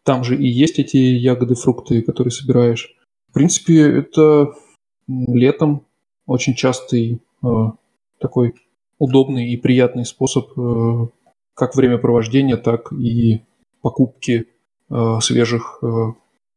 там 0.02 0.24
же 0.24 0.36
и 0.36 0.48
есть 0.48 0.78
эти 0.78 0.96
ягоды, 0.96 1.54
фрукты, 1.54 2.02
которые 2.02 2.32
собираешь. 2.32 2.96
В 3.28 3.34
принципе, 3.34 3.80
это 3.80 4.54
летом 5.06 5.86
очень 6.26 6.54
частый 6.54 7.20
такой 8.18 8.54
удобный 9.00 9.50
и 9.50 9.56
приятный 9.56 10.04
способ 10.04 10.56
э, 10.56 11.08
как 11.54 11.74
времяпровождения, 11.74 12.56
так 12.56 12.92
и 12.92 13.42
покупки 13.82 14.46
свежих 15.20 15.82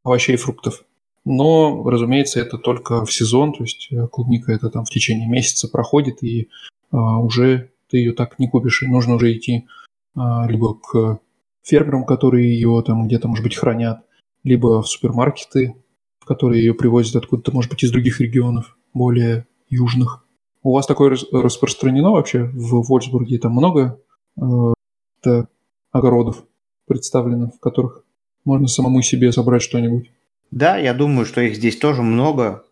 овощей 0.03 0.33
и 0.33 0.37
фруктов. 0.37 0.83
Но, 1.23 1.83
разумеется, 1.87 2.39
это 2.39 2.57
только 2.57 3.05
в 3.05 3.13
сезон, 3.13 3.53
то 3.53 3.63
есть 3.63 3.91
клубника 4.11 4.51
это 4.51 4.69
там 4.69 4.85
в 4.85 4.89
течение 4.89 5.29
месяца 5.29 5.67
проходит, 5.67 6.23
и 6.23 6.49
уже 6.91 7.69
ты 7.89 7.97
ее 7.97 8.13
так 8.13 8.39
не 8.39 8.47
купишь, 8.47 8.81
и 8.81 8.87
нужно 8.87 9.15
уже 9.15 9.37
идти 9.37 9.67
либо 10.15 10.73
к 10.73 11.19
фермерам, 11.61 12.05
которые 12.05 12.53
ее 12.53 12.83
там 12.85 13.07
где-то, 13.07 13.27
может 13.27 13.43
быть, 13.43 13.55
хранят, 13.55 14.03
либо 14.43 14.81
в 14.81 14.87
супермаркеты, 14.87 15.75
в 16.19 16.25
которые 16.25 16.63
ее 16.63 16.73
привозят 16.73 17.15
откуда-то, 17.15 17.51
может 17.51 17.71
быть, 17.71 17.83
из 17.83 17.91
других 17.91 18.19
регионов, 18.19 18.77
более 18.93 19.45
южных. 19.69 20.22
У 20.63 20.73
вас 20.73 20.87
такое 20.87 21.15
распространено 21.31 22.11
вообще 22.11 22.45
в 22.45 22.87
Вольсбурге? 22.87 23.37
Там 23.37 23.51
много 23.51 23.99
э, 24.41 25.43
огородов 25.91 26.43
представлено, 26.87 27.51
в 27.51 27.59
которых 27.59 28.03
можно 28.45 28.67
самому 28.67 29.01
себе 29.01 29.31
собрать 29.31 29.61
что-нибудь? 29.61 30.11
Да, 30.51 30.77
я 30.77 30.93
думаю, 30.93 31.25
что 31.25 31.41
их 31.41 31.55
здесь 31.55 31.77
тоже 31.77 32.01
много. 32.01 32.63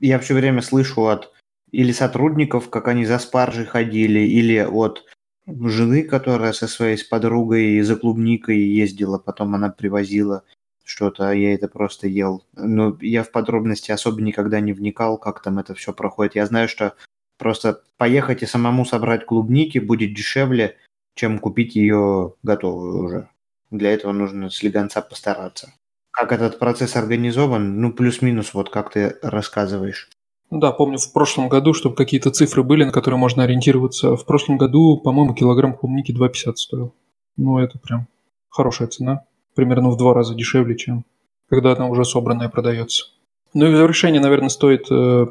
Я 0.00 0.18
все 0.18 0.34
время 0.34 0.60
слышу 0.60 1.06
от 1.06 1.32
или 1.70 1.92
сотрудников, 1.92 2.68
как 2.70 2.88
они 2.88 3.04
за 3.04 3.18
спаржей 3.18 3.64
ходили, 3.64 4.20
или 4.20 4.58
от 4.58 5.04
жены, 5.46 6.02
которая 6.02 6.52
со 6.52 6.66
своей 6.66 6.96
с 6.96 7.04
подругой 7.04 7.80
за 7.82 7.96
клубникой 7.96 8.58
ездила, 8.58 9.18
потом 9.18 9.54
она 9.54 9.70
привозила 9.70 10.42
что-то, 10.84 11.28
а 11.28 11.34
я 11.34 11.54
это 11.54 11.68
просто 11.68 12.08
ел. 12.08 12.44
Но 12.54 12.96
я 13.00 13.22
в 13.22 13.30
подробности 13.30 13.90
особо 13.90 14.22
никогда 14.22 14.60
не 14.60 14.72
вникал, 14.72 15.18
как 15.18 15.42
там 15.42 15.58
это 15.58 15.74
все 15.74 15.92
проходит. 15.92 16.34
Я 16.36 16.46
знаю, 16.46 16.68
что 16.68 16.94
просто 17.38 17.80
поехать 17.98 18.42
и 18.42 18.46
самому 18.46 18.84
собрать 18.84 19.26
клубники 19.26 19.78
будет 19.78 20.14
дешевле, 20.14 20.76
чем 21.14 21.38
купить 21.38 21.76
ее 21.76 22.34
готовую 22.42 23.04
уже. 23.04 23.28
Для 23.70 23.92
этого 23.92 24.12
нужно 24.12 24.50
слегонца 24.50 25.00
постараться. 25.00 25.72
Как 26.10 26.32
этот 26.32 26.58
процесс 26.58 26.96
организован, 26.96 27.80
ну, 27.80 27.92
плюс-минус, 27.92 28.54
вот 28.54 28.70
как 28.70 28.92
ты 28.92 29.16
рассказываешь. 29.22 30.08
Да, 30.50 30.72
помню 30.72 30.98
в 30.98 31.12
прошлом 31.12 31.48
году, 31.48 31.74
чтобы 31.74 31.96
какие-то 31.96 32.30
цифры 32.30 32.62
были, 32.62 32.84
на 32.84 32.92
которые 32.92 33.18
можно 33.18 33.42
ориентироваться. 33.42 34.16
В 34.16 34.24
прошлом 34.24 34.58
году, 34.58 34.96
по-моему, 34.96 35.34
килограмм 35.34 35.74
клубники 35.74 36.12
2,50 36.12 36.54
стоил. 36.54 36.94
Ну, 37.36 37.58
это 37.58 37.78
прям 37.78 38.06
хорошая 38.48 38.88
цена 38.88 39.24
примерно 39.54 39.90
в 39.90 39.96
два 39.96 40.14
раза 40.14 40.34
дешевле, 40.34 40.76
чем 40.76 41.04
когда 41.48 41.72
она 41.72 41.88
уже 41.88 42.04
собранная 42.04 42.48
продается. 42.48 43.06
Ну 43.54 43.66
и 43.66 43.72
в 43.72 43.76
завершение, 43.76 44.20
наверное, 44.20 44.48
стоит 44.48 44.86
э, 44.90 45.26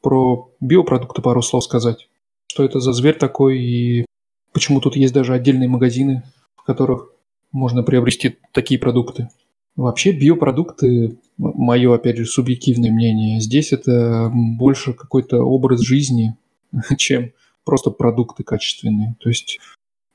про 0.00 0.50
биопродукты 0.60 1.22
пару 1.22 1.42
слов 1.42 1.64
сказать. 1.64 2.08
Что 2.46 2.64
это 2.64 2.80
за 2.80 2.92
зверь 2.92 3.16
такой 3.16 3.60
и 3.60 4.04
почему 4.52 4.80
тут 4.80 4.96
есть 4.96 5.14
даже 5.14 5.34
отдельные 5.34 5.68
магазины, 5.68 6.22
в 6.56 6.64
которых 6.64 7.12
можно 7.52 7.82
приобрести 7.82 8.38
такие 8.52 8.80
продукты. 8.80 9.28
Вообще 9.76 10.12
биопродукты, 10.12 11.18
мое, 11.36 11.94
опять 11.94 12.16
же, 12.16 12.26
субъективное 12.26 12.90
мнение, 12.90 13.40
здесь 13.40 13.72
это 13.72 14.30
больше 14.34 14.92
какой-то 14.92 15.42
образ 15.42 15.80
жизни, 15.80 16.36
чем 16.98 17.32
просто 17.64 17.90
продукты 17.90 18.42
качественные. 18.42 19.16
То 19.20 19.28
есть 19.28 19.58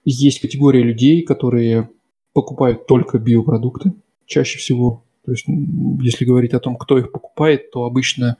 есть 0.04 0.40
категория 0.40 0.84
людей, 0.84 1.24
которые 1.24 1.90
покупают 2.34 2.86
только 2.86 3.18
биопродукты 3.18 3.94
чаще 4.26 4.60
всего. 4.60 5.04
То 5.26 5.32
есть, 5.32 5.46
если 5.48 6.26
говорить 6.26 6.54
о 6.54 6.60
том, 6.60 6.76
кто 6.78 7.00
их 7.00 7.12
покупает, 7.12 7.72
то 7.72 7.86
обычно 7.86 8.38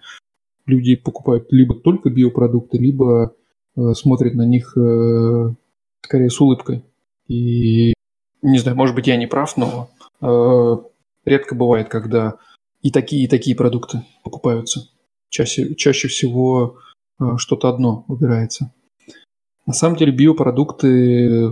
люди 0.66 0.96
покупают 0.96 1.52
либо 1.52 1.76
только 1.76 2.10
биопродукты, 2.10 2.78
либо 2.78 3.36
э, 3.76 3.94
смотрят 3.94 4.34
на 4.34 4.46
них 4.46 4.76
э, 4.78 5.54
скорее 6.04 6.30
с 6.30 6.40
улыбкой. 6.40 6.84
И 7.28 7.94
не 8.42 8.60
знаю, 8.60 8.78
может 8.78 8.96
быть, 8.96 9.08
я 9.08 9.18
не 9.18 9.28
прав, 9.28 9.58
но 9.58 9.90
э, 10.22 10.78
редко 11.26 11.56
бывает, 11.56 11.90
когда 11.90 12.36
и 12.82 12.92
такие, 12.92 13.26
и 13.26 13.28
такие 13.28 13.56
продукты 13.56 14.04
покупаются. 14.24 14.90
Чаще, 15.30 15.76
чаще 15.76 16.08
всего 16.08 16.78
э, 17.20 17.24
что-то 17.38 17.70
одно 17.70 18.06
выбирается. 18.08 18.72
На 19.66 19.74
самом 19.74 19.98
деле 19.98 20.12
биопродукты, 20.12 21.48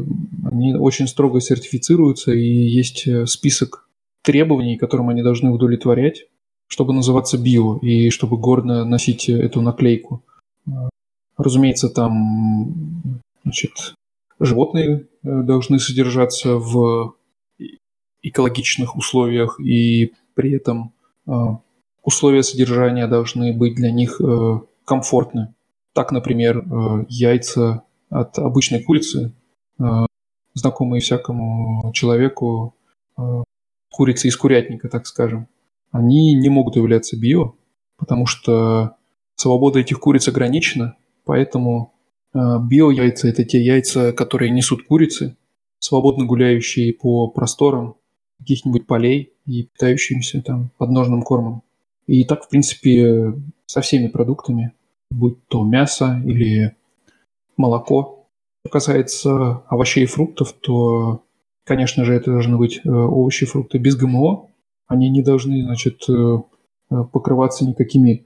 они 0.45 0.75
очень 0.75 1.07
строго 1.07 1.41
сертифицируются, 1.41 2.31
и 2.31 2.45
есть 2.45 3.07
э, 3.07 3.25
список 3.25 3.89
требований, 4.21 4.77
которым 4.77 5.09
они 5.09 5.23
должны 5.23 5.49
удовлетворять, 5.49 6.27
чтобы 6.73 6.91
называться 6.93 7.37
био, 7.37 7.77
и 7.77 8.09
чтобы 8.09 8.37
гордо 8.37 8.83
носить 8.83 9.29
эту 9.29 9.61
наклейку. 9.61 10.23
Разумеется, 11.37 11.87
там 11.87 13.21
значит, 13.43 13.93
животные 14.39 15.05
э, 15.23 15.41
должны 15.43 15.77
содержаться 15.77 16.55
в 16.55 17.13
экологичных 18.23 18.95
условиях, 18.95 19.59
и 19.59 20.13
при 20.33 20.53
этом 20.53 20.93
э, 21.27 21.31
условия 22.01 22.41
содержания 22.41 23.05
должны 23.05 23.53
быть 23.53 23.75
для 23.75 23.91
них 23.91 24.19
комфортны. 24.83 25.53
Так, 25.93 26.11
например, 26.11 26.65
яйца 27.07 27.83
от 28.09 28.39
обычной 28.39 28.81
курицы, 28.81 29.31
э, 29.79 29.83
знакомые 30.55 31.01
всякому 31.01 31.91
человеку 31.93 32.75
э, 33.15 33.43
курицы 33.91 34.27
из 34.27 34.37
курятника, 34.37 34.89
так 34.89 35.05
скажем, 35.05 35.47
они 35.93 36.33
не 36.33 36.49
могут 36.49 36.75
являться 36.75 37.17
био, 37.17 37.53
потому 37.97 38.25
что 38.25 38.97
свобода 39.35 39.79
этих 39.79 40.01
куриц 40.01 40.27
ограничена, 40.27 40.97
поэтому 41.23 41.93
э, 42.33 42.37
био-яйца– 42.37 43.27
это 43.29 43.45
те 43.45 43.61
яйца, 43.63 44.11
которые 44.11 44.51
несут 44.51 44.83
курицы, 44.85 45.37
свободно 45.79 46.25
гуляющие 46.25 46.93
по 46.93 47.27
просторам 47.29 47.95
каких-нибудь 48.39 48.87
полей 48.87 49.33
и 49.45 49.63
питающимся 49.63 50.41
там 50.41 50.71
подножным 50.77 51.21
кормом. 51.21 51.63
И 52.07 52.25
так, 52.25 52.43
в 52.43 52.49
принципе, 52.49 53.33
со 53.65 53.81
всеми 53.81 54.07
продуктами, 54.07 54.73
будь 55.11 55.45
то 55.47 55.63
мясо 55.63 56.21
или 56.25 56.75
молоко. 57.55 58.27
Что 58.61 58.71
касается 58.71 59.63
овощей 59.67 60.03
и 60.03 60.07
фруктов, 60.07 60.53
то, 60.53 61.23
конечно 61.65 62.03
же, 62.03 62.13
это 62.13 62.31
должны 62.31 62.57
быть 62.57 62.81
э, 62.83 62.89
овощи 62.89 63.43
и 63.43 63.47
фрукты 63.47 63.77
без 63.77 63.95
ГМО. 63.95 64.49
Они 64.87 65.09
не 65.09 65.21
должны, 65.21 65.63
значит, 65.63 66.03
э, 66.09 66.13
э, 66.13 66.95
покрываться 67.11 67.65
никакими 67.65 68.25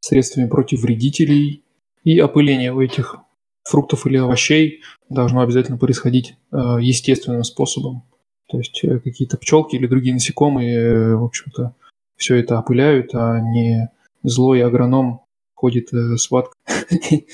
средствами 0.00 0.48
против 0.48 0.82
вредителей. 0.82 1.64
И 2.04 2.18
опыление 2.18 2.72
у 2.72 2.80
этих 2.80 3.16
фруктов 3.64 4.06
или 4.06 4.16
овощей 4.16 4.82
должно 5.08 5.40
обязательно 5.40 5.78
происходить 5.78 6.36
естественным 6.50 7.44
способом. 7.44 8.02
То 8.48 8.58
есть 8.58 8.80
какие-то 9.04 9.38
пчелки 9.38 9.76
или 9.76 9.86
другие 9.86 10.14
насекомые, 10.14 11.16
в 11.16 11.22
общем-то, 11.22 11.76
все 12.16 12.36
это 12.36 12.58
опыляют, 12.58 13.14
а 13.14 13.38
не 13.40 13.88
злой 14.24 14.64
агроном 14.64 15.22
ходит 15.62 15.92
э, 15.92 16.16
с 16.16 16.30
ваткой, 16.30 16.56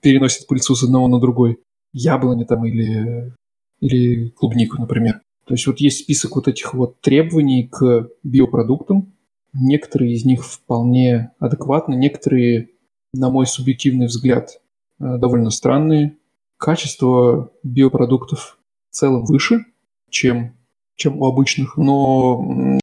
переносит 0.00 0.46
пыльцу 0.46 0.74
с 0.74 0.84
одного 0.84 1.08
на 1.08 1.20
другой. 1.20 1.58
Яблони 1.92 2.44
там 2.44 2.64
или, 2.64 3.34
или 3.80 4.28
клубнику, 4.30 4.80
например. 4.80 5.20
То 5.46 5.54
есть 5.54 5.66
вот 5.66 5.78
есть 5.78 6.00
список 6.00 6.36
вот 6.36 6.48
этих 6.48 6.74
вот 6.74 7.00
требований 7.00 7.68
к 7.68 8.08
биопродуктам. 8.24 9.14
Некоторые 9.52 10.12
из 10.12 10.24
них 10.24 10.44
вполне 10.44 11.32
адекватны, 11.38 11.94
некоторые, 11.94 12.70
на 13.14 13.30
мой 13.30 13.46
субъективный 13.46 14.06
взгляд, 14.06 14.60
э, 14.98 15.18
довольно 15.18 15.50
странные. 15.50 16.16
Качество 16.58 17.52
биопродуктов 17.62 18.58
в 18.90 18.94
целом 18.94 19.24
выше, 19.24 19.64
чем, 20.10 20.56
чем 20.96 21.20
у 21.20 21.26
обычных, 21.26 21.76
но 21.76 22.78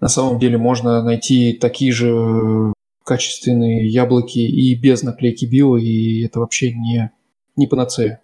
на 0.00 0.08
самом 0.08 0.38
деле 0.38 0.58
можно 0.58 1.02
найти 1.02 1.52
такие 1.52 1.92
же 1.92 2.72
качественные 3.04 3.88
яблоки 3.88 4.38
и 4.38 4.74
без 4.74 5.02
наклейки 5.02 5.44
био, 5.44 5.76
и 5.76 6.24
это 6.24 6.40
вообще 6.40 6.74
не, 6.74 7.10
не 7.56 7.66
панацея. 7.66 8.22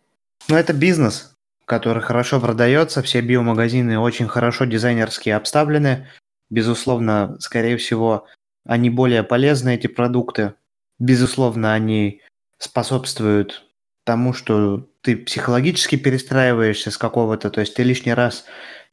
Ну, 0.49 0.57
это 0.57 0.73
бизнес, 0.73 1.34
который 1.67 2.03
хорошо 2.03 2.41
продается. 2.41 3.03
Все 3.03 3.21
биомагазины 3.21 3.99
очень 3.99 4.29
хорошо 4.29 4.65
дизайнерски 4.65 5.31
обставлены. 5.31 6.09
Безусловно, 6.51 7.37
скорее 7.41 7.77
всего, 7.77 8.27
они 8.67 8.91
более 8.91 9.23
полезны, 9.23 9.75
эти 9.75 9.87
продукты. 9.87 10.55
Безусловно, 10.99 11.75
они 11.75 12.21
способствуют 12.59 13.65
тому, 14.05 14.33
что 14.33 14.87
ты 15.01 15.17
психологически 15.17 15.97
перестраиваешься 15.97 16.91
с 16.91 16.99
какого-то, 16.99 17.51
то 17.51 17.61
есть 17.61 17.75
ты 17.75 17.83
лишний 17.83 18.15
раз 18.15 18.45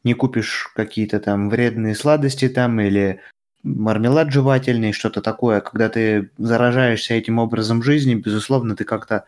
не 0.04 0.14
купишь 0.14 0.72
какие-то 0.76 1.20
там 1.20 1.50
вредные 1.50 1.96
сладости 1.96 2.50
там 2.50 2.80
или 2.80 3.22
мармелад 3.64 4.32
жевательный, 4.32 4.94
что-то 4.94 5.22
такое. 5.22 5.62
Когда 5.62 5.90
ты 5.90 6.32
заражаешься 6.38 7.14
этим 7.14 7.38
образом 7.40 7.84
жизни, 7.84 8.16
безусловно, 8.16 8.76
ты 8.76 8.84
как-то, 8.84 9.26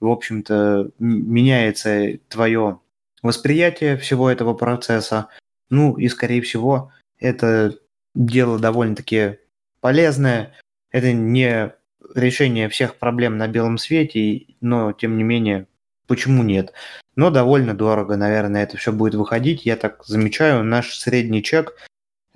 в 0.00 0.08
общем-то, 0.08 0.90
меняется 0.98 2.18
твое 2.28 2.80
восприятие 3.22 3.96
всего 3.96 4.30
этого 4.30 4.54
процесса. 4.54 5.28
Ну 5.70 5.96
и, 5.96 6.08
скорее 6.08 6.42
всего, 6.42 6.92
это 7.18 7.74
дело 8.14 8.58
довольно-таки 8.58 9.38
полезное. 9.80 10.54
Это 10.90 11.12
не 11.12 11.72
решение 12.14 12.68
всех 12.68 12.96
проблем 12.96 13.38
на 13.38 13.48
белом 13.48 13.78
свете, 13.78 14.46
но, 14.60 14.92
тем 14.92 15.16
не 15.16 15.22
менее, 15.24 15.66
почему 16.06 16.42
нет? 16.42 16.72
Но 17.16 17.30
довольно 17.30 17.74
дорого, 17.74 18.16
наверное, 18.16 18.64
это 18.64 18.76
все 18.76 18.92
будет 18.92 19.14
выходить. 19.14 19.64
Я 19.64 19.76
так 19.76 20.04
замечаю, 20.04 20.64
наш 20.64 20.96
средний 20.98 21.42
чек 21.42 21.74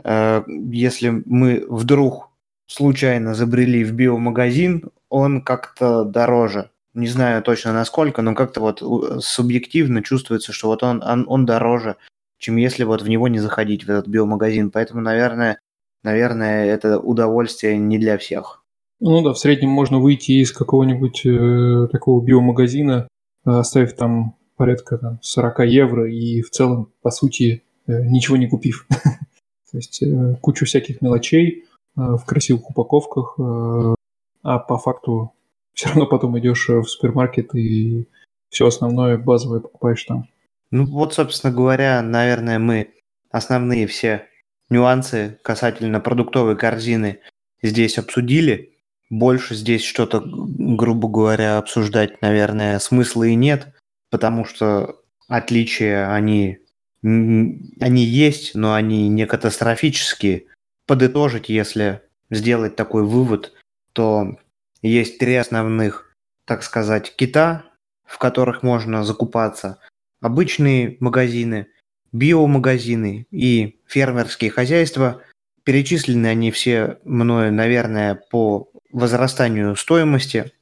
э, 0.02 0.42
если 0.46 1.22
мы 1.26 1.66
вдруг 1.68 2.30
случайно 2.66 3.34
забрели 3.34 3.84
в 3.84 3.92
биомагазин, 3.92 4.90
он 5.08 5.42
как-то 5.42 6.04
дороже. 6.04 6.70
Не 6.94 7.06
знаю 7.06 7.42
точно 7.42 7.72
насколько, 7.72 8.22
но 8.22 8.34
как-то 8.34 8.60
вот 8.60 8.82
субъективно 9.22 10.02
чувствуется, 10.02 10.52
что 10.52 10.68
вот 10.68 10.82
он, 10.82 11.02
он, 11.02 11.26
он 11.28 11.46
дороже, 11.46 11.96
чем 12.38 12.56
если 12.56 12.84
вот 12.84 13.02
в 13.02 13.08
него 13.08 13.28
не 13.28 13.38
заходить, 13.38 13.84
в 13.84 13.90
этот 13.90 14.08
биомагазин. 14.08 14.70
Поэтому, 14.70 15.00
наверное, 15.00 15.60
наверное, 16.02 16.66
это 16.66 16.98
удовольствие 16.98 17.76
не 17.78 17.98
для 17.98 18.18
всех. 18.18 18.64
Ну 19.00 19.22
да, 19.22 19.32
в 19.32 19.38
среднем 19.38 19.70
можно 19.70 20.00
выйти 20.00 20.32
из 20.32 20.52
какого-нибудь 20.52 21.24
э, 21.24 21.88
такого 21.92 22.24
биомагазина, 22.24 23.06
э, 23.46 23.50
оставив 23.50 23.94
там 23.94 24.34
порядка 24.56 24.98
там, 24.98 25.18
40 25.22 25.60
евро 25.66 26.10
и 26.10 26.42
в 26.42 26.50
целом, 26.50 26.92
по 27.00 27.10
сути, 27.10 27.62
э, 27.86 28.02
ничего 28.06 28.36
не 28.36 28.48
купив. 28.48 28.86
То 29.70 29.76
есть 29.76 30.02
э, 30.02 30.36
кучу 30.40 30.66
всяких 30.66 31.00
мелочей 31.00 31.64
э, 31.96 32.00
в 32.00 32.24
красивых 32.24 32.70
упаковках, 32.70 33.36
э, 33.38 33.94
а 34.42 34.58
по 34.58 34.78
факту 34.78 35.32
все 35.78 35.90
равно 35.90 36.06
потом 36.06 36.36
идешь 36.40 36.68
в 36.68 36.86
супермаркет 36.86 37.54
и 37.54 38.08
все 38.50 38.66
основное 38.66 39.16
базовое 39.16 39.60
покупаешь 39.60 40.02
там. 40.02 40.28
Ну 40.72 40.84
вот, 40.86 41.14
собственно 41.14 41.52
говоря, 41.52 42.02
наверное, 42.02 42.58
мы 42.58 42.94
основные 43.30 43.86
все 43.86 44.26
нюансы 44.70 45.38
касательно 45.42 46.00
продуктовой 46.00 46.56
корзины 46.56 47.20
здесь 47.62 47.96
обсудили. 47.96 48.74
Больше 49.08 49.54
здесь 49.54 49.84
что-то, 49.84 50.20
грубо 50.24 51.08
говоря, 51.08 51.58
обсуждать, 51.58 52.20
наверное, 52.22 52.80
смысла 52.80 53.22
и 53.22 53.36
нет, 53.36 53.68
потому 54.10 54.44
что 54.44 54.96
отличия, 55.28 56.12
они, 56.12 56.58
они 57.02 58.02
есть, 58.04 58.56
но 58.56 58.74
они 58.74 59.08
не 59.08 59.26
катастрофические. 59.26 60.46
Подытожить, 60.88 61.48
если 61.48 62.02
сделать 62.30 62.74
такой 62.74 63.04
вывод, 63.04 63.52
то 63.92 64.38
есть 64.82 65.18
три 65.18 65.34
основных, 65.34 66.14
так 66.44 66.62
сказать, 66.62 67.14
кита, 67.16 67.64
в 68.04 68.18
которых 68.18 68.62
можно 68.62 69.04
закупаться. 69.04 69.78
Обычные 70.20 70.96
магазины, 71.00 71.68
биомагазины 72.12 73.26
и 73.30 73.80
фермерские 73.86 74.50
хозяйства. 74.50 75.22
Перечислены 75.64 76.26
они 76.28 76.50
все 76.50 76.98
мною, 77.04 77.52
наверное, 77.52 78.14
по 78.14 78.70
возрастанию 78.90 79.76
стоимости 79.76 80.52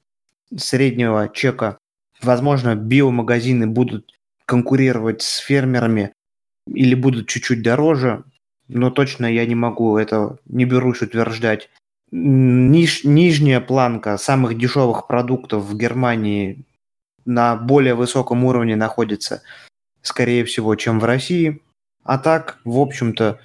среднего 0.57 1.29
чека. 1.33 1.79
Возможно, 2.23 2.75
биомагазины 2.75 3.67
будут 3.67 4.19
конкурировать 4.47 5.23
с 5.23 5.39
фермерами 5.39 6.13
или 6.67 6.95
будут 6.95 7.29
чуть-чуть 7.29 7.63
дороже, 7.63 8.25
но 8.69 8.91
точно 8.91 9.27
я 9.27 9.47
не 9.47 9.55
могу 9.55 9.97
это, 9.97 10.39
не 10.47 10.65
берусь 10.65 11.03
утверждать. 11.03 11.71
Ниж, 12.13 13.05
нижняя 13.05 13.61
планка 13.61 14.17
самых 14.17 14.57
дешевых 14.57 15.07
продуктов 15.07 15.65
в 15.65 15.77
Германии 15.77 16.65
на 17.25 17.57
более 17.57 17.95
высоком 17.95 18.45
уровне 18.45 18.77
находится, 18.77 19.43
скорее 20.03 20.45
всего, 20.45 20.75
чем 20.77 21.01
в 21.01 21.05
России. 21.05 21.63
А 22.05 22.19
так, 22.19 22.61
в 22.65 22.79
общем-то, 22.79 23.41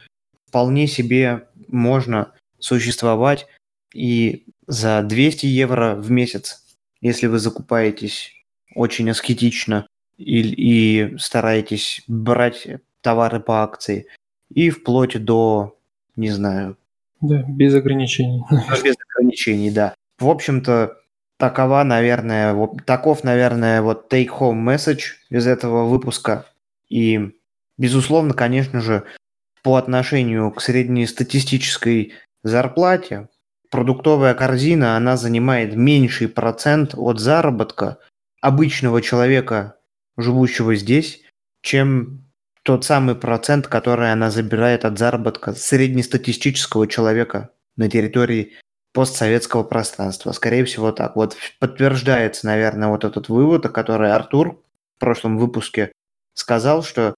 вполне 0.47 0.87
себе 0.87 1.47
можно 1.67 2.31
существовать 2.59 3.47
и 3.93 4.45
за 4.67 5.01
200 5.01 5.47
евро 5.47 5.95
в 5.95 6.11
месяц, 6.11 6.63
если 7.01 7.27
вы 7.27 7.39
закупаетесь 7.39 8.31
очень 8.75 9.09
аскетично 9.09 9.87
и, 10.17 10.41
и 10.41 11.17
стараетесь 11.17 12.03
брать 12.07 12.67
товары 13.01 13.39
по 13.39 13.63
акции, 13.63 14.07
и 14.49 14.69
вплоть 14.69 15.23
до, 15.23 15.77
не 16.15 16.29
знаю... 16.29 16.77
Да, 17.21 17.43
без 17.47 17.73
ограничений. 17.75 18.43
Без 18.83 18.95
ограничений, 19.15 19.71
да. 19.71 19.93
В 20.19 20.27
общем-то, 20.27 20.97
такова, 21.37 21.83
наверное, 21.83 22.53
вот, 22.53 22.85
таков, 22.85 23.23
наверное, 23.23 23.81
вот 23.81 24.11
take-home 24.11 24.63
message 24.63 25.13
из 25.29 25.47
этого 25.47 25.85
выпуска. 25.87 26.45
И, 26.89 27.31
безусловно, 27.77 28.33
конечно 28.33 28.81
же, 28.81 29.03
по 29.63 29.75
отношению 29.75 30.51
к 30.51 30.61
среднестатистической 30.61 32.13
зарплате, 32.43 33.29
продуктовая 33.69 34.33
корзина, 34.33 34.97
она 34.97 35.15
занимает 35.17 35.75
меньший 35.75 36.27
процент 36.27 36.93
от 36.95 37.19
заработка 37.19 37.99
обычного 38.41 39.01
человека, 39.01 39.75
живущего 40.17 40.75
здесь, 40.75 41.21
чем 41.61 42.30
тот 42.63 42.85
самый 42.85 43.15
процент, 43.15 43.67
который 43.67 44.11
она 44.11 44.29
забирает 44.29 44.85
от 44.85 44.97
заработка 44.97 45.53
среднестатистического 45.53 46.87
человека 46.87 47.49
на 47.75 47.89
территории 47.89 48.53
постсоветского 48.93 49.63
пространства. 49.63 50.31
Скорее 50.31 50.65
всего 50.65 50.91
так. 50.91 51.15
Вот 51.15 51.37
подтверждается, 51.59 52.45
наверное, 52.45 52.89
вот 52.89 53.03
этот 53.03 53.29
вывод, 53.29 53.65
о 53.65 53.69
который 53.69 54.11
Артур 54.11 54.61
в 54.97 54.99
прошлом 54.99 55.37
выпуске 55.37 55.91
сказал, 56.33 56.83
что 56.83 57.15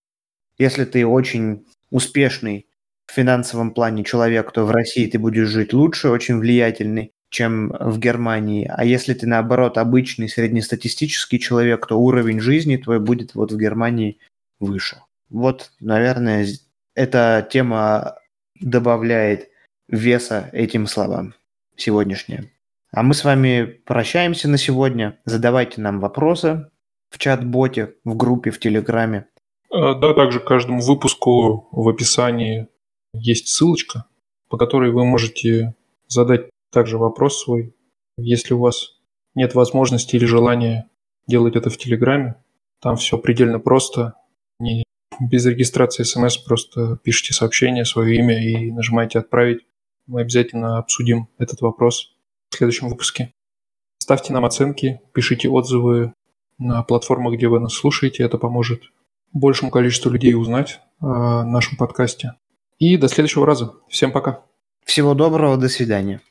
если 0.58 0.86
ты 0.86 1.06
очень 1.06 1.66
успешный 1.89 2.68
в 3.08 3.12
финансовом 3.12 3.72
плане 3.72 4.04
человек, 4.04 4.52
то 4.52 4.66
в 4.66 4.72
России 4.72 5.08
ты 5.08 5.20
будешь 5.20 5.50
жить 5.50 5.74
лучше, 5.74 6.10
очень 6.10 6.38
влиятельный, 6.38 7.12
чем 7.30 7.70
в 7.80 8.00
Германии. 8.00 8.72
А 8.74 8.86
если 8.86 9.14
ты, 9.14 9.28
наоборот, 9.28 9.78
обычный 9.78 10.30
среднестатистический 10.30 11.39
человек, 11.39 11.86
то 11.88 12.00
уровень 12.00 12.39
жизни 12.39 12.78
твой 12.78 13.00
будет 13.00 13.36
вот 13.36 13.52
в 13.52 13.58
Германии 13.58 14.20
выше. 14.60 15.02
Вот, 15.30 15.72
наверное, 15.80 16.48
эта 16.96 17.48
тема 17.50 18.18
добавляет 18.60 19.50
веса 19.88 20.50
этим 20.54 20.88
словам 20.88 21.34
сегодняшняя. 21.76 22.50
А 22.92 23.02
мы 23.02 23.14
с 23.14 23.24
вами 23.24 23.64
прощаемся 23.86 24.48
на 24.48 24.58
сегодня. 24.58 25.20
Задавайте 25.26 25.82
нам 25.82 26.00
вопросы 26.00 26.70
в 27.10 27.18
чат-боте, 27.18 27.96
в 28.04 28.16
группе, 28.16 28.52
в 28.52 28.60
Телеграме. 28.60 29.28
А, 29.72 29.96
да, 29.96 30.14
также 30.14 30.40
к 30.40 30.46
каждому 30.46 30.82
выпуску 30.82 31.68
в 31.72 31.90
описании 31.90 32.68
есть 33.14 33.48
ссылочка, 33.48 34.06
по 34.50 34.58
которой 34.58 34.92
вы 34.92 35.06
можете 35.06 35.74
задать 36.08 36.50
также 36.72 36.98
вопрос 36.98 37.44
свой. 37.44 37.76
Если 38.18 38.54
у 38.54 38.60
вас 38.60 39.00
нет 39.36 39.56
возможности 39.56 40.16
или 40.16 40.26
желания 40.26 40.90
делать 41.28 41.56
это 41.56 41.70
в 41.70 41.78
Телеграме, 41.78 42.36
там 42.80 42.98
все 42.98 43.18
предельно 43.18 43.60
просто. 43.60 44.14
Не, 44.60 44.84
без 45.20 45.45
регистрации 45.45 46.03
смс 46.03 46.38
просто 46.38 46.97
пишите 47.03 47.34
сообщение, 47.34 47.86
свое 47.86 48.16
имя 48.18 48.43
и 48.43 48.72
нажимаете 48.72 49.20
«Отправить». 49.20 49.61
Мы 50.05 50.22
обязательно 50.22 50.78
обсудим 50.78 51.30
этот 51.38 51.61
вопрос 51.61 52.16
в 52.49 52.55
следующем 52.55 52.89
выпуске. 52.89 53.34
Ставьте 53.99 54.34
нам 54.34 54.43
оценки, 54.43 54.99
пишите 55.14 55.47
отзывы 55.47 56.14
на 56.57 56.84
платформах, 56.84 57.36
где 57.36 57.47
вы 57.47 57.59
нас 57.59 57.74
слушаете. 57.74 58.24
Это 58.24 58.38
поможет 58.38 58.84
большему 59.32 59.72
количеству 59.72 60.11
людей 60.11 60.34
узнать 60.34 60.82
о 60.99 61.43
нашем 61.43 61.78
подкасте. 61.78 62.34
И 62.80 62.97
до 62.97 63.07
следующего 63.07 63.45
раза. 63.45 63.74
Всем 63.88 64.11
пока. 64.11 64.43
Всего 64.86 65.14
доброго, 65.14 65.57
до 65.57 65.70
свидания. 65.70 66.22